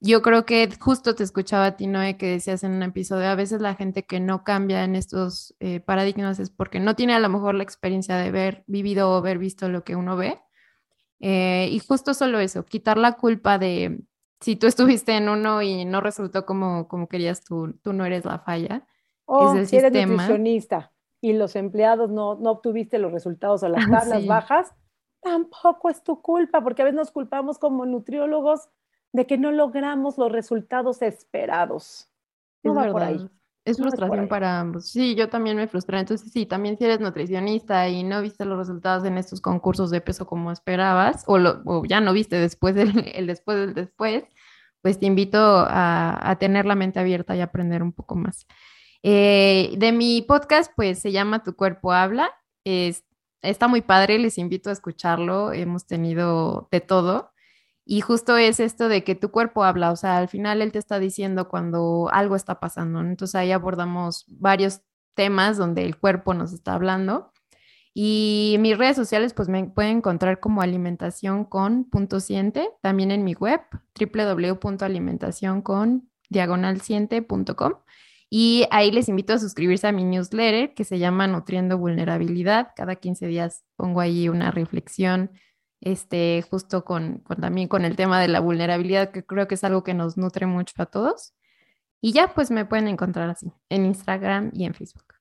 Yo 0.00 0.22
creo 0.22 0.46
que 0.46 0.68
justo 0.80 1.14
te 1.14 1.24
escuchaba 1.24 1.66
a 1.66 1.76
ti, 1.76 1.88
Noé, 1.88 2.16
que 2.16 2.26
decías 2.26 2.62
en 2.62 2.72
un 2.72 2.82
episodio, 2.84 3.28
a 3.28 3.34
veces 3.34 3.60
la 3.60 3.74
gente 3.74 4.04
que 4.06 4.20
no 4.20 4.44
cambia 4.44 4.84
en 4.84 4.94
estos 4.94 5.56
eh, 5.60 5.80
paradigmas 5.80 6.38
es 6.38 6.50
porque 6.50 6.78
no 6.78 6.94
tiene 6.94 7.14
a 7.14 7.20
lo 7.20 7.28
mejor 7.28 7.56
la 7.56 7.64
experiencia 7.64 8.16
de 8.16 8.28
haber 8.28 8.64
vivido 8.68 9.10
o 9.10 9.16
haber 9.16 9.38
visto 9.38 9.68
lo 9.68 9.84
que 9.84 9.96
uno 9.96 10.16
ve. 10.16 10.40
Eh, 11.20 11.68
y 11.72 11.80
justo 11.80 12.14
solo 12.14 12.38
eso, 12.38 12.64
quitar 12.64 12.96
la 12.96 13.14
culpa 13.14 13.58
de, 13.58 14.00
si 14.40 14.56
tú 14.56 14.66
estuviste 14.66 15.16
en 15.16 15.28
uno 15.28 15.62
y 15.62 15.84
no 15.84 16.00
resultó 16.00 16.46
como, 16.46 16.88
como 16.88 17.08
querías 17.08 17.44
tú, 17.44 17.74
tú 17.82 17.92
no 17.92 18.04
eres 18.04 18.24
la 18.24 18.38
falla. 18.38 18.86
O 19.24 19.54
es 19.54 19.68
si 19.68 19.76
eres 19.76 19.92
nutricionista 19.92 20.92
y 21.20 21.32
los 21.32 21.56
empleados 21.56 22.10
no, 22.10 22.36
no 22.36 22.52
obtuviste 22.52 22.98
los 22.98 23.12
resultados 23.12 23.62
o 23.62 23.68
las 23.68 23.84
tablas 23.90 24.26
bajas, 24.26 24.74
tampoco 25.20 25.90
es 25.90 26.02
tu 26.02 26.22
culpa, 26.22 26.62
porque 26.62 26.82
a 26.82 26.84
veces 26.84 26.96
nos 26.96 27.10
culpamos 27.10 27.58
como 27.58 27.84
nutriólogos 27.84 28.68
de 29.12 29.26
que 29.26 29.38
no 29.38 29.50
logramos 29.50 30.18
los 30.18 30.30
resultados 30.30 31.02
esperados. 31.02 32.10
No 32.62 32.74
va 32.74 32.90
por 32.90 33.02
ahí. 33.02 33.28
Es 33.68 33.76
frustración 33.76 34.28
para 34.28 34.60
ambos. 34.60 34.88
Sí, 34.88 35.14
yo 35.14 35.28
también 35.28 35.58
me 35.58 35.68
frustré. 35.68 36.00
Entonces, 36.00 36.32
sí, 36.32 36.46
también 36.46 36.78
si 36.78 36.86
eres 36.86 37.00
nutricionista 37.00 37.86
y 37.86 38.02
no 38.02 38.22
viste 38.22 38.46
los 38.46 38.56
resultados 38.56 39.04
en 39.04 39.18
estos 39.18 39.42
concursos 39.42 39.90
de 39.90 40.00
peso 40.00 40.26
como 40.26 40.50
esperabas, 40.50 41.22
o, 41.26 41.36
lo, 41.36 41.84
ya 41.84 42.00
no 42.00 42.14
viste 42.14 42.36
después 42.36 42.74
del, 42.74 42.92
el 43.14 43.26
después 43.26 43.58
del 43.58 43.74
después, 43.74 44.24
pues 44.80 44.98
te 44.98 45.04
invito 45.04 45.38
a, 45.38 46.34
tener 46.40 46.64
la 46.64 46.76
mente 46.76 46.98
abierta 46.98 47.36
y 47.36 47.42
aprender 47.42 47.82
un 47.82 47.92
poco 47.92 48.16
más. 48.16 48.46
Eh, 49.02 49.74
de 49.76 49.92
mi 49.92 50.22
podcast, 50.22 50.72
pues 50.74 51.00
se 51.00 51.12
llama 51.12 51.42
Tu 51.42 51.54
cuerpo 51.54 51.92
habla. 51.92 52.30
Es, 52.64 53.04
está 53.42 53.68
muy 53.68 53.82
padre, 53.82 54.18
les 54.18 54.38
invito 54.38 54.70
a 54.70 54.72
escucharlo, 54.72 55.52
hemos 55.52 55.86
tenido 55.86 56.68
de 56.70 56.80
todo. 56.80 57.32
Y 57.90 58.02
justo 58.02 58.36
es 58.36 58.60
esto 58.60 58.90
de 58.90 59.02
que 59.02 59.14
tu 59.14 59.30
cuerpo 59.30 59.64
habla, 59.64 59.90
o 59.90 59.96
sea, 59.96 60.18
al 60.18 60.28
final 60.28 60.60
él 60.60 60.72
te 60.72 60.78
está 60.78 60.98
diciendo 60.98 61.48
cuando 61.48 62.10
algo 62.12 62.36
está 62.36 62.60
pasando. 62.60 63.00
Entonces 63.00 63.34
ahí 63.34 63.50
abordamos 63.50 64.26
varios 64.28 64.82
temas 65.14 65.56
donde 65.56 65.86
el 65.86 65.96
cuerpo 65.96 66.34
nos 66.34 66.52
está 66.52 66.74
hablando. 66.74 67.32
Y 67.94 68.56
mis 68.60 68.76
redes 68.76 68.94
sociales, 68.94 69.32
pues 69.32 69.48
me 69.48 69.64
pueden 69.64 69.96
encontrar 69.96 70.38
como 70.38 70.60
alimentación 70.60 71.46
con 71.46 71.84
punto 71.84 72.20
siente, 72.20 72.68
también 72.82 73.10
en 73.10 73.24
mi 73.24 73.32
web, 73.32 73.62
www.alimentacioncon 73.98 76.10
diagonalciente.com. 76.28 77.72
Y 78.28 78.66
ahí 78.70 78.90
les 78.90 79.08
invito 79.08 79.32
a 79.32 79.38
suscribirse 79.38 79.86
a 79.86 79.92
mi 79.92 80.04
newsletter 80.04 80.74
que 80.74 80.84
se 80.84 80.98
llama 80.98 81.26
Nutriendo 81.26 81.78
Vulnerabilidad. 81.78 82.68
Cada 82.76 82.96
15 82.96 83.28
días 83.28 83.64
pongo 83.76 84.00
ahí 84.00 84.28
una 84.28 84.50
reflexión, 84.50 85.30
este, 85.80 86.44
justo 86.50 86.84
con, 86.84 87.18
con, 87.18 87.40
también 87.40 87.68
con 87.68 87.84
el 87.84 87.96
tema 87.96 88.20
de 88.20 88.28
la 88.28 88.40
vulnerabilidad, 88.40 89.10
que 89.10 89.24
creo 89.24 89.48
que 89.48 89.54
es 89.54 89.64
algo 89.64 89.82
que 89.82 89.94
nos 89.94 90.16
nutre 90.16 90.46
mucho 90.46 90.74
a 90.78 90.86
todos. 90.86 91.34
Y 92.00 92.12
ya 92.12 92.34
pues 92.34 92.50
me 92.50 92.64
pueden 92.64 92.88
encontrar 92.88 93.28
así, 93.30 93.52
en 93.68 93.86
Instagram 93.86 94.50
y 94.54 94.64
en 94.64 94.74
Facebook. 94.74 95.14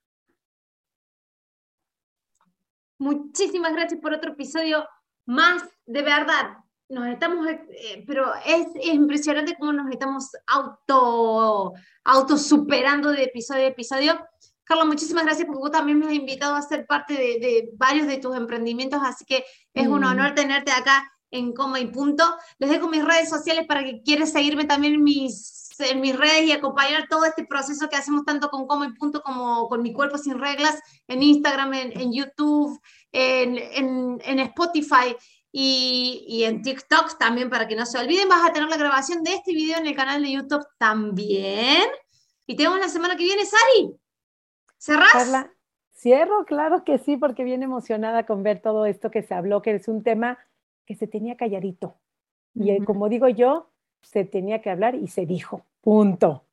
Muchísimas 3.00 3.74
gracias 3.74 4.00
por 4.02 4.14
otro 4.14 4.32
episodio 4.32 4.88
más 5.28 5.64
de 5.86 6.02
verdad 6.02 6.58
nos 6.90 7.08
estamos, 7.08 7.48
eh, 7.48 8.04
pero 8.08 8.32
es, 8.46 8.68
impresionante 8.86 9.56
cómo 9.60 9.74
nos 9.74 9.92
estamos 9.92 10.30
auto, 10.48 11.74
auto 12.04 12.38
superando 12.38 13.12
de 13.12 13.24
episodio 13.24 13.64
a 13.64 13.68
episodio. 13.68 14.26
Carla, 14.68 14.86
muchísimas 14.86 15.24
gracias 15.24 15.46
porque 15.46 15.60
vos 15.60 15.72
también 15.72 16.00
me 16.00 16.08
has 16.08 16.14
invitado 16.14 16.56
a 16.56 16.62
ser 16.62 16.86
parte 16.86 17.14
de, 17.14 17.70
varios 17.74 18.08
de 18.08 18.18
tus 18.18 18.36
emprendimientos, 18.36 19.00
así 19.04 19.26
que 19.26 19.46
es 19.74 19.88
un 19.88 20.02
mm. 20.02 20.06
honor 20.06 20.36
tenerte 20.36 20.72
acá 20.72 21.04
en 21.32 21.54
Coma 21.54 21.80
y 21.80 21.88
Punto. 21.88 22.24
Les 22.60 22.70
dejo 22.70 22.88
mis 22.88 23.04
redes 23.04 23.30
sociales 23.30 23.66
para 23.68 23.84
que 23.84 24.02
quieras 24.02 24.32
seguirme 24.32 24.66
también 24.66 24.96
en 24.96 25.04
mis, 25.04 25.70
en 25.80 26.02
mis 26.02 26.16
redes 26.18 26.44
y 26.44 26.52
acompañar 26.52 27.08
todo 27.10 27.26
este 27.26 27.46
proceso 27.46 27.88
que 27.90 27.96
hacemos 27.96 28.26
tanto 28.26 28.50
con 28.50 28.68
Coma 28.68 28.88
y 28.88 28.94
Punto 28.94 29.22
como 29.22 29.68
con 29.70 29.82
Mi 29.82 29.94
Cuerpo 29.94 30.18
Sin 30.18 30.40
Reglas, 30.40 30.80
en 31.08 31.24
Instagram, 31.24 31.74
en, 31.74 32.12
YouTube, 32.14 32.80
en, 33.12 33.58
en, 33.58 34.20
en 34.24 34.40
Spotify 34.40 35.16
y, 35.60 36.44
en 36.44 36.62
TikTok 36.62 37.18
también 37.18 37.50
para 37.50 37.68
que 37.68 37.76
no 37.76 37.86
se 37.86 37.98
olviden. 37.98 38.30
Vas 38.30 38.48
a 38.48 38.54
tener 38.54 38.70
la 38.70 38.78
grabación 38.78 39.24
de 39.24 39.34
este 39.34 39.54
video 39.54 39.78
en 39.78 39.88
el 39.88 39.96
canal 39.96 40.22
de 40.22 40.32
YouTube 40.32 40.66
también. 40.78 41.86
Y 42.46 42.56
tenemos 42.56 42.80
la 42.80 42.90
semana 42.90 43.16
que 43.16 43.24
viene, 43.24 43.46
Sari. 43.46 43.96
¿Cerrás? 44.78 45.12
Carla, 45.12 45.52
cierro, 45.94 46.46
claro 46.46 46.84
que 46.84 46.98
sí, 46.98 47.18
porque 47.18 47.44
viene 47.44 47.66
emocionada 47.66 48.26
con 48.26 48.44
ver 48.44 48.62
todo 48.62 48.86
esto 48.86 49.12
que 49.12 49.24
se 49.24 49.34
habló, 49.34 49.62
que 49.62 49.72
es 49.72 49.88
un 49.88 50.04
tema 50.04 50.38
que 50.86 50.96
se 50.96 51.08
tenía 51.08 51.36
calladito. 51.36 51.96
Y 52.54 52.72
eh, 52.72 52.84
como 52.84 53.10
digo 53.10 53.28
yo, 53.28 53.70
se 54.02 54.26
tenía 54.26 54.62
que 54.62 54.70
hablar 54.70 54.96
y 54.96 55.08
se 55.08 55.26
dijo. 55.26 55.66
Punto. 55.82 56.44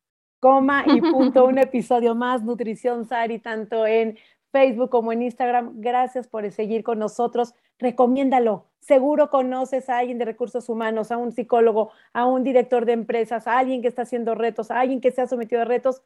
Coma 0.40 0.84
y 0.86 1.00
punto. 1.00 1.46
un 1.46 1.58
episodio 1.58 2.14
más, 2.14 2.42
Nutrición 2.42 3.06
Sari, 3.06 3.38
tanto 3.38 3.86
en 3.86 4.18
Facebook 4.52 4.90
como 4.90 5.12
en 5.12 5.22
Instagram. 5.22 5.80
Gracias 5.80 6.28
por 6.28 6.50
seguir 6.50 6.84
con 6.84 6.98
nosotros. 6.98 7.54
Recomiéndalo. 7.78 8.66
Seguro 8.80 9.30
conoces 9.30 9.88
a 9.88 9.98
alguien 9.98 10.18
de 10.18 10.26
recursos 10.26 10.68
humanos, 10.68 11.10
a 11.10 11.16
un 11.16 11.32
psicólogo, 11.32 11.90
a 12.12 12.26
un 12.26 12.44
director 12.44 12.84
de 12.84 12.92
empresas, 12.92 13.46
a 13.46 13.58
alguien 13.58 13.80
que 13.80 13.88
está 13.88 14.02
haciendo 14.02 14.34
retos, 14.34 14.70
a 14.70 14.80
alguien 14.80 15.00
que 15.00 15.10
se 15.10 15.22
ha 15.22 15.26
sometido 15.26 15.62
a 15.62 15.64
retos. 15.64 16.02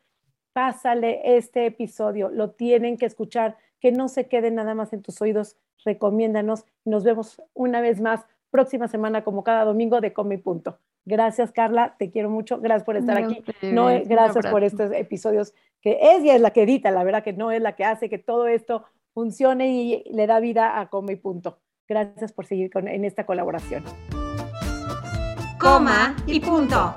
Pásale 0.53 1.37
este 1.37 1.67
episodio. 1.67 2.29
Lo 2.29 2.51
tienen 2.51 2.97
que 2.97 3.07
escuchar. 3.07 3.57
Que 3.81 3.93
no 3.93 4.09
se 4.09 4.27
quede 4.27 4.51
nada 4.51 4.75
más 4.75 4.93
en 4.93 5.03
tus 5.03 5.21
oídos. 5.21 5.57
Recomiéndanos. 5.85 6.65
Nos 6.85 7.05
vemos 7.05 7.41
una 7.55 7.81
vez 7.81 8.01
más 8.01 8.27
próxima 8.51 8.89
semana 8.89 9.25
como 9.25 9.45
cada 9.45 9.65
domingo 9.65 10.01
de 10.01 10.13
Come 10.13 10.39
Punto. 10.39 10.79
Gracias, 11.05 11.53
Carla, 11.53 11.97
te 11.99 12.11
quiero 12.11 12.29
mucho. 12.29 12.61
Gracias 12.61 12.85
por 12.85 12.97
estar 12.97 13.17
aquí. 13.17 13.43
No, 13.63 13.89
gracias 14.05 14.47
por 14.49 14.63
estos 14.63 14.93
episodios 14.93 15.55
que 15.81 15.99
ella 16.03 16.35
es 16.35 16.41
la 16.41 16.51
que 16.51 16.63
edita, 16.63 16.91
la 16.91 17.05
verdad 17.05 17.23
que 17.23 17.33
no 17.33 17.51
es 17.51 17.63
la 17.63 17.77
que 17.77 17.85
hace 17.85 18.11
que 18.11 18.19
todo 18.19 18.47
esto 18.47 18.85
funcione 19.15 19.69
y 19.69 20.05
le 20.11 20.27
da 20.27 20.39
vida 20.41 20.81
a 20.81 20.91
Come 20.91 21.15
y 21.15 21.17
Punto. 21.17 21.61
Gracias 21.89 22.33
por 22.33 22.45
seguir 22.45 22.71
con, 22.71 22.89
en 22.89 23.05
esta 23.05 23.25
colaboración. 23.25 23.85
Coma 25.59 26.15
y 26.27 26.41
punto. 26.41 26.95